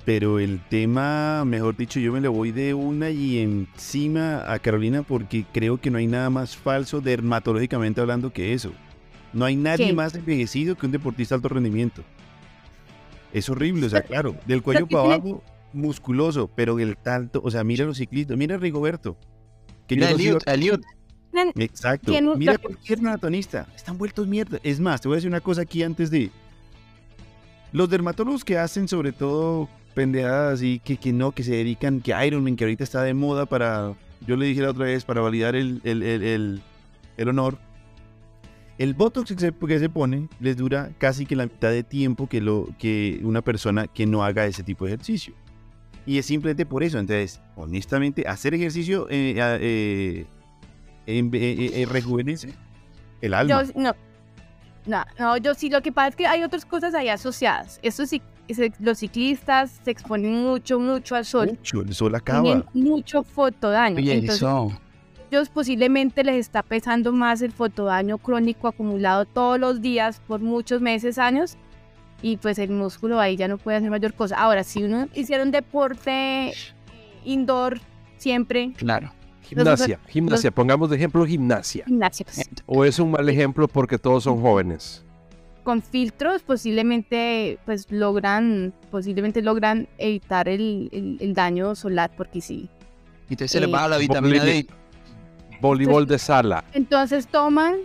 Pero 0.05 0.37
el 0.37 0.59
tema, 0.69 1.43
mejor 1.45 1.75
dicho, 1.75 1.99
yo 1.99 2.13
me 2.13 2.21
le 2.21 2.27
voy 2.27 2.51
de 2.51 2.75
una 2.75 3.09
y 3.09 3.39
encima 3.39 4.51
a 4.51 4.59
Carolina 4.59 5.01
porque 5.01 5.45
creo 5.51 5.81
que 5.81 5.89
no 5.89 5.97
hay 5.97 6.05
nada 6.05 6.29
más 6.29 6.55
falso 6.55 7.01
dermatológicamente 7.01 8.01
hablando 8.01 8.31
que 8.31 8.53
eso. 8.53 8.71
No 9.33 9.45
hay 9.45 9.55
nadie 9.55 9.87
¿Qué? 9.87 9.93
más 9.93 10.13
envejecido 10.13 10.75
que 10.75 10.85
un 10.85 10.91
deportista 10.91 11.33
de 11.35 11.37
alto 11.37 11.49
rendimiento. 11.49 12.03
Es 13.33 13.49
horrible, 13.49 13.87
o 13.87 13.89
sea, 13.89 14.03
claro, 14.03 14.35
del 14.45 14.61
cuello 14.61 14.87
para 14.87 15.15
abajo, 15.15 15.43
musculoso, 15.73 16.49
pero 16.55 16.79
el 16.79 16.95
tanto, 16.95 17.41
o 17.43 17.49
sea, 17.49 17.63
mira 17.63 17.83
los 17.85 17.97
ciclistas, 17.97 18.37
mira 18.37 18.55
a 18.55 18.59
Rigoberto. 18.59 19.17
Que 19.87 19.95
Mira, 19.95 20.11
yo 20.11 20.13
lo 20.13 20.19
sigo- 20.19 20.39
Eliud, 20.45 20.79
Eliud, 21.33 21.51
Exacto. 21.61 22.13
Mira 22.37 22.57
cualquier 22.57 23.01
maratonista. 23.01 23.67
Están 23.75 23.97
vueltos 23.97 24.25
mierda. 24.27 24.59
Es 24.63 24.79
más, 24.79 25.01
te 25.01 25.07
voy 25.07 25.15
a 25.15 25.17
decir 25.17 25.29
una 25.29 25.41
cosa 25.41 25.63
aquí 25.63 25.83
antes 25.83 26.09
de. 26.09 26.31
Los 27.73 27.89
dermatólogos 27.89 28.45
que 28.45 28.57
hacen 28.57 28.87
sobre 28.87 29.11
todo 29.11 29.67
pendejadas 29.95 30.61
y 30.61 30.77
que, 30.79 30.97
que 30.97 31.11
no, 31.11 31.31
que 31.31 31.43
se 31.43 31.53
dedican, 31.53 32.01
que 32.01 32.13
Ironman, 32.27 32.55
que 32.55 32.65
ahorita 32.65 32.83
está 32.83 33.01
de 33.01 33.15
moda 33.15 33.47
para. 33.47 33.93
Yo 34.27 34.35
le 34.35 34.45
dije 34.45 34.61
la 34.61 34.69
otra 34.69 34.85
vez, 34.85 35.03
para 35.05 35.21
validar 35.21 35.55
el, 35.55 35.81
el, 35.83 36.03
el, 36.03 36.61
el- 37.17 37.29
honor. 37.29 37.57
El 38.77 38.93
Botox 38.93 39.33
que 39.33 39.39
se, 39.39 39.51
que 39.53 39.79
se 39.79 39.89
pone 39.89 40.27
les 40.41 40.57
dura 40.57 40.91
casi 40.97 41.25
que 41.25 41.35
la 41.35 41.45
mitad 41.45 41.69
de 41.69 41.83
tiempo 41.83 42.27
que, 42.27 42.41
lo, 42.41 42.67
que 42.77 43.21
una 43.23 43.41
persona 43.41 43.87
que 43.87 44.05
no 44.05 44.23
haga 44.23 44.45
ese 44.45 44.63
tipo 44.63 44.85
de 44.85 44.91
ejercicio. 44.91 45.33
Y 46.05 46.17
es 46.17 46.25
simplemente 46.25 46.65
por 46.65 46.83
eso. 46.83 46.99
Entonces, 46.99 47.39
honestamente, 47.55 48.27
hacer 48.27 48.53
ejercicio 48.53 49.07
eh, 49.09 49.35
eh, 49.37 50.25
eh, 51.07 51.29
eh, 51.33 51.71
eh, 51.73 51.85
rejuvenece 51.89 52.53
el 53.21 53.33
alma. 53.33 53.63
Yo 53.63 53.71
no, 53.81 53.95
no, 54.85 55.05
no, 55.17 55.37
yo 55.37 55.53
sí, 55.53 55.69
lo 55.69 55.81
que 55.81 55.91
pasa 55.93 56.09
es 56.09 56.15
que 56.17 56.27
hay 56.27 56.43
otras 56.43 56.65
cosas 56.65 56.93
ahí 56.93 57.07
asociadas. 57.07 57.79
Estos 57.81 58.09
sí, 58.09 58.21
se- 58.53 58.71
los 58.79 58.99
ciclistas 58.99 59.79
se 59.83 59.91
exponen 59.91 60.43
mucho, 60.43 60.79
mucho 60.79 61.15
al 61.15 61.25
sol. 61.25 61.47
Mucho, 61.49 61.81
el 61.81 61.93
sol 61.95 62.13
acaba. 62.15 62.43
Tienen 62.43 62.63
mucho 62.73 63.23
fotodaño. 63.23 63.97
oye, 63.97 64.13
Entonces, 64.13 64.37
eso, 64.37 64.71
ellos 65.31 65.49
posiblemente 65.49 66.23
les 66.23 66.35
está 66.37 66.61
pesando 66.63 67.11
más 67.11 67.41
el 67.41 67.51
fotodaño 67.51 68.17
crónico 68.19 68.67
acumulado 68.67 69.25
todos 69.25 69.59
los 69.59 69.81
días 69.81 70.21
por 70.27 70.39
muchos 70.41 70.81
meses, 70.81 71.17
años, 71.17 71.57
y 72.21 72.37
pues 72.37 72.59
el 72.59 72.69
músculo 72.69 73.19
ahí 73.19 73.35
ya 73.35 73.47
no 73.47 73.57
puede 73.57 73.77
hacer 73.77 73.89
mayor 73.89 74.13
cosa. 74.13 74.37
Ahora, 74.37 74.63
si 74.63 74.83
uno 74.83 75.07
hiciera 75.13 75.43
un 75.43 75.51
deporte 75.51 76.53
indoor 77.23 77.79
siempre, 78.17 78.73
claro. 78.77 79.11
Gimnasia, 79.41 79.99
gimnasia. 80.07 80.49
Pongamos 80.49 80.89
de 80.89 80.95
ejemplo 80.95 81.23
gimnasia. 81.23 81.85
gimnasia, 81.85 82.25
pues, 82.25 82.49
O 82.65 82.83
es 82.83 82.97
un 82.97 83.11
mal 83.11 83.29
ejemplo 83.29 83.67
porque 83.67 83.99
todos 83.99 84.23
son 84.23 84.41
jóvenes. 84.41 85.04
Con 85.65 85.81
filtros 85.81 86.41
posiblemente 86.43 87.59
pues 87.65 87.91
logran, 87.91 88.73
posiblemente 88.91 89.41
logran 89.41 89.89
evitar 89.97 90.47
el, 90.47 90.87
el- 90.93 91.17
el 91.19 91.33
daño 91.33 91.75
solar, 91.75 92.11
porque 92.15 92.39
sí. 92.39 92.69
Entonces 93.29 93.51
se 93.51 93.59
les 93.59 93.67
Eh, 93.67 93.71
baja 93.73 93.89
la 93.89 93.97
vitamina 93.97 94.43
D. 94.45 94.67
Voleibol 95.59 96.05
de 96.07 96.17
sala. 96.19 96.63
Entonces 96.73 97.27
toman 97.27 97.75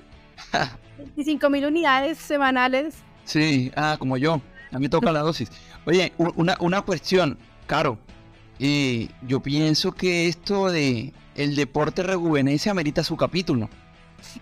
25 0.99 1.51
mil 1.51 1.67
unidades 1.67 2.19
semanales 2.19 2.97
Sí, 3.25 3.73
ah, 3.77 3.97
como 3.99 4.17
yo. 4.17 4.41
A 4.73 4.79
mí 4.79 4.89
toca 4.89 5.11
la 5.13 5.21
dosis. 5.21 5.51
Oye, 5.87 6.13
una, 6.19 6.57
una 6.61 6.83
cuestión, 6.83 7.39
Caro. 7.67 7.99
eh, 8.59 9.09
yo 9.27 9.41
pienso 9.41 9.93
que 9.93 10.29
esto 10.29 10.71
de 10.71 11.13
el 11.37 11.57
deporte 11.57 12.03
rejuvenece 12.03 12.71
amerita 12.71 13.03
su 13.05 13.17
capítulo. 13.17 13.69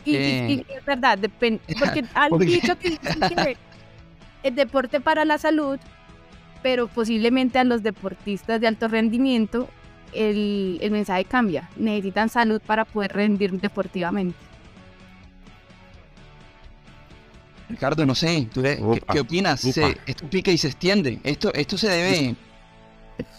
Y, 0.05 0.17
Eh. 0.17 0.65
y 0.69 0.73
es 0.73 0.85
verdad, 0.85 1.19
depende. 1.19 1.61
Porque 1.79 2.05
han 2.15 2.31
Porque- 2.31 2.47
dicho 2.47 2.79
que, 2.79 2.97
que 2.99 3.57
el 4.43 4.55
deporte 4.55 5.01
para 5.01 5.25
la 5.25 5.39
salud, 5.39 5.79
pero 6.63 6.89
posiblemente 6.89 7.59
a 7.59 7.65
los 7.65 7.83
deportistas 7.83 8.61
de 8.61 8.67
alto 8.67 8.89
rendimiento 8.89 9.69
el, 10.13 10.79
el 10.81 10.91
mensaje 10.91 11.25
cambia. 11.25 11.69
Necesitan 11.77 12.29
salud 12.29 12.61
para 12.65 12.85
poder 12.85 13.13
rendir 13.13 13.53
deportivamente. 13.61 14.37
Ricardo, 17.69 18.07
no 18.07 18.15
sé, 18.15 18.49
¿tú 18.53 18.63
qué, 18.63 18.79
Upa, 18.81 19.13
qué 19.13 19.21
opinas? 19.21 19.61
Se- 19.61 19.99
esto 20.07 20.27
pica 20.31 20.51
y 20.51 20.57
se 20.57 20.69
extiende. 20.69 21.21
Esto, 21.23 21.53
esto 21.53 21.77
se 21.77 21.89
debe. 21.89 22.35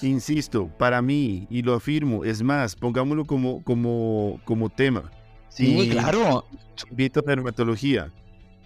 Insisto, 0.02 0.68
para 0.68 1.02
mí, 1.02 1.48
y 1.50 1.62
lo 1.64 1.74
afirmo, 1.74 2.24
es 2.26 2.44
más, 2.44 2.76
pongámoslo 2.76 3.26
como, 3.26 3.64
como, 3.64 4.40
como 4.46 4.70
tema. 4.70 5.10
Sí, 5.50 5.78
Y- 5.80 5.90
claro. 5.90 6.46
Invito 6.90 7.20
a 7.20 7.24
dermatología. 7.24 8.12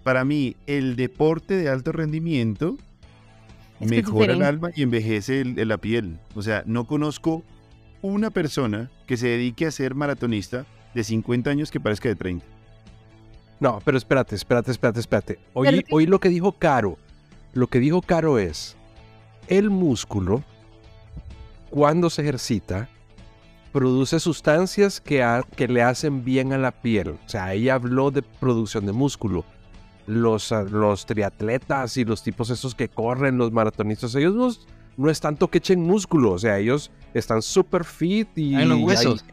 Para 0.03 0.23
mí, 0.25 0.55
el 0.67 0.95
deporte 0.95 1.55
de 1.55 1.69
alto 1.69 1.91
rendimiento 1.91 2.77
Es 3.79 3.89
mejora 3.89 4.33
el 4.33 4.43
alma 4.43 4.69
y 4.75 4.83
envejece 4.83 5.41
el- 5.41 5.67
la 5.67 5.77
piel. 5.77 6.19
O 6.35 6.41
sea, 6.41 6.63
no 6.65 6.85
conozco 6.85 7.43
una 8.01 8.29
persona 8.29 8.91
que 9.07 9.17
se 9.17 9.27
dedique 9.29 9.65
a 9.65 9.71
ser 9.71 9.95
maratonista 9.95 10.65
de 10.93 11.03
50 11.03 11.49
años 11.49 11.71
que 11.71 11.79
parezca 11.79 12.09
de 12.09 12.15
30. 12.15 12.45
No, 13.59 13.81
pero 13.85 13.97
espérate, 13.97 14.35
espérate, 14.35 14.71
espérate, 14.71 14.99
espérate. 14.99 15.39
Hoy, 15.53 15.83
hoy 15.89 16.05
lo 16.05 16.19
que 16.19 16.29
dijo 16.29 16.51
Caro, 16.51 16.97
lo 17.53 17.67
que 17.67 17.79
dijo 17.79 18.01
Caro 18.01 18.37
es, 18.37 18.75
el 19.47 19.69
músculo, 19.69 20.43
cuando 21.69 22.09
se 22.09 22.21
ejercita, 22.21 22.89
produce 23.73 24.19
sustancias 24.19 25.01
que, 25.01 25.17
le 25.67 25.81
hacen 25.81 26.23
bien 26.23 26.53
a 26.53 26.57
la 26.57 26.71
piel. 26.71 27.09
O 27.09 27.29
sea, 27.29 27.53
ella 27.53 27.73
habló 27.73 28.11
de 28.11 28.21
producción 28.21 28.85
de 28.85 28.93
músculo. 28.93 29.43
Los, 30.05 30.51
ah, 30.51 30.63
los 30.63 31.05
triatletas 31.05 31.97
y 31.97 32.05
los 32.05 32.23
tipos 32.23 32.49
esos 32.49 32.75
que 32.75 32.87
corren, 32.87 33.37
los 33.37 33.51
maratonistas, 33.51 34.13
ellos 34.15 34.35
no, 34.35 34.47
es- 34.47 34.67
no 34.95 35.09
es 35.09 35.19
tanto 35.19 35.47
que 35.49 35.57
echen 35.57 35.81
músculo, 35.81 36.33
o 36.33 36.39
sea, 36.39 36.59
ellos 36.59 36.91
están 37.13 37.41
súper 37.41 37.83
fit 37.83 38.27
y, 38.37 38.53
los 38.63 38.79
huesos. 38.79 39.25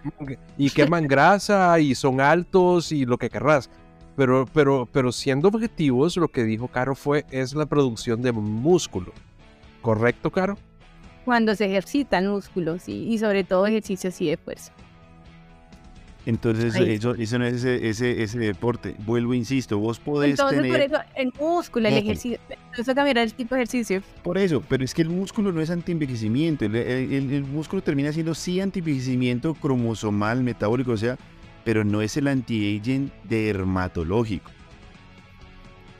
y 0.56 0.70
queman 0.70 1.06
grasa 1.06 1.78
y 1.80 1.94
son 1.94 2.20
altos 2.20 2.92
y 2.92 3.04
lo 3.04 3.18
que 3.18 3.28
querrás. 3.28 3.68
Pero, 4.16 4.46
pero, 4.52 4.88
pero 4.90 5.12
siendo 5.12 5.48
objetivos, 5.48 6.16
lo 6.16 6.28
que 6.28 6.44
dijo 6.44 6.68
Caro 6.68 6.94
fue, 6.94 7.26
es 7.30 7.54
la 7.54 7.66
producción 7.66 8.22
de 8.22 8.32
músculo. 8.32 9.12
¿Correcto, 9.82 10.30
Caro? 10.30 10.56
Cuando 11.24 11.54
se 11.54 11.66
ejercitan 11.66 12.26
músculos 12.26 12.88
y 12.88 13.16
sobre 13.18 13.44
todo 13.44 13.66
ejercicios 13.66 14.14
así 14.14 14.28
de 14.28 14.36
fuerza. 14.36 14.72
Entonces, 16.26 16.74
eso, 16.76 17.14
eso 17.14 17.38
no 17.38 17.46
es 17.46 17.54
ese, 17.54 17.88
ese, 17.88 18.22
ese 18.22 18.38
deporte. 18.38 18.94
Vuelvo, 19.06 19.32
insisto, 19.32 19.78
vos 19.78 19.98
podés 19.98 20.32
Entonces, 20.32 20.60
tener... 20.62 20.70
por 20.70 20.80
eso, 20.80 21.04
el 21.16 21.32
músculo, 21.40 21.88
el 21.88 21.94
ejercicio, 21.94 22.38
eso 22.76 22.94
cambiará 22.94 23.22
el 23.22 23.32
tipo 23.32 23.54
de 23.54 23.62
ejercicio. 23.62 24.02
Por 24.22 24.36
eso, 24.36 24.62
pero 24.68 24.84
es 24.84 24.92
que 24.92 25.00
el 25.00 25.08
músculo 25.08 25.50
no 25.50 25.62
es 25.62 25.70
antienvejecimiento. 25.70 26.66
El, 26.66 26.76
el- 26.76 27.44
músculo 27.44 27.82
termina 27.82 28.12
siendo 28.12 28.34
sí 28.34 28.60
antienvejecimiento 28.60 29.54
cromosomal, 29.54 30.42
metabólico, 30.42 30.92
o 30.92 30.96
sea, 30.96 31.16
pero 31.64 31.84
no 31.84 32.02
es 32.02 32.16
el 32.18 32.28
anti-aging 32.28 33.10
dermatológico. 33.24 34.50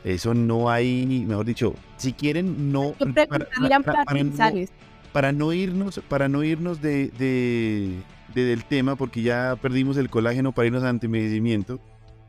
Eso 0.03 0.35
no 0.35 0.69
hay, 0.69 1.25
mejor 1.27 1.45
dicho, 1.45 1.73
si 1.97 2.13
quieren, 2.13 2.71
no. 2.71 2.91
Preguntaría 2.93 3.79
para, 3.79 4.03
para 4.03 4.23
no. 4.23 4.65
Para 5.11 5.31
no 5.31 5.51
irnos, 5.53 6.01
para 6.07 6.27
no 6.29 6.43
irnos 6.43 6.81
de, 6.81 7.07
de- 7.17 7.99
de- 8.33 8.43
del 8.45 8.63
tema, 8.65 8.95
porque 8.95 9.21
ya 9.21 9.57
perdimos 9.61 9.97
el 9.97 10.09
colágeno 10.09 10.51
para 10.51 10.67
irnos 10.67 10.83
a 10.83 10.89
antienvejecimiento. 10.89 11.79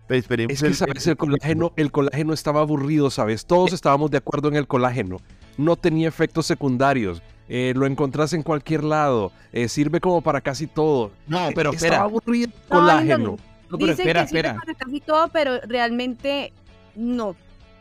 Esperemos 0.09 0.53
Es 0.53 0.61
que, 0.61 0.67
el- 0.67 0.75
¿sabes? 0.75 1.07
El 1.07 1.17
colágeno, 1.17 1.73
el 1.77 1.91
colágeno 1.91 2.35
estaba 2.35 2.61
aburrido, 2.61 3.09
¿sabes? 3.11 3.47
Todos 3.47 3.73
estábamos 3.73 4.11
de 4.11 4.19
acuerdo 4.19 4.49
en 4.49 4.57
el 4.57 4.67
colágeno. 4.67 5.19
No 5.57 5.77
tenía 5.77 6.09
efectos 6.09 6.47
secundarios. 6.47 7.23
eh, 7.49 7.73
lo 7.77 7.87
encontrás 7.87 8.33
en 8.33 8.43
cualquier 8.43 8.83
lado. 8.85 9.31
eh, 9.53 9.69
sirve 9.69 10.01
como 10.01 10.23
para 10.23 10.41
casi 10.41 10.67
todo. 10.67 11.11
No, 11.27 11.49
pero 11.55 11.71
Estaba 11.73 11.87
espera. 11.87 12.03
aburrido 12.03 12.47
el 12.47 12.53
No, 12.71 12.77
no, 12.77 12.81
colágeno. 12.81 13.19
no. 13.19 13.31
No, 13.33 13.39
pero 13.79 13.79
Dicen 13.79 14.01
espera, 14.01 14.23
que 14.23 14.29
sirve 14.29 14.41
espera. 14.41 14.61
para 14.61 14.75
casi 14.75 15.01
todo, 15.01 15.29
pero 15.29 15.61
realmente 15.69 16.53
no. 16.95 17.35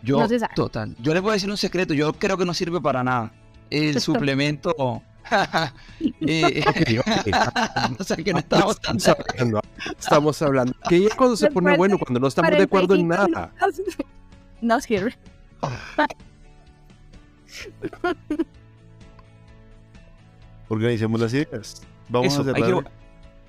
Yo, 0.04 0.20
No 0.20 0.28
se 0.28 0.40
sabe. 0.40 0.54
total. 0.56 0.96
Yo 1.00 1.14
les 1.14 1.22
voy 1.22 1.30
a 1.32 1.34
decir 1.34 1.50
un 1.50 1.58
secreto. 1.58 1.94
Yo 1.94 2.12
creo 2.14 2.38
que 2.38 2.46
no 2.46 2.54
sirve 2.54 2.82
para 2.82 3.04
nada. 3.04 3.32
El 3.72 4.00
suplemento. 4.02 5.02
eh, 6.22 6.64
o 7.98 8.04
sea 8.04 8.18
que 8.18 8.34
no 8.34 8.40
estamos 8.40 8.80
tan 8.82 8.98
Estamos 8.98 9.24
hablando, 9.30 9.62
estamos 9.98 10.42
hablando. 10.42 10.74
Que 10.90 11.02
ya 11.02 11.16
cuando 11.16 11.38
se 11.38 11.50
pone 11.50 11.78
bueno, 11.78 11.98
cuando 11.98 12.20
no 12.20 12.28
estamos 12.28 12.52
de 12.52 12.64
acuerdo 12.64 12.96
en 12.96 13.08
45 13.08 13.32
nada. 13.32 13.54
No 14.62 14.80
sirve. 14.80 15.16
Organicemos 20.68 21.20
las 21.20 21.34
ideas. 21.34 21.82
Vamos 22.10 22.34
Eso, 22.34 22.42
a 22.42 22.46
cerrar. 22.46 22.84
que- 22.84 22.90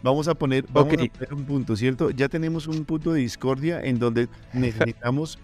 Vamos 0.02 0.26
a 0.26 0.34
poner, 0.34 0.64
vamos 0.72 0.92
a 0.94 0.96
poner 0.96 1.32
un 1.32 1.44
punto, 1.44 1.76
¿cierto? 1.76 2.10
Ya 2.10 2.28
tenemos 2.28 2.66
un 2.66 2.84
punto 2.84 3.12
de 3.12 3.20
discordia 3.20 3.80
en 3.80 4.00
donde 4.00 4.28
necesitamos 4.52 5.38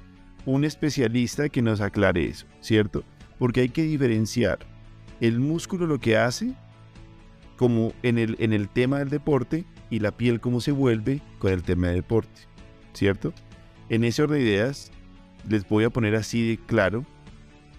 un 0.47 0.64
especialista 0.64 1.49
que 1.49 1.62
nos 1.62 1.81
aclare 1.81 2.24
eso, 2.26 2.45
¿cierto? 2.61 3.05
Porque 3.39 3.61
hay 3.61 3.68
que 3.68 3.82
diferenciar 3.82 4.59
el 5.20 5.41
músculo 5.41 5.86
lo 5.86 5.99
que 6.01 6.16
hace 6.16 6.53
como 7.57 7.93
en 8.03 8.18
el, 8.18 8.36
en 8.39 8.53
el 8.53 8.68
tema 8.68 8.99
del 8.99 9.09
deporte 9.11 9.64
y 9.91 9.99
la 10.01 10.12
piel 10.12 10.41
cómo 10.41 10.61
se 10.61 10.70
vuelve 10.72 11.20
con 11.39 11.53
el 11.53 11.62
tema 11.62 11.89
del 11.89 11.97
deporte, 11.97 12.41
¿cierto? 12.93 13.32
En 13.89 14.05
ese 14.05 14.22
orden 14.22 14.39
de 14.39 14.45
ideas 14.45 14.91
les 15.49 15.68
voy 15.68 15.84
a 15.84 15.91
poner 15.91 16.14
así 16.14 16.49
de 16.51 16.57
claro, 16.59 17.05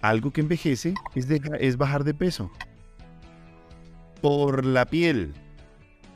algo 0.01 0.31
que 0.31 0.41
envejece 0.41 0.93
es, 1.15 1.27
es 1.59 1.77
bajar 1.77 2.03
de 2.03 2.13
peso 2.13 2.51
por 4.21 4.65
la 4.65 4.85
piel. 4.85 5.33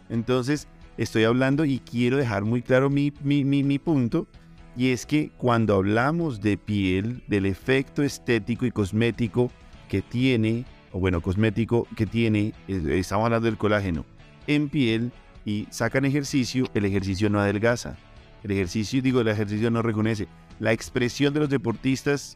Entonces, 0.10 0.68
estoy 0.98 1.24
hablando 1.24 1.66
y 1.66 1.80
quiero 1.80 2.18
dejar 2.18 2.44
muy 2.44 2.62
claro 2.62 2.90
mi, 2.90 3.14
mi, 3.24 3.44
mi- 3.46 3.64
mi 3.64 3.80
punto, 3.80 4.28
y 4.76 4.92
es 4.92 5.06
que 5.06 5.30
cuando 5.38 5.76
hablamos 5.76 6.42
de 6.42 6.58
piel, 6.58 7.24
del 7.28 7.46
efecto 7.46 8.02
estético 8.04 8.66
y 8.66 8.72
cosmético 8.72 9.52
que 9.88 10.02
tiene, 10.02 10.66
o 10.92 11.00
bueno, 11.00 11.22
cosmético 11.22 11.88
que 11.96 12.06
tiene, 12.06 12.54
estamos 12.68 13.26
hablando 13.26 13.46
del 13.46 13.58
colágeno, 13.58 14.06
en 14.48 14.70
piel 14.70 15.12
y 15.46 15.68
sacan 15.70 16.06
ejercicio, 16.06 16.66
el 16.74 16.86
ejercicio 16.86 17.30
no 17.30 17.40
adelgaza. 17.40 17.98
El 18.44 18.52
ejercicio, 18.52 19.02
digo, 19.02 19.22
el 19.22 19.28
ejercicio 19.28 19.72
no 19.72 19.82
rejuvenece. 19.82 20.28
La 20.60 20.74
expresión 20.74 21.34
de 21.34 21.42
los 21.42 21.50
deportistas 21.50 22.36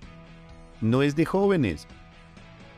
no 0.80 1.02
es 1.04 1.16
de 1.16 1.26
jóvenes. 1.26 1.88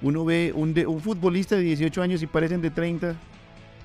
Uno 0.02 0.24
ve 0.26 0.54
un 0.56 1.02
futbolista 1.02 1.56
de 1.56 1.62
18 1.62 2.02
años 2.02 2.24
y 2.24 2.28
parecen 2.28 2.62
de 2.62 2.72
30. 2.72 3.16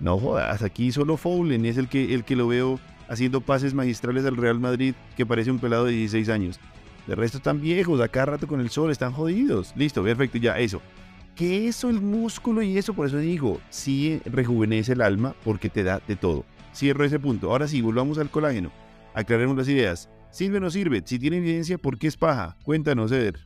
No 0.01 0.19
jodas, 0.19 0.63
aquí 0.63 0.93
solo 0.93 1.17
Foulen 1.17 1.67
es 1.67 1.77
el 1.77 1.89
que, 1.89 2.15
el 2.15 2.25
que 2.25 2.37
lo 2.37 2.49
veo 2.49 2.81
haciendo 3.09 3.41
pases 3.41 3.75
magistrales 3.75 4.25
al 4.25 4.37
Real 4.37 4.59
Madrid 4.59 4.95
que 5.17 5.27
parece 5.27 5.51
un 5.51 5.59
pelado 5.59 5.87
de 5.87 5.93
16 5.93 6.29
años. 6.29 6.61
De 7.07 7.15
resto 7.15 7.39
están 7.39 7.61
viejos, 7.61 8.01
a 8.01 8.09
cada 8.09 8.27
rato 8.27 8.47
con 8.47 8.61
el 8.61 8.71
sol, 8.71 8.91
están 8.91 9.13
jodidos. 9.13 9.73
Listo, 9.77 10.03
perfecto, 10.03 10.39
ya, 10.39 10.59
eso. 10.59 10.81
Que 11.35 11.69
eso, 11.69 11.91
el 11.91 12.01
músculo 12.01 12.63
y 12.63 12.79
eso, 12.79 12.95
por 12.95 13.07
eso 13.07 13.19
digo, 13.19 13.61
sí 13.69 14.21
rejuvenece 14.25 14.93
el 14.93 15.03
alma 15.03 15.35
porque 15.45 15.69
te 15.69 15.83
da 15.83 16.01
de 16.07 16.17
todo. 16.17 16.45
Cierro 16.75 17.05
ese 17.05 17.19
punto. 17.19 17.51
Ahora 17.51 17.69
sí, 17.69 17.81
volvamos 17.81 18.19
al 18.19 18.31
colágeno. 18.31 18.71
Aclaremos 19.15 19.57
las 19.57 19.69
ideas. 19.69 20.09
¿Sirve 20.31 20.57
o 20.57 20.61
no 20.61 20.71
sirve? 20.71 21.03
Si 21.05 21.19
tiene 21.19 21.37
evidencia, 21.37 21.79
¿por 21.79 21.99
qué 21.99 22.09
es 22.09 22.17
paja? 22.17 22.57
Cuéntanos, 22.65 23.13
Eder. 23.13 23.39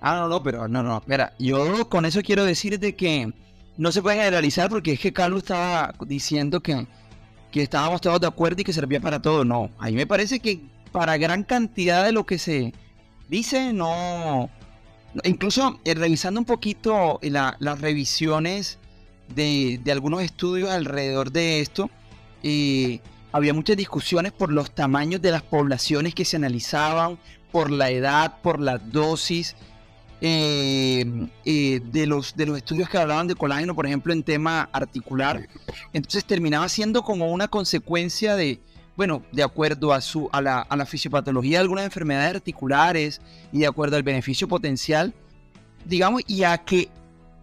Ah, 0.00 0.16
no, 0.16 0.28
no, 0.28 0.42
pero 0.42 0.66
no, 0.66 0.82
no, 0.82 0.98
espera. 0.98 1.32
Yo 1.38 1.88
con 1.88 2.04
eso 2.04 2.20
quiero 2.22 2.44
decirte 2.44 2.96
que 2.96 3.32
no 3.76 3.92
se 3.92 4.02
puede 4.02 4.16
generalizar 4.16 4.68
porque 4.68 4.92
es 4.92 5.00
que 5.00 5.12
Carlos 5.12 5.44
estaba 5.44 5.94
diciendo 6.06 6.60
que, 6.60 6.86
que 7.54 7.62
estábamos 7.62 8.00
todos 8.00 8.20
de 8.20 8.26
acuerdo 8.26 8.60
y 8.60 8.64
que 8.64 8.72
servía 8.72 8.98
para 9.00 9.22
todo. 9.22 9.44
No, 9.44 9.70
a 9.78 9.86
mí 9.86 9.92
me 9.92 10.08
parece 10.08 10.40
que 10.40 10.58
para 10.90 11.16
gran 11.18 11.44
cantidad 11.44 12.04
de 12.04 12.10
lo 12.10 12.26
que 12.26 12.36
se 12.36 12.74
dice, 13.28 13.72
no. 13.72 14.50
Incluso 15.22 15.78
eh, 15.84 15.94
revisando 15.94 16.40
un 16.40 16.46
poquito 16.46 17.20
la- 17.22 17.56
las 17.60 17.80
revisiones 17.80 18.80
de, 19.36 19.80
de 19.84 19.92
algunos 19.92 20.20
estudios 20.22 20.68
alrededor 20.68 21.30
de 21.30 21.60
esto, 21.60 21.90
eh, 22.42 22.98
había 23.30 23.54
muchas 23.54 23.76
discusiones 23.76 24.32
por 24.32 24.50
los 24.50 24.72
tamaños 24.74 25.22
de 25.22 25.30
las 25.30 25.42
poblaciones 25.42 26.12
que 26.12 26.24
se 26.24 26.34
analizaban, 26.38 27.18
por 27.52 27.70
la 27.70 27.88
edad, 27.90 28.40
por 28.42 28.58
la 28.58 28.78
dosis 28.78 29.54
eh, 30.26 31.04
eh, 31.44 31.82
de, 31.84 32.06
los, 32.06 32.34
de 32.34 32.46
los 32.46 32.56
estudios 32.56 32.88
que 32.88 32.96
hablaban 32.96 33.26
de 33.26 33.34
colágeno, 33.34 33.74
por 33.74 33.84
ejemplo, 33.84 34.10
en 34.10 34.22
tema 34.22 34.70
articular. 34.72 35.46
Entonces 35.92 36.24
terminaba 36.24 36.66
siendo 36.70 37.02
como 37.02 37.30
una 37.30 37.46
consecuencia 37.48 38.34
de, 38.34 38.58
bueno, 38.96 39.22
de 39.32 39.42
acuerdo 39.42 39.92
a, 39.92 40.00
su, 40.00 40.30
a, 40.32 40.40
la, 40.40 40.60
a 40.62 40.76
la 40.76 40.86
fisiopatología 40.86 41.58
de 41.58 41.62
algunas 41.64 41.84
enfermedades 41.84 42.36
articulares 42.36 43.20
y 43.52 43.58
de 43.58 43.66
acuerdo 43.66 43.96
al 43.96 44.02
beneficio 44.02 44.48
potencial, 44.48 45.12
digamos, 45.84 46.22
y 46.26 46.44
a 46.44 46.56
que 46.56 46.88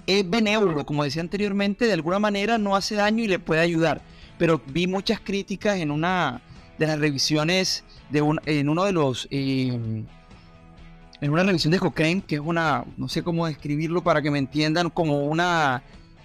es 0.08 0.28
benévolo, 0.28 0.84
como 0.84 1.04
decía 1.04 1.22
anteriormente, 1.22 1.86
de 1.86 1.94
alguna 1.94 2.18
manera 2.18 2.58
no 2.58 2.76
hace 2.76 2.96
daño 2.96 3.24
y 3.24 3.28
le 3.28 3.38
puede 3.38 3.62
ayudar. 3.62 4.02
Pero 4.40 4.60
vi 4.66 4.88
muchas 4.88 5.20
críticas 5.20 5.78
en 5.78 5.92
una 5.92 6.42
de 6.80 6.88
las 6.88 6.98
revisiones, 6.98 7.84
de 8.10 8.24
un, 8.24 8.42
en 8.48 8.70
uno 8.70 8.86
de 8.86 8.92
los... 8.92 9.28
eh, 9.30 10.04
en 11.22 11.32
una 11.32 11.43
revisión 11.43 11.72
de 11.72 11.80
Cochrane, 11.80 12.22
que 12.26 12.36
es 12.36 12.41
una, 12.41 12.84
no 12.97 13.07
sé 13.07 13.24
cómo 13.24 13.45
describirlo 13.47 14.01
para 14.03 14.22
que 14.22 14.32
me 14.32 14.39
entiendan, 14.39 14.89
como 14.89 15.26
una 15.28 15.84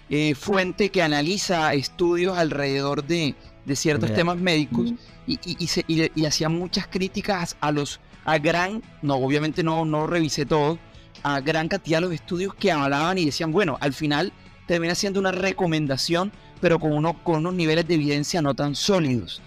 eh, 0.09 0.33
fuente 0.35 0.89
que 0.89 1.01
analiza 1.01 1.73
estudios 1.73 2.37
alrededor 2.37 3.03
de, 3.05 3.35
de 3.65 3.75
ciertos 3.75 4.09
temas 4.15 4.37
médicos 4.37 4.93
y, 5.27 5.33
y, 5.45 5.57
y 5.63 5.67
se- 5.67 5.85
y 5.87 5.95
le- 5.97 6.11
y 6.15 6.25
hacía 6.25 6.49
muchas 6.49 6.87
críticas 6.87 7.55
a 7.61 7.71
los, 7.71 7.99
a 8.25 8.37
gran, 8.39 8.81
no, 9.01 9.15
obviamente 9.15 9.63
no, 9.63 9.85
no 9.85 10.07
revisé 10.07 10.45
todo, 10.45 10.79
a 11.23 11.41
gran 11.41 11.67
cantidad 11.67 11.97
de 11.97 12.01
los 12.07 12.13
estudios 12.13 12.53
que 12.55 12.71
hablaban 12.71 13.17
y 13.17 13.25
decían, 13.25 13.51
bueno, 13.51 13.77
al 13.81 13.93
final 13.93 14.31
termina 14.65 14.95
siendo 14.95 15.19
una 15.19 15.31
recomendación, 15.31 16.31
pero 16.59 16.79
con, 16.79 16.91
uno, 16.93 17.21
con 17.23 17.37
unos 17.37 17.53
niveles 17.53 17.87
de 17.87 17.93
evidencia 17.95 18.41
no 18.41 18.53
tan 18.55 18.73
sólidos. 18.75 19.41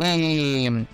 Eh, 0.00 0.84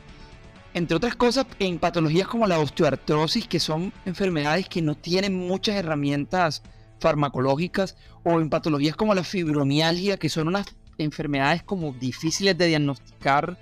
entre 0.72 0.96
otras 0.96 1.16
cosas, 1.16 1.46
en 1.58 1.78
patologías 1.78 2.28
como 2.28 2.46
la 2.46 2.58
osteoartrosis, 2.58 3.48
que 3.48 3.58
son 3.58 3.92
enfermedades 4.06 4.68
que 4.68 4.82
no 4.82 4.94
tienen 4.94 5.34
muchas 5.34 5.76
herramientas 5.76 6.62
farmacológicas, 7.00 7.96
o 8.22 8.40
en 8.40 8.50
patologías 8.50 8.94
como 8.94 9.14
la 9.14 9.24
fibromialgia, 9.24 10.16
que 10.16 10.28
son 10.28 10.48
unas 10.48 10.66
enfermedades 10.98 11.62
como 11.62 11.92
difíciles 11.92 12.56
de 12.56 12.66
diagnosticar, 12.66 13.58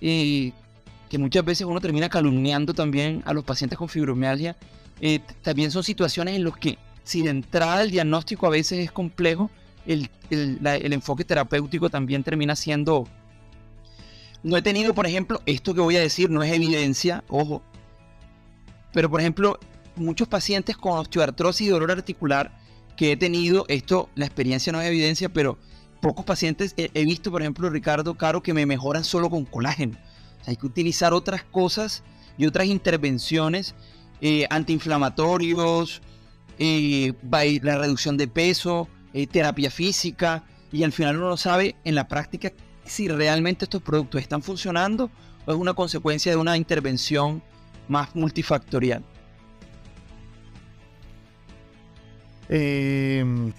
y 0.00 0.54
que 1.10 1.18
muchas 1.18 1.44
veces 1.44 1.66
uno 1.66 1.80
termina 1.80 2.08
calumniando 2.08 2.72
también 2.72 3.22
a 3.26 3.32
los 3.32 3.44
pacientes 3.44 3.78
con 3.78 3.88
fibromialgia. 3.88 4.56
Eh, 5.00 5.20
también 5.42 5.70
son 5.70 5.82
situaciones 5.82 6.36
en 6.36 6.44
las 6.44 6.56
que, 6.56 6.78
si 7.04 7.22
de 7.22 7.30
entrada 7.30 7.82
el 7.82 7.90
diagnóstico 7.90 8.46
a 8.46 8.50
veces 8.50 8.78
es 8.78 8.92
complejo, 8.92 9.50
el, 9.86 10.10
el 10.30 10.92
enfoque 10.92 11.24
terapéutico 11.24 11.88
también 11.88 12.22
termina 12.22 12.54
siendo 12.54 13.08
no 14.42 14.56
he 14.56 14.62
tenido, 14.62 14.94
por 14.94 15.06
ejemplo, 15.06 15.40
esto 15.46 15.74
que 15.74 15.80
voy 15.80 15.96
a 15.96 16.00
decir 16.00 16.30
no 16.30 16.42
es 16.42 16.52
evidencia, 16.52 17.24
ojo. 17.28 17.62
Pero, 18.92 19.10
por 19.10 19.20
ejemplo, 19.20 19.58
muchos 19.96 20.28
pacientes 20.28 20.76
con 20.76 20.98
osteoartrosis 20.98 21.66
y 21.66 21.70
dolor 21.70 21.90
articular 21.90 22.56
que 22.96 23.12
he 23.12 23.16
tenido, 23.16 23.64
esto, 23.68 24.08
la 24.14 24.26
experiencia 24.26 24.72
no 24.72 24.80
es 24.80 24.88
evidencia, 24.88 25.28
pero 25.28 25.58
pocos 26.00 26.24
pacientes 26.24 26.74
he, 26.76 27.04
visto, 27.04 27.30
por 27.30 27.42
ejemplo, 27.42 27.68
Ricardo 27.70 28.16
Caro, 28.16 28.42
que 28.42 28.54
me 28.54 28.66
mejoran 28.66 29.04
solo 29.04 29.30
con 29.30 29.44
colágeno. 29.44 29.96
hay 30.46 30.56
que 30.56 30.66
utilizar 30.66 31.12
otras 31.12 31.44
cosas 31.44 32.02
y 32.36 32.46
otras 32.46 32.66
intervenciones 32.66 33.74
eh, 34.20 34.46
antiinflamatorios, 34.50 36.00
eh, 36.58 37.12
la 37.62 37.78
reducción 37.78 38.16
de 38.16 38.26
peso, 38.28 38.88
eh, 39.12 39.26
terapia 39.26 39.70
física, 39.70 40.44
y 40.72 40.82
al 40.82 40.92
final 40.92 41.16
uno 41.16 41.36
sabe 41.36 41.76
en 41.84 41.94
la 41.94 42.08
práctica 42.08 42.52
si 42.88 43.08
realmente 43.08 43.64
estos 43.64 43.82
productos 43.82 44.20
están 44.20 44.42
funcionando 44.42 45.10
o 45.46 45.52
es 45.52 45.56
una 45.56 45.74
consecuencia 45.74 46.32
de 46.32 46.38
una 46.38 46.56
intervención 46.56 47.42
más 47.88 48.14
multifactorial. 48.14 49.02
Em, 52.48 53.52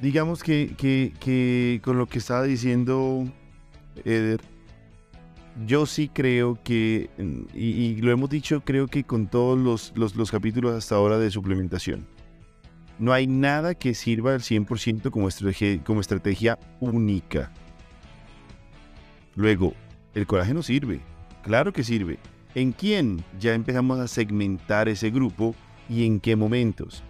digamos 0.00 0.42
que, 0.42 1.80
con 1.82 1.98
lo 1.98 2.06
que 2.06 2.18
estaba 2.18 2.42
diciendo 2.44 3.26
Eder, 4.04 4.40
yo 5.66 5.84
sí 5.84 6.08
creo 6.08 6.58
que, 6.62 7.10
y, 7.54 7.96
lo 7.96 8.10
hemos 8.10 8.30
dicho 8.30 8.62
creo 8.64 8.88
que 8.88 9.04
con 9.04 9.26
todos 9.26 9.58
los, 9.58 9.92
los, 10.16 10.30
capítulos 10.30 10.74
hasta 10.74 10.94
ahora 10.94 11.18
de 11.18 11.30
suplementación, 11.30 12.06
no 12.98 13.12
hay 13.12 13.26
nada 13.26 13.74
que 13.74 13.94
sirva 13.94 14.32
al 14.32 14.40
100% 14.40 15.10
como 15.10 15.28
como 15.84 16.00
estrategia 16.00 16.58
única. 16.80 17.52
Luego, 19.34 19.74
el 20.14 20.26
colágeno 20.26 20.62
sirve, 20.62 21.00
claro 21.42 21.72
que 21.72 21.84
sirve. 21.84 22.18
¿En 22.54 22.72
quién? 22.72 23.24
Ya 23.40 23.54
empezamos 23.54 23.98
a 23.98 24.08
segmentar 24.08 24.88
ese 24.88 25.10
grupo 25.10 25.54
y 25.88 26.06
en 26.06 26.20
qué 26.20 26.36
momentos. 26.36 27.02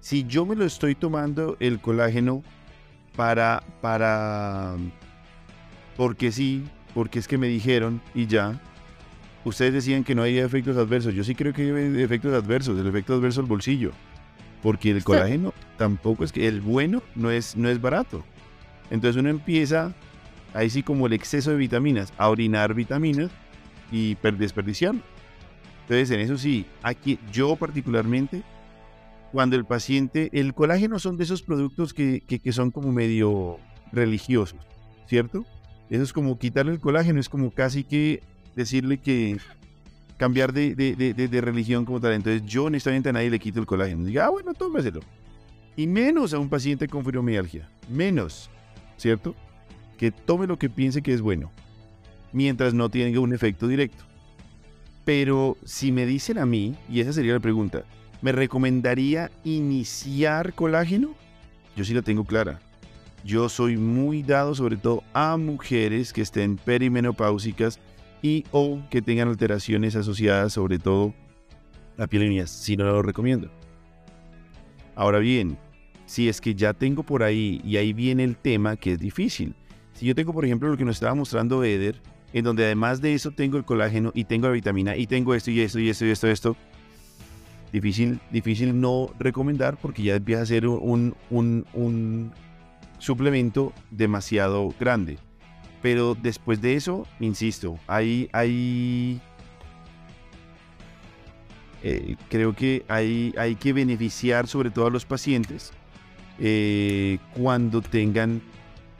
Si 0.00 0.24
yo 0.24 0.44
me 0.44 0.56
lo 0.56 0.64
estoy 0.64 0.94
tomando 0.94 1.56
el 1.60 1.80
colágeno 1.80 2.42
para, 3.16 3.62
para, 3.80 4.76
porque 5.96 6.32
sí, 6.32 6.64
porque 6.94 7.18
es 7.18 7.28
que 7.28 7.38
me 7.38 7.46
dijeron 7.46 8.00
y 8.14 8.26
ya, 8.26 8.60
ustedes 9.44 9.72
decían 9.72 10.04
que 10.04 10.14
no 10.14 10.22
hay 10.22 10.38
efectos 10.38 10.76
adversos. 10.76 11.14
Yo 11.14 11.22
sí 11.22 11.34
creo 11.34 11.52
que 11.52 11.62
hay 11.62 12.02
efectos 12.02 12.32
adversos, 12.32 12.78
el 12.78 12.86
efecto 12.86 13.14
adverso 13.14 13.40
al 13.40 13.46
bolsillo. 13.46 13.92
Porque 14.62 14.90
el 14.90 15.04
colágeno 15.04 15.54
tampoco 15.76 16.24
es 16.24 16.32
que 16.32 16.48
el 16.48 16.60
bueno 16.60 17.02
no 17.14 17.30
es, 17.30 17.56
no 17.56 17.68
es 17.68 17.80
barato. 17.80 18.24
Entonces 18.90 19.20
uno 19.20 19.28
empieza 19.28 19.94
ahí 20.58 20.70
sí 20.70 20.82
como 20.82 21.06
el 21.06 21.12
exceso 21.12 21.52
de 21.52 21.56
vitaminas, 21.56 22.12
a 22.18 22.28
orinar 22.28 22.74
vitaminas 22.74 23.30
y 23.92 24.16
desperdiciar. 24.16 24.96
Entonces, 25.82 26.10
en 26.10 26.18
eso 26.18 26.36
sí, 26.36 26.66
aquí 26.82 27.18
yo 27.32 27.54
particularmente, 27.54 28.42
cuando 29.30 29.54
el 29.54 29.64
paciente, 29.64 30.30
el 30.32 30.54
colágeno 30.54 30.98
son 30.98 31.16
de 31.16 31.24
esos 31.24 31.42
productos 31.42 31.94
que, 31.94 32.42
son 32.50 32.72
como 32.72 32.90
medio 32.90 33.58
religiosos, 33.92 34.58
¿cierto? 35.06 35.46
Eso 35.90 36.02
es 36.02 36.12
como 36.12 36.36
quitarle 36.38 36.72
el 36.72 36.80
colágeno, 36.80 37.20
es 37.20 37.28
como 37.28 37.52
casi 37.52 37.84
que 37.84 38.20
decirle 38.56 38.98
que 38.98 39.38
cambiar 40.16 40.52
de, 40.52 40.74
de, 40.74 41.40
religión 41.40 41.84
como 41.84 42.00
tal. 42.00 42.14
Entonces 42.14 42.42
yo 42.44 42.64
honestamente 42.64 43.10
a 43.10 43.12
nadie 43.12 43.30
le 43.30 43.38
quito 43.38 43.60
el 43.60 43.66
colágeno. 43.66 44.04
Diga, 44.04 44.26
ah, 44.26 44.30
bueno, 44.30 44.54
tómeselo. 44.54 45.00
Y 45.76 45.86
menos 45.86 46.34
a 46.34 46.40
un 46.40 46.48
paciente 46.48 46.88
con 46.88 47.04
fibromialgia. 47.04 47.70
Menos, 47.88 48.50
¿cierto? 48.96 49.36
Que 49.98 50.10
tome 50.10 50.46
lo 50.46 50.58
que 50.58 50.70
piense 50.70 51.02
que 51.02 51.12
es 51.12 51.20
bueno, 51.20 51.50
mientras 52.32 52.72
no 52.72 52.88
tenga 52.88 53.20
un 53.20 53.34
efecto 53.34 53.68
directo. 53.68 54.04
Pero 55.04 55.58
si 55.64 55.92
me 55.92 56.06
dicen 56.06 56.38
a 56.38 56.46
mí, 56.46 56.74
y 56.88 57.00
esa 57.00 57.12
sería 57.12 57.34
la 57.34 57.40
pregunta, 57.40 57.84
¿me 58.22 58.32
recomendaría 58.32 59.30
iniciar 59.44 60.54
colágeno? 60.54 61.14
Yo 61.76 61.84
sí 61.84 61.92
la 61.92 62.02
tengo 62.02 62.24
clara. 62.24 62.60
Yo 63.24 63.48
soy 63.48 63.76
muy 63.76 64.22
dado 64.22 64.54
sobre 64.54 64.76
todo 64.76 65.02
a 65.12 65.36
mujeres 65.36 66.12
que 66.12 66.22
estén 66.22 66.56
perimenopáusicas 66.56 67.80
y 68.22 68.44
o 68.52 68.80
que 68.90 69.02
tengan 69.02 69.28
alteraciones 69.28 69.96
asociadas 69.96 70.52
sobre 70.52 70.78
todo 70.78 71.14
a 71.98 72.06
piel 72.06 72.24
y 72.24 72.28
uñas. 72.28 72.50
Si 72.50 72.76
no 72.76 72.84
lo 72.84 73.02
recomiendo. 73.02 73.50
Ahora 74.94 75.18
bien, 75.18 75.58
si 76.06 76.28
es 76.28 76.40
que 76.40 76.54
ya 76.54 76.72
tengo 76.72 77.02
por 77.02 77.22
ahí 77.22 77.60
y 77.64 77.76
ahí 77.76 77.92
viene 77.92 78.24
el 78.24 78.36
tema 78.36 78.76
que 78.76 78.92
es 78.92 78.98
difícil. 78.98 79.54
Si 79.98 80.06
yo 80.06 80.14
tengo, 80.14 80.32
por 80.32 80.44
ejemplo, 80.44 80.68
lo 80.68 80.76
que 80.76 80.84
nos 80.84 80.94
estaba 80.94 81.16
mostrando 81.16 81.64
Eder, 81.64 82.00
en 82.32 82.44
donde 82.44 82.64
además 82.64 83.00
de 83.00 83.14
eso 83.14 83.32
tengo 83.32 83.56
el 83.56 83.64
colágeno 83.64 84.12
y 84.14 84.22
tengo 84.22 84.46
la 84.46 84.52
vitamina 84.52 84.96
y 84.96 85.08
tengo 85.08 85.34
esto 85.34 85.50
y 85.50 85.60
esto 85.60 85.80
y 85.80 85.88
esto 85.88 86.06
y 86.06 86.10
esto, 86.10 86.28
esto, 86.28 86.56
difícil, 87.72 88.20
difícil 88.30 88.80
no 88.80 89.10
recomendar 89.18 89.76
porque 89.76 90.04
ya 90.04 90.14
empieza 90.14 90.42
a 90.42 90.46
ser 90.46 90.68
un, 90.68 91.16
un, 91.30 92.32
suplemento 93.00 93.72
demasiado 93.90 94.72
grande. 94.78 95.18
Pero 95.82 96.14
después 96.14 96.60
de 96.60 96.76
eso, 96.76 97.04
insisto, 97.18 97.76
hay, 97.88 98.28
hay 98.32 99.20
eh, 101.82 102.14
creo 102.28 102.54
que 102.54 102.84
hay, 102.86 103.34
hay 103.36 103.56
que 103.56 103.72
beneficiar 103.72 104.46
sobre 104.46 104.70
todo 104.70 104.86
a 104.86 104.90
los 104.90 105.04
pacientes 105.04 105.72
eh, 106.38 107.18
cuando 107.34 107.82
tengan 107.82 108.40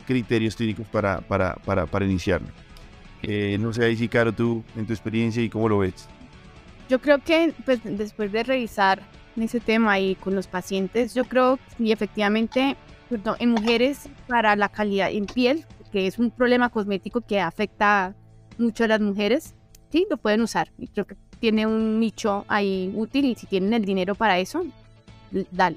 criterios 0.08 0.56
clínicos 0.56 0.86
para, 0.88 1.20
para, 1.20 1.54
para, 1.56 1.84
para 1.84 2.06
iniciarlo. 2.06 2.48
Eh, 3.22 3.58
no 3.60 3.74
sé, 3.74 3.84
ahí 3.84 3.94
sí, 3.94 4.08
Caro, 4.08 4.32
tú, 4.32 4.64
en 4.74 4.86
tu 4.86 4.94
experiencia 4.94 5.42
y 5.42 5.50
cómo 5.50 5.68
lo 5.68 5.78
ves. 5.78 6.08
Yo 6.88 6.98
creo 6.98 7.18
que 7.18 7.52
pues, 7.66 7.80
después 7.84 8.32
de 8.32 8.42
revisar 8.42 9.02
ese 9.36 9.60
tema 9.60 10.00
y 10.00 10.14
con 10.14 10.34
los 10.34 10.46
pacientes, 10.46 11.14
yo 11.14 11.24
creo 11.24 11.58
y 11.78 11.92
efectivamente 11.92 12.76
en 13.38 13.50
mujeres 13.50 14.08
para 14.26 14.56
la 14.56 14.70
calidad 14.70 15.10
en 15.10 15.26
piel, 15.26 15.66
que 15.92 16.06
es 16.06 16.18
un 16.18 16.30
problema 16.30 16.70
cosmético 16.70 17.20
que 17.20 17.38
afecta 17.38 18.16
mucho 18.56 18.84
a 18.84 18.88
las 18.88 19.00
mujeres, 19.00 19.54
sí, 19.92 20.06
lo 20.10 20.16
pueden 20.16 20.40
usar. 20.40 20.70
Y 20.78 20.88
creo 20.88 21.06
que 21.06 21.16
tiene 21.38 21.66
un 21.66 22.00
nicho 22.00 22.46
ahí 22.48 22.90
útil 22.94 23.26
y 23.26 23.34
si 23.34 23.46
tienen 23.46 23.74
el 23.74 23.84
dinero 23.84 24.14
para 24.14 24.38
eso, 24.38 24.64
dale. 25.50 25.76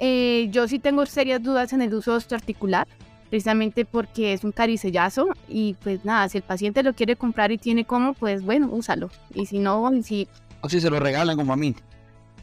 Eh, 0.00 0.48
yo 0.50 0.68
sí 0.68 0.78
tengo 0.78 1.06
serias 1.06 1.42
dudas 1.42 1.72
en 1.72 1.80
el 1.80 1.94
uso 1.94 2.14
osteoarticular 2.14 2.86
precisamente 3.32 3.86
porque 3.86 4.34
es 4.34 4.44
un 4.44 4.52
caricellazo 4.52 5.28
y 5.48 5.72
pues 5.82 6.04
nada, 6.04 6.28
si 6.28 6.36
el 6.36 6.44
paciente 6.44 6.82
lo 6.82 6.92
quiere 6.92 7.16
comprar 7.16 7.50
y 7.50 7.56
tiene 7.56 7.86
cómo, 7.86 8.12
pues 8.12 8.42
bueno, 8.42 8.68
úsalo. 8.70 9.08
Y 9.32 9.46
si 9.46 9.58
no, 9.58 9.90
si... 10.02 10.28
O 10.60 10.68
si 10.68 10.82
se 10.82 10.90
lo 10.90 11.00
regalan 11.00 11.38
como 11.38 11.54
a 11.54 11.56
mí. 11.56 11.74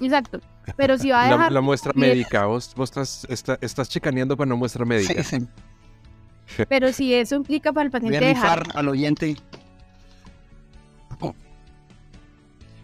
Exacto. 0.01 0.41
Pero 0.75 0.97
si 0.97 1.11
va 1.11 1.25
a 1.25 1.29
dejar... 1.29 1.51
La, 1.51 1.61
muestra 1.61 1.91
médica, 1.93 2.47
vos, 2.47 2.73
vos 2.75 2.89
estás, 2.89 3.59
estás 3.61 3.87
chicaneando 3.87 4.35
con 4.35 4.49
la 4.49 4.55
muestra 4.55 4.83
médica. 4.83 5.23
Sí, 5.23 5.37
sí. 6.47 6.65
Pero 6.69 6.91
si 6.91 7.13
eso 7.13 7.35
implica 7.35 7.71
para 7.71 7.85
el 7.85 7.91
paciente 7.91 8.17
Voy 8.17 8.25
a 8.25 8.29
dejar... 8.29 8.63
al 8.73 8.87
oyente. 8.87 9.35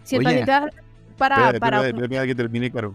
Si 0.04 0.14
el 0.14 0.22
paciente 0.22 0.52
para... 1.18 1.58
para... 1.58 1.92
que 1.92 2.34
termine, 2.36 2.70
claro. 2.70 2.94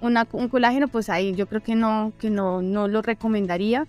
un 0.00 0.48
colágeno, 0.48 0.86
pues 0.86 1.10
ahí 1.10 1.34
yo 1.34 1.48
creo 1.48 1.64
que 1.64 1.74
no, 1.74 2.12
que 2.20 2.30
no, 2.30 2.62
no 2.62 2.86
lo 2.86 3.02
recomendaría. 3.02 3.88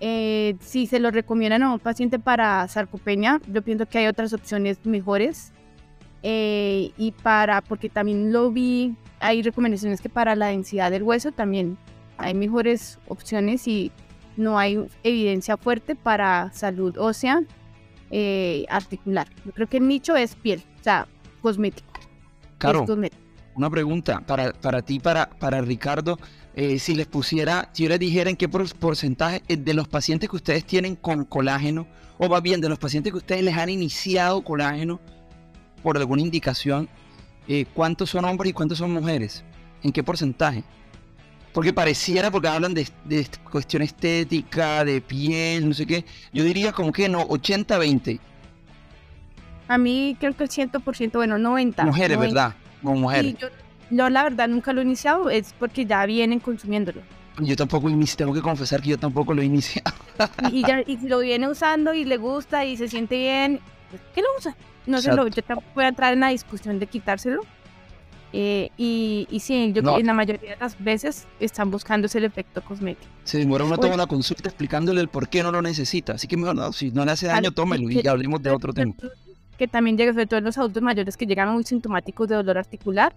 Eh, 0.00 0.56
si 0.60 0.86
se 0.86 0.98
lo 0.98 1.10
recomiendan 1.10 1.62
a 1.62 1.74
un 1.74 1.78
paciente 1.78 2.18
para 2.18 2.66
sarcopenia, 2.68 3.40
yo 3.52 3.62
pienso 3.62 3.86
que 3.86 3.98
hay 3.98 4.06
otras 4.06 4.32
opciones 4.32 4.84
mejores. 4.84 5.52
Eh, 6.22 6.92
y 6.98 7.12
para, 7.12 7.62
porque 7.62 7.88
también 7.88 8.32
lo 8.32 8.50
vi, 8.50 8.94
hay 9.20 9.42
recomendaciones 9.42 10.00
que 10.00 10.08
para 10.08 10.34
la 10.36 10.48
densidad 10.48 10.90
del 10.90 11.02
hueso 11.02 11.32
también 11.32 11.78
hay 12.18 12.34
mejores 12.34 12.98
opciones 13.08 13.66
y 13.66 13.90
no 14.36 14.58
hay 14.58 14.86
evidencia 15.02 15.56
fuerte 15.56 15.94
para 15.94 16.50
salud 16.52 16.96
ósea 16.98 17.42
eh, 18.10 18.66
articular. 18.68 19.28
Yo 19.46 19.52
creo 19.52 19.66
que 19.66 19.78
el 19.78 19.88
nicho 19.88 20.16
es 20.16 20.34
piel, 20.34 20.62
o 20.80 20.82
sea, 20.82 21.06
cosmético. 21.40 21.88
Claro. 22.58 22.84
Una 23.54 23.68
pregunta 23.68 24.20
para, 24.20 24.52
para 24.52 24.82
ti, 24.82 25.00
para, 25.00 25.28
para 25.28 25.60
Ricardo. 25.60 26.18
Eh, 26.54 26.78
si 26.78 26.94
les 26.94 27.06
pusiera, 27.06 27.68
si 27.72 27.84
yo 27.84 27.88
les 27.88 27.98
dijera 27.98 28.28
en 28.28 28.36
qué 28.36 28.48
porcentaje 28.48 29.42
eh, 29.48 29.56
de 29.56 29.74
los 29.74 29.86
pacientes 29.88 30.28
que 30.28 30.36
ustedes 30.36 30.64
tienen 30.64 30.96
con 30.96 31.24
colágeno, 31.24 31.86
o 32.18 32.28
va 32.28 32.40
bien, 32.40 32.60
de 32.60 32.68
los 32.68 32.78
pacientes 32.78 33.12
que 33.12 33.18
ustedes 33.18 33.42
les 33.42 33.56
han 33.56 33.68
iniciado 33.68 34.42
colágeno, 34.42 35.00
por 35.82 35.96
alguna 35.96 36.22
indicación 36.22 36.88
eh, 37.48 37.66
cuántos 37.74 38.10
son 38.10 38.24
hombres 38.24 38.50
y 38.50 38.52
cuántos 38.52 38.78
son 38.78 38.92
mujeres? 38.92 39.42
¿En 39.82 39.92
qué 39.92 40.02
porcentaje? 40.02 40.62
Porque 41.52 41.72
pareciera, 41.72 42.30
porque 42.30 42.48
hablan 42.48 42.74
de, 42.74 42.86
de 43.04 43.26
cuestión 43.50 43.82
estética, 43.82 44.84
de 44.84 45.00
piel, 45.00 45.68
no 45.68 45.74
sé 45.74 45.86
qué. 45.86 46.04
Yo 46.32 46.44
diría 46.44 46.72
como 46.72 46.92
que 46.92 47.08
no, 47.08 47.26
80-20. 47.26 48.20
A 49.66 49.78
mí 49.78 50.16
creo 50.20 50.36
que 50.36 50.44
el 50.44 50.50
100%, 50.50 51.12
bueno, 51.12 51.38
90. 51.38 51.84
Mujeres, 51.86 52.16
90. 52.16 52.34
¿verdad? 52.34 52.56
Como 52.82 52.96
mujeres. 52.96 53.32
Sí, 53.32 53.36
yo, 53.40 53.48
yo 53.90 54.08
la 54.10 54.22
verdad 54.22 54.48
nunca 54.48 54.72
lo 54.72 54.80
he 54.80 54.84
iniciado, 54.84 55.30
es 55.30 55.54
porque 55.58 55.86
ya 55.86 56.04
vienen 56.06 56.40
consumiéndolo. 56.40 57.00
Yo 57.38 57.56
tampoco 57.56 57.88
inici- 57.88 58.16
tengo 58.16 58.34
que 58.34 58.42
confesar 58.42 58.82
que 58.82 58.90
yo 58.90 58.98
tampoco 58.98 59.32
lo 59.34 59.40
he 59.42 59.44
iniciado. 59.46 59.94
Y, 60.52 60.62
ya, 60.66 60.82
y 60.86 60.96
si 60.98 61.08
lo 61.08 61.20
viene 61.20 61.48
usando 61.48 61.94
y 61.94 62.04
le 62.04 62.16
gusta 62.18 62.64
y 62.66 62.76
se 62.76 62.88
siente 62.88 63.16
bien, 63.16 63.60
pues, 63.90 64.02
¿qué 64.14 64.20
lo 64.20 64.26
usa? 64.38 64.56
No 64.86 64.98
Exacto. 64.98 65.22
lo, 65.24 65.28
yo 65.28 65.42
tampoco 65.42 65.68
voy 65.74 65.84
a 65.84 65.88
entrar 65.88 66.12
en 66.12 66.20
la 66.20 66.28
discusión 66.28 66.78
de 66.78 66.86
quitárselo. 66.86 67.40
Eh, 68.32 68.70
y, 68.76 69.26
y 69.30 69.40
sí, 69.40 69.72
yo 69.74 69.82
No. 69.82 69.98
en 69.98 70.06
la 70.06 70.14
mayoría 70.14 70.50
de 70.50 70.56
las 70.60 70.82
veces 70.82 71.26
están 71.40 71.70
buscando 71.70 72.06
ese 72.06 72.24
efecto 72.24 72.62
cosmético. 72.62 73.10
Se 73.24 73.38
demora 73.38 73.64
una 73.64 73.74
Oye. 73.74 73.82
toda 73.82 73.96
la 73.96 74.06
consulta 74.06 74.48
explicándole 74.48 75.00
el 75.00 75.08
por 75.08 75.28
qué 75.28 75.42
no 75.42 75.50
lo 75.50 75.62
necesita. 75.62 76.12
Así 76.12 76.28
que 76.28 76.36
mejor 76.36 76.54
no, 76.54 76.72
si 76.72 76.90
no 76.92 77.04
le 77.04 77.10
hace 77.12 77.26
daño, 77.26 77.50
tómelo 77.50 77.90
y 77.90 77.98
y 77.98 78.02
que- 78.02 78.08
hablemos 78.08 78.40
de 78.42 78.50
otro 78.50 78.72
tema. 78.72 78.94
Que 79.60 79.68
también 79.68 79.98
llega 79.98 80.12
sobre 80.14 80.24
todo 80.26 80.38
en 80.38 80.44
los 80.46 80.56
adultos 80.56 80.82
mayores 80.82 81.18
que 81.18 81.26
llegan 81.26 81.50
muy 81.52 81.64
sintomáticos 81.64 82.26
de 82.30 82.34
dolor 82.34 82.56
articular. 82.56 83.14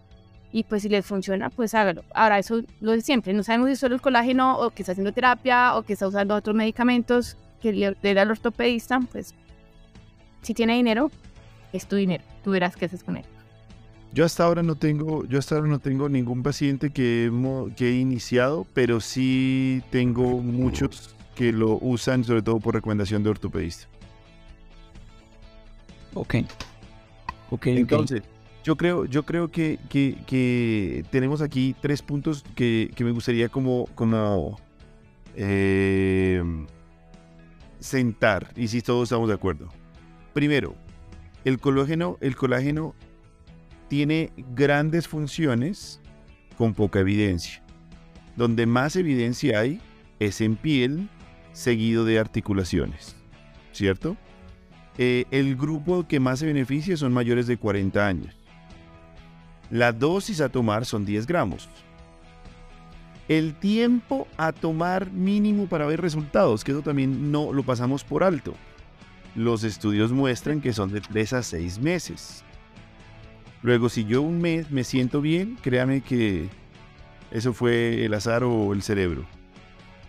Y 0.52 0.66
pues 0.66 0.82
si 0.82 0.90
les 0.90 1.06
funciona, 1.06 1.50
pues 1.50 1.74
hágalo. 1.74 2.04
Ahora, 2.14 2.38
eso 2.38 2.62
lo 2.82 2.92
de 2.92 3.00
siempre. 3.00 3.32
No 3.32 3.44
sabemos 3.44 3.70
si 3.70 3.78
solo 3.78 3.96
el 3.96 4.02
colágeno 4.02 4.60
o 4.60 4.70
que 4.72 4.82
está 4.82 4.92
haciendo 4.92 5.14
terapia 5.14 5.74
o 5.78 5.84
que 5.84 5.94
está 5.94 6.06
usando 6.06 6.36
otros 6.36 6.54
medicamentos 6.54 7.38
que 7.62 7.72
le 7.72 7.96
dé 8.04 8.20
al 8.20 8.30
ortopedista. 8.30 9.00
Pues 9.10 9.34
si 10.42 10.54
tiene 10.54 10.76
dinero, 10.76 11.12
es 11.72 11.88
tu 11.88 11.96
dinero. 11.96 12.26
Tú 12.44 12.52
verás 12.52 12.76
qué 12.76 12.86
haces 12.88 13.06
con 13.06 13.16
él. 13.16 13.24
Yo 14.14 14.26
hasta 14.26 14.44
ahora 14.44 14.64
no 14.64 14.76
tengo, 14.76 15.26
yo 15.26 15.40
hasta 15.40 15.56
ahora 15.56 15.70
no 15.70 15.80
tengo 15.80 16.10
ningún 16.10 16.44
paciente 16.44 16.90
que, 16.90 17.30
hemo- 17.32 17.74
que 17.74 17.88
he 17.88 17.96
iniciado, 17.96 18.68
pero 18.74 19.00
sí 19.00 19.82
tengo 19.92 20.40
muchos 20.40 21.16
que 21.36 21.54
lo 21.54 21.80
usan, 21.82 22.26
sobre 22.26 22.42
todo 22.44 22.60
por 22.60 22.76
recomendación 22.76 23.24
de 23.24 23.30
ortopedista. 23.30 23.88
Ok. 26.14 26.36
Ok. 27.50 27.68
Entonces, 27.68 28.24
yo 28.64 28.76
creo, 28.78 29.06
yo 29.06 29.24
creo 29.24 29.52
que, 29.52 29.80
que- 29.90 30.18
que 30.26 31.04
tenemos 31.12 31.42
aquí 31.42 31.76
tres 31.82 32.02
puntos 32.02 32.44
que, 32.56 32.92
que 32.96 33.04
me 33.04 33.12
gustaría 33.12 33.50
como, 33.50 33.88
como 33.96 34.58
eh, 35.36 36.42
sentar, 37.80 38.52
y 38.56 38.68
si 38.68 38.82
todos 38.82 39.04
estamos 39.04 39.28
de 39.28 39.36
acuerdo. 39.36 39.68
Primero, 40.34 40.76
el 41.46 41.60
colágeno, 41.60 42.18
el 42.22 42.36
colágeno 42.36 42.96
tiene 43.90 44.32
grandes 44.56 45.08
funciones 45.08 46.00
con 46.58 46.74
poca 46.74 47.00
evidencia. 47.00 47.62
Donde 48.36 48.66
más 48.66 48.96
evidencia 48.96 49.60
hay 49.60 49.80
es 50.20 50.42
en 50.42 50.56
piel, 50.56 51.10
seguido 51.52 52.06
de 52.06 52.18
articulaciones. 52.20 53.16
¿Cierto? 53.74 54.16
Eh, 54.98 55.26
el 55.32 55.56
grupo 55.56 56.08
que 56.08 56.20
más 56.20 56.40
se 56.40 56.46
beneficia 56.46 56.96
son 56.98 57.14
mayores 57.14 57.48
de 57.48 57.58
40 57.58 58.06
años. 58.06 58.36
La 59.72 59.92
dosis 59.92 60.40
a 60.42 60.50
tomar 60.50 60.86
son 60.86 61.06
10 61.06 61.26
gramos. 61.26 61.68
El 63.28 63.56
tiempo 63.56 64.28
a 64.38 64.52
tomar 64.52 65.12
mínimo 65.12 65.68
para 65.68 65.86
ver 65.86 66.02
resultados, 66.02 66.64
que 66.64 66.72
eso 66.72 66.82
también 66.82 67.32
no 67.32 67.54
lo 67.54 67.64
pasamos 67.64 68.04
por 68.04 68.24
alto. 68.24 68.54
Los 69.36 69.64
estudios 69.64 70.12
muestran 70.12 70.62
que 70.62 70.74
son 70.74 70.92
de 70.92 71.02
3 71.02 71.34
a 71.34 71.44
6 71.44 71.80
meses. 71.80 72.44
Luego, 73.64 73.90
si 73.90 74.04
yo 74.04 74.22
un 74.22 74.42
mes 74.42 74.70
me 74.70 74.84
siento 74.84 75.22
bien, 75.22 75.58
créame 75.62 76.02
que 76.02 76.50
eso 77.32 77.54
fue 77.54 78.06
el 78.06 78.14
azar 78.14 78.44
o 78.44 78.74
el 78.74 78.84
cerebro. 78.84 79.26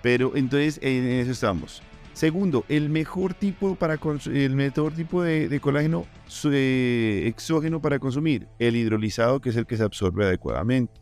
Pero 0.03 0.37
entonces 0.37 0.79
en 0.83 1.07
eso 1.07 1.31
estamos. 1.31 1.83
Segundo, 2.15 2.65
el 2.69 2.91
mejor 2.91 3.35
tipo 3.35 3.75
para 3.75 3.99
el 4.27 4.55
mejor 4.55 4.93
tipo 4.95 5.23
de, 5.25 5.59
colágeno 5.61 6.07
eh, 6.45 7.25
exógeno 7.27 7.83
para 7.83 7.99
consumir, 7.99 8.47
el 8.61 8.77
hidrolizado, 8.77 9.41
que 9.41 9.51
es 9.51 9.57
el 9.57 9.67
que 9.67 9.77
se 9.77 9.83
absorbe 9.83 10.25
adecuadamente. 10.25 10.95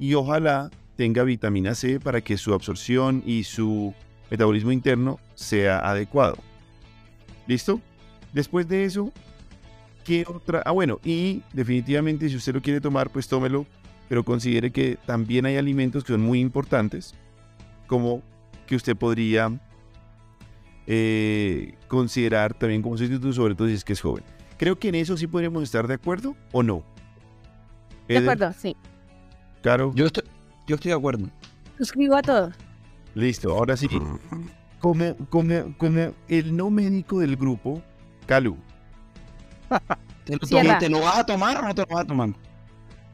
Y 0.00 0.14
ojalá 0.14 0.68
tenga 0.96 1.22
vitamina 1.22 1.76
C 1.76 2.00
para 2.00 2.20
que 2.20 2.36
su 2.36 2.52
absorción 2.52 3.22
y 3.24 3.44
su 3.44 3.94
metabolismo 4.28 4.72
interno 4.72 5.20
sea 5.36 5.78
adecuado. 5.78 6.36
¿Listo? 7.46 7.80
Después 8.32 8.68
de 8.68 8.84
eso, 8.84 9.12
¿qué 10.04 10.24
otra? 10.26 10.62
Ah, 10.66 10.72
bueno, 10.72 10.98
y 11.04 11.42
definitivamente 11.52 12.28
si 12.28 12.34
usted 12.34 12.54
lo 12.54 12.60
quiere 12.60 12.80
tomar, 12.80 13.10
pues 13.10 13.28
tómelo, 13.28 13.66
pero 14.08 14.24
considere 14.24 14.72
que 14.72 14.98
también 15.06 15.46
hay 15.46 15.56
alimentos 15.56 16.02
que 16.02 16.12
son 16.12 16.22
muy 16.22 16.40
importantes, 16.40 17.14
como 17.86 18.20
que 18.66 18.74
usted 18.74 18.96
podría 18.96 19.60
eh, 20.86 21.74
considerar 21.88 22.54
también 22.54 22.82
como 22.82 22.96
sustituto, 22.96 23.32
sobre 23.32 23.54
todo 23.54 23.68
si 23.68 23.74
es 23.74 23.84
que 23.84 23.92
es 23.92 24.00
joven. 24.00 24.24
Creo 24.58 24.78
que 24.78 24.88
en 24.88 24.94
eso 24.96 25.16
sí 25.16 25.26
podríamos 25.26 25.62
estar 25.62 25.86
de 25.86 25.94
acuerdo 25.94 26.36
o 26.52 26.62
no. 26.62 26.82
De 28.08 28.16
Eder, 28.16 28.30
acuerdo, 28.30 28.52
sí. 28.58 28.76
Caro, 29.62 29.92
Yo 29.94 30.06
estoy, 30.06 30.24
yo 30.66 30.74
estoy 30.76 30.90
de 30.90 30.96
acuerdo. 30.96 31.26
Suscribo 31.78 32.16
a 32.16 32.22
todo. 32.22 32.52
listo. 33.14 33.52
Ahora 33.56 33.76
sí, 33.76 33.88
como, 34.80 35.14
como, 35.30 35.76
como 35.78 36.12
el 36.28 36.56
no 36.56 36.70
médico 36.70 37.20
del 37.20 37.36
grupo, 37.36 37.82
Calu. 38.26 38.56
¿Te 40.24 40.36
lo, 40.36 40.38
Cierra. 40.46 40.64
tomas- 40.74 40.78
¿Te 40.80 40.88
lo 40.88 41.00
vas 41.00 41.18
a 41.18 41.24
tomar 41.26 41.56
o 41.58 41.68
no 41.68 41.74
te 41.74 41.82
lo 41.82 41.86
vas 41.88 42.04
a 42.04 42.06
tomar? 42.06 42.30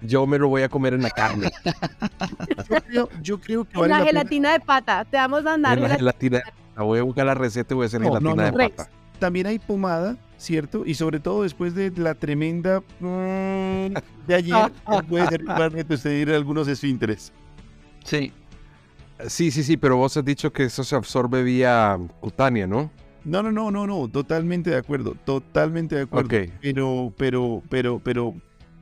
Yo 0.03 0.27
me 0.27 0.39
lo 0.39 0.49
voy 0.49 0.63
a 0.63 0.69
comer 0.69 0.95
en 0.95 1.03
la 1.03 1.11
carne. 1.11 1.51
Yo 2.69 2.81
creo, 2.83 3.09
yo 3.23 3.41
creo 3.41 3.65
que 3.65 3.73
En 3.75 3.81
vale 3.81 3.89
la 3.93 3.99
la 3.99 4.05
pena- 4.05 4.07
gelatina 4.21 4.53
de 4.53 4.61
pata. 4.61 5.05
Te 5.05 5.17
vamos 5.17 5.41
a 5.41 5.43
mandar 5.43 5.79
en 5.79 5.83
la 5.85 5.97
gelatina. 5.97 6.39
gelatina. 6.41 6.66
La 6.77 6.83
voy 6.83 6.99
a 6.99 7.03
buscar 7.03 7.27
la 7.27 7.35
receta 7.35 7.73
y 7.73 7.77
voy 7.77 7.85
a 7.85 7.87
hacer 7.87 8.01
No, 8.01 8.09
gelatina 8.09 8.35
no, 8.35 8.43
de 8.43 8.51
no. 8.53 8.57
pata. 8.59 8.91
También 9.19 9.47
hay 9.47 9.59
pomada, 9.59 10.19
¿cierto? 10.37 10.85
Y 10.85 10.95
sobre 10.95 11.21
todo 11.21 11.43
después 11.43 11.75
de 11.75 11.91
la 11.97 12.15
tremenda 12.15 12.81
mm, 13.01 13.95
de 14.27 14.35
ayer, 14.35 14.73
puede 15.09 15.27
ser 15.29 15.45
para 15.45 15.69
usted 15.69 16.29
algunos 16.35 16.69
esfínteres. 16.69 17.33
Sí. 18.05 18.33
Sí, 19.27 19.51
sí, 19.51 19.63
sí, 19.63 19.79
pero 19.79 19.97
vos 19.97 20.15
has 20.19 20.25
dicho 20.25 20.53
que 20.53 20.65
eso 20.65 20.85
se 20.85 20.95
absorbe 20.95 21.43
vía 21.43 21.99
cutánea, 22.21 22.67
¿no? 22.67 22.91
No, 23.25 23.43
no, 23.43 23.51
no, 23.51 23.71
no, 23.71 23.87
no, 23.87 24.09
totalmente 24.09 24.71
de 24.71 24.77
acuerdo, 24.77 25.17
totalmente 25.25 25.97
de 25.97 26.03
acuerdo. 26.03 26.29
Ok. 26.37 26.51
Pero, 26.61 27.13
pero, 27.17 27.63
pero, 27.71 27.99
pero, 28.05 28.35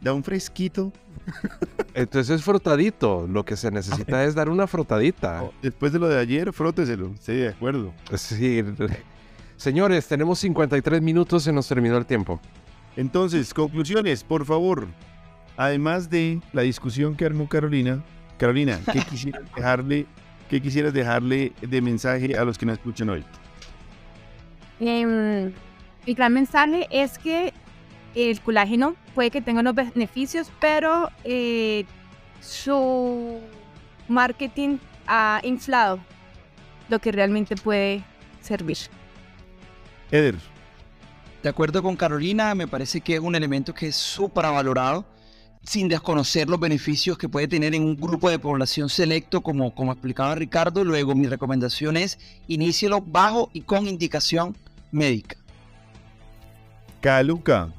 da 0.02 0.12
un 0.12 0.24
fresquito. 0.24 0.92
Entonces 1.94 2.42
frotadito. 2.42 3.26
Lo 3.26 3.44
que 3.44 3.56
se 3.56 3.70
necesita 3.70 4.24
es 4.24 4.34
dar 4.34 4.48
una 4.48 4.66
frotadita. 4.66 5.44
Después 5.62 5.92
de 5.92 5.98
lo 5.98 6.08
de 6.08 6.18
ayer, 6.18 6.52
fróteselo, 6.52 7.12
sí, 7.20 7.34
de 7.34 7.48
acuerdo. 7.48 7.92
Sí. 8.16 8.64
Señores, 9.56 10.06
tenemos 10.06 10.38
53 10.40 11.00
minutos, 11.00 11.44
se 11.44 11.52
nos 11.52 11.68
terminó 11.68 11.96
el 11.96 12.06
tiempo. 12.06 12.40
Entonces, 12.96 13.54
conclusiones, 13.54 14.24
por 14.24 14.44
favor. 14.44 14.86
Además 15.56 16.10
de 16.10 16.40
la 16.52 16.62
discusión 16.62 17.14
que 17.14 17.24
armó 17.24 17.48
Carolina, 17.48 18.02
Carolina, 18.38 18.80
¿qué 18.92 19.00
quisieras 19.10 19.42
dejarle, 19.54 20.06
qué 20.50 20.60
quisieras 20.60 20.92
dejarle 20.92 21.52
de 21.60 21.80
mensaje 21.80 22.36
a 22.36 22.44
los 22.44 22.58
que 22.58 22.66
nos 22.66 22.78
escuchan 22.78 23.08
hoy? 23.10 23.24
Em, 24.80 25.52
mi 26.06 26.14
gran 26.14 26.32
mensaje 26.32 26.88
es 26.90 27.18
que 27.18 27.52
el 28.14 28.40
colágeno 28.40 28.96
puede 29.14 29.30
que 29.30 29.40
tenga 29.40 29.60
unos 29.60 29.74
beneficios, 29.74 30.50
pero 30.60 31.10
eh, 31.24 31.84
su 32.40 33.40
marketing 34.08 34.78
ha 35.06 35.40
inflado 35.44 36.00
lo 36.88 36.98
que 36.98 37.12
realmente 37.12 37.56
puede 37.56 38.04
servir. 38.40 38.78
Eder, 40.10 40.36
De 41.42 41.48
acuerdo 41.48 41.82
con 41.82 41.96
Carolina, 41.96 42.54
me 42.54 42.68
parece 42.68 43.00
que 43.00 43.14
es 43.14 43.20
un 43.20 43.34
elemento 43.34 43.74
que 43.74 43.88
es 43.88 43.96
súper 43.96 44.44
valorado, 44.44 45.04
sin 45.62 45.88
desconocer 45.88 46.48
los 46.48 46.60
beneficios 46.60 47.16
que 47.16 47.28
puede 47.28 47.48
tener 47.48 47.74
en 47.74 47.84
un 47.84 47.96
grupo 47.96 48.28
de 48.30 48.38
población 48.38 48.88
selecto, 48.88 49.40
como, 49.40 49.74
como 49.74 49.92
explicaba 49.92 50.34
Ricardo. 50.34 50.84
Luego, 50.84 51.14
mi 51.14 51.26
recomendación 51.26 51.96
es 51.96 52.18
inícielo 52.48 53.00
bajo 53.00 53.50
y 53.52 53.62
con 53.62 53.86
indicación 53.86 54.56
médica. 54.92 55.36
Caluca, 57.00 57.70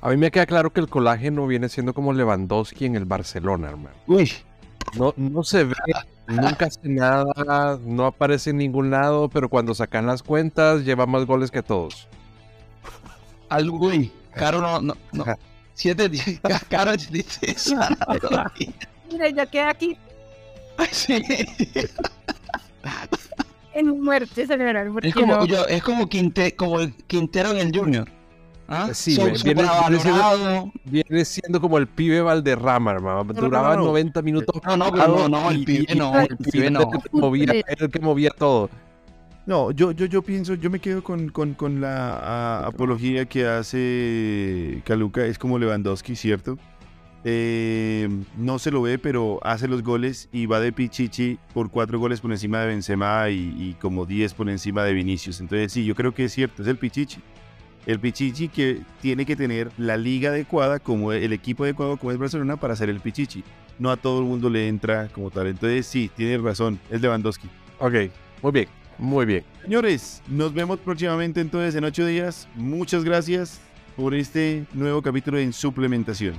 A 0.00 0.10
mí 0.10 0.16
me 0.16 0.30
queda 0.30 0.46
claro 0.46 0.72
que 0.72 0.80
el 0.80 0.88
colágeno 0.88 1.46
viene 1.46 1.68
siendo 1.68 1.92
como 1.92 2.12
Lewandowski 2.12 2.86
en 2.86 2.94
el 2.96 3.04
Barcelona, 3.04 3.68
hermano. 3.70 3.96
Uy, 4.06 4.30
No, 4.96 5.12
no 5.16 5.42
se 5.42 5.64
ve, 5.64 5.74
nunca 6.28 6.66
hace 6.66 6.88
nada, 6.88 7.78
no 7.84 8.06
aparece 8.06 8.50
en 8.50 8.58
ningún 8.58 8.90
lado, 8.90 9.28
pero 9.28 9.48
cuando 9.48 9.74
sacan 9.74 10.06
las 10.06 10.22
cuentas 10.22 10.84
lleva 10.84 11.04
más 11.06 11.26
goles 11.26 11.50
que 11.50 11.62
todos. 11.62 12.06
algo, 13.48 13.78
uy, 13.86 14.12
Caro 14.34 14.60
no, 14.60 14.80
no, 14.80 14.96
no. 15.12 15.24
Siete 15.74 16.08
Caro 16.70 16.92
dice 16.96 17.50
eso. 17.50 17.76
Mira, 19.10 19.28
yo 19.30 19.50
quedé 19.50 19.62
aquí 19.62 19.96
Sí. 20.92 21.20
en 23.74 24.00
muerte 24.02 24.46
cerebral. 24.46 24.90
porque 24.92 25.08
Es 25.08 25.14
como, 25.14 25.36
no- 25.38 25.44
yo- 25.44 25.66
es 25.66 25.82
como, 25.82 26.08
Quinte, 26.08 26.54
como 26.54 26.78
el 26.80 26.94
Quintero 27.06 27.50
en 27.50 27.58
el 27.58 27.76
Junior. 27.76 28.08
¿Ah? 28.70 28.90
Sí, 28.92 29.14
So- 29.14 29.24
me- 29.24 29.30
viene- 29.32 29.62
viene 29.62 29.62
siendo- 29.62 29.98
sobrevalorado. 29.98 30.72
Viene 30.84 31.24
siendo 31.24 31.60
como 31.60 31.78
el 31.78 31.86
pibe 31.86 32.20
Valderrama, 32.20 32.90
hermano. 32.92 33.24
no, 33.24 33.32
Duraba 33.32 33.76
no. 33.76 33.84
90 33.86 34.20
minutos. 34.20 34.54
No, 34.66 34.76
no, 34.76 34.84
pero 34.92 34.96
parado 34.98 35.28
no, 35.28 35.40
no, 35.40 35.50
el 35.50 35.64
pibe 35.64 35.94
no, 35.94 36.20
el 36.20 36.36
pibe 36.36 36.70
no. 36.70 36.80
El 36.82 37.00
que 37.02 37.08
movía, 37.12 37.44
era 37.52 37.64
el 37.86 37.90
que 37.90 37.98
movía 38.00 38.30
todo. 38.36 38.68
No, 39.46 39.70
yo, 39.70 39.92
yo, 39.92 40.04
yo 40.04 40.20
pienso, 40.20 40.52
yo 40.54 40.68
me 40.68 40.78
quedo 40.80 41.02
con, 41.02 41.30
con, 41.30 41.54
con 41.54 41.80
la 41.80 42.10
a- 42.18 42.66
apología 42.66 43.24
que 43.24 43.46
hace 43.46 44.82
Caluca, 44.84 45.24
es 45.24 45.38
como 45.38 45.58
Lewandowski, 45.58 46.14
¿cierto? 46.14 46.58
Eh, 47.24 48.08
no 48.36 48.58
se 48.58 48.70
lo 48.70 48.82
ve, 48.82 48.98
pero 48.98 49.40
hace 49.42 49.66
los 49.66 49.82
goles 49.82 50.28
y 50.32 50.44
va 50.46 50.60
de 50.60 50.72
Pichichi 50.72 51.38
por 51.54 51.70
cuatro 51.70 51.98
goles 51.98 52.20
por 52.20 52.30
encima 52.30 52.60
de 52.60 52.68
Benzema 52.68 53.28
y, 53.30 53.54
y 53.58 53.76
como 53.80 54.06
10 54.06 54.34
por 54.34 54.48
encima 54.50 54.84
de 54.84 54.92
Vinicius. 54.92 55.40
Entonces 55.40 55.72
sí, 55.72 55.84
yo 55.84 55.94
creo 55.94 56.12
que 56.14 56.24
es 56.24 56.32
cierto, 56.32 56.62
es 56.62 56.68
el 56.68 56.76
Pichichi. 56.76 57.18
El 57.86 57.98
Pichichi 58.00 58.48
que 58.48 58.80
tiene 59.00 59.24
que 59.24 59.36
tener 59.36 59.70
la 59.78 59.96
liga 59.96 60.30
adecuada, 60.30 60.78
como 60.78 61.12
el 61.12 61.32
equipo 61.32 61.64
adecuado 61.64 61.96
como 61.96 62.12
es 62.12 62.18
Barcelona 62.18 62.56
para 62.56 62.74
hacer 62.74 62.90
el 62.90 63.00
Pichichi. 63.00 63.42
No 63.78 63.90
a 63.90 63.96
todo 63.96 64.20
el 64.20 64.26
mundo 64.26 64.50
le 64.50 64.68
entra 64.68 65.08
como 65.08 65.30
tal. 65.30 65.46
Entonces 65.46 65.86
sí, 65.86 66.10
tiene 66.16 66.38
razón, 66.38 66.78
es 66.90 67.00
Lewandowski. 67.00 67.48
Ok, 67.78 67.94
muy 68.42 68.52
bien, 68.52 68.68
muy 68.98 69.26
bien. 69.26 69.44
Señores, 69.62 70.22
nos 70.28 70.52
vemos 70.52 70.78
próximamente 70.80 71.40
entonces 71.40 71.74
en 71.74 71.84
ocho 71.84 72.04
días. 72.04 72.48
Muchas 72.54 73.04
gracias 73.04 73.60
por 73.96 74.14
este 74.14 74.64
nuevo 74.74 75.02
capítulo 75.02 75.38
en 75.38 75.52
suplementación. 75.52 76.34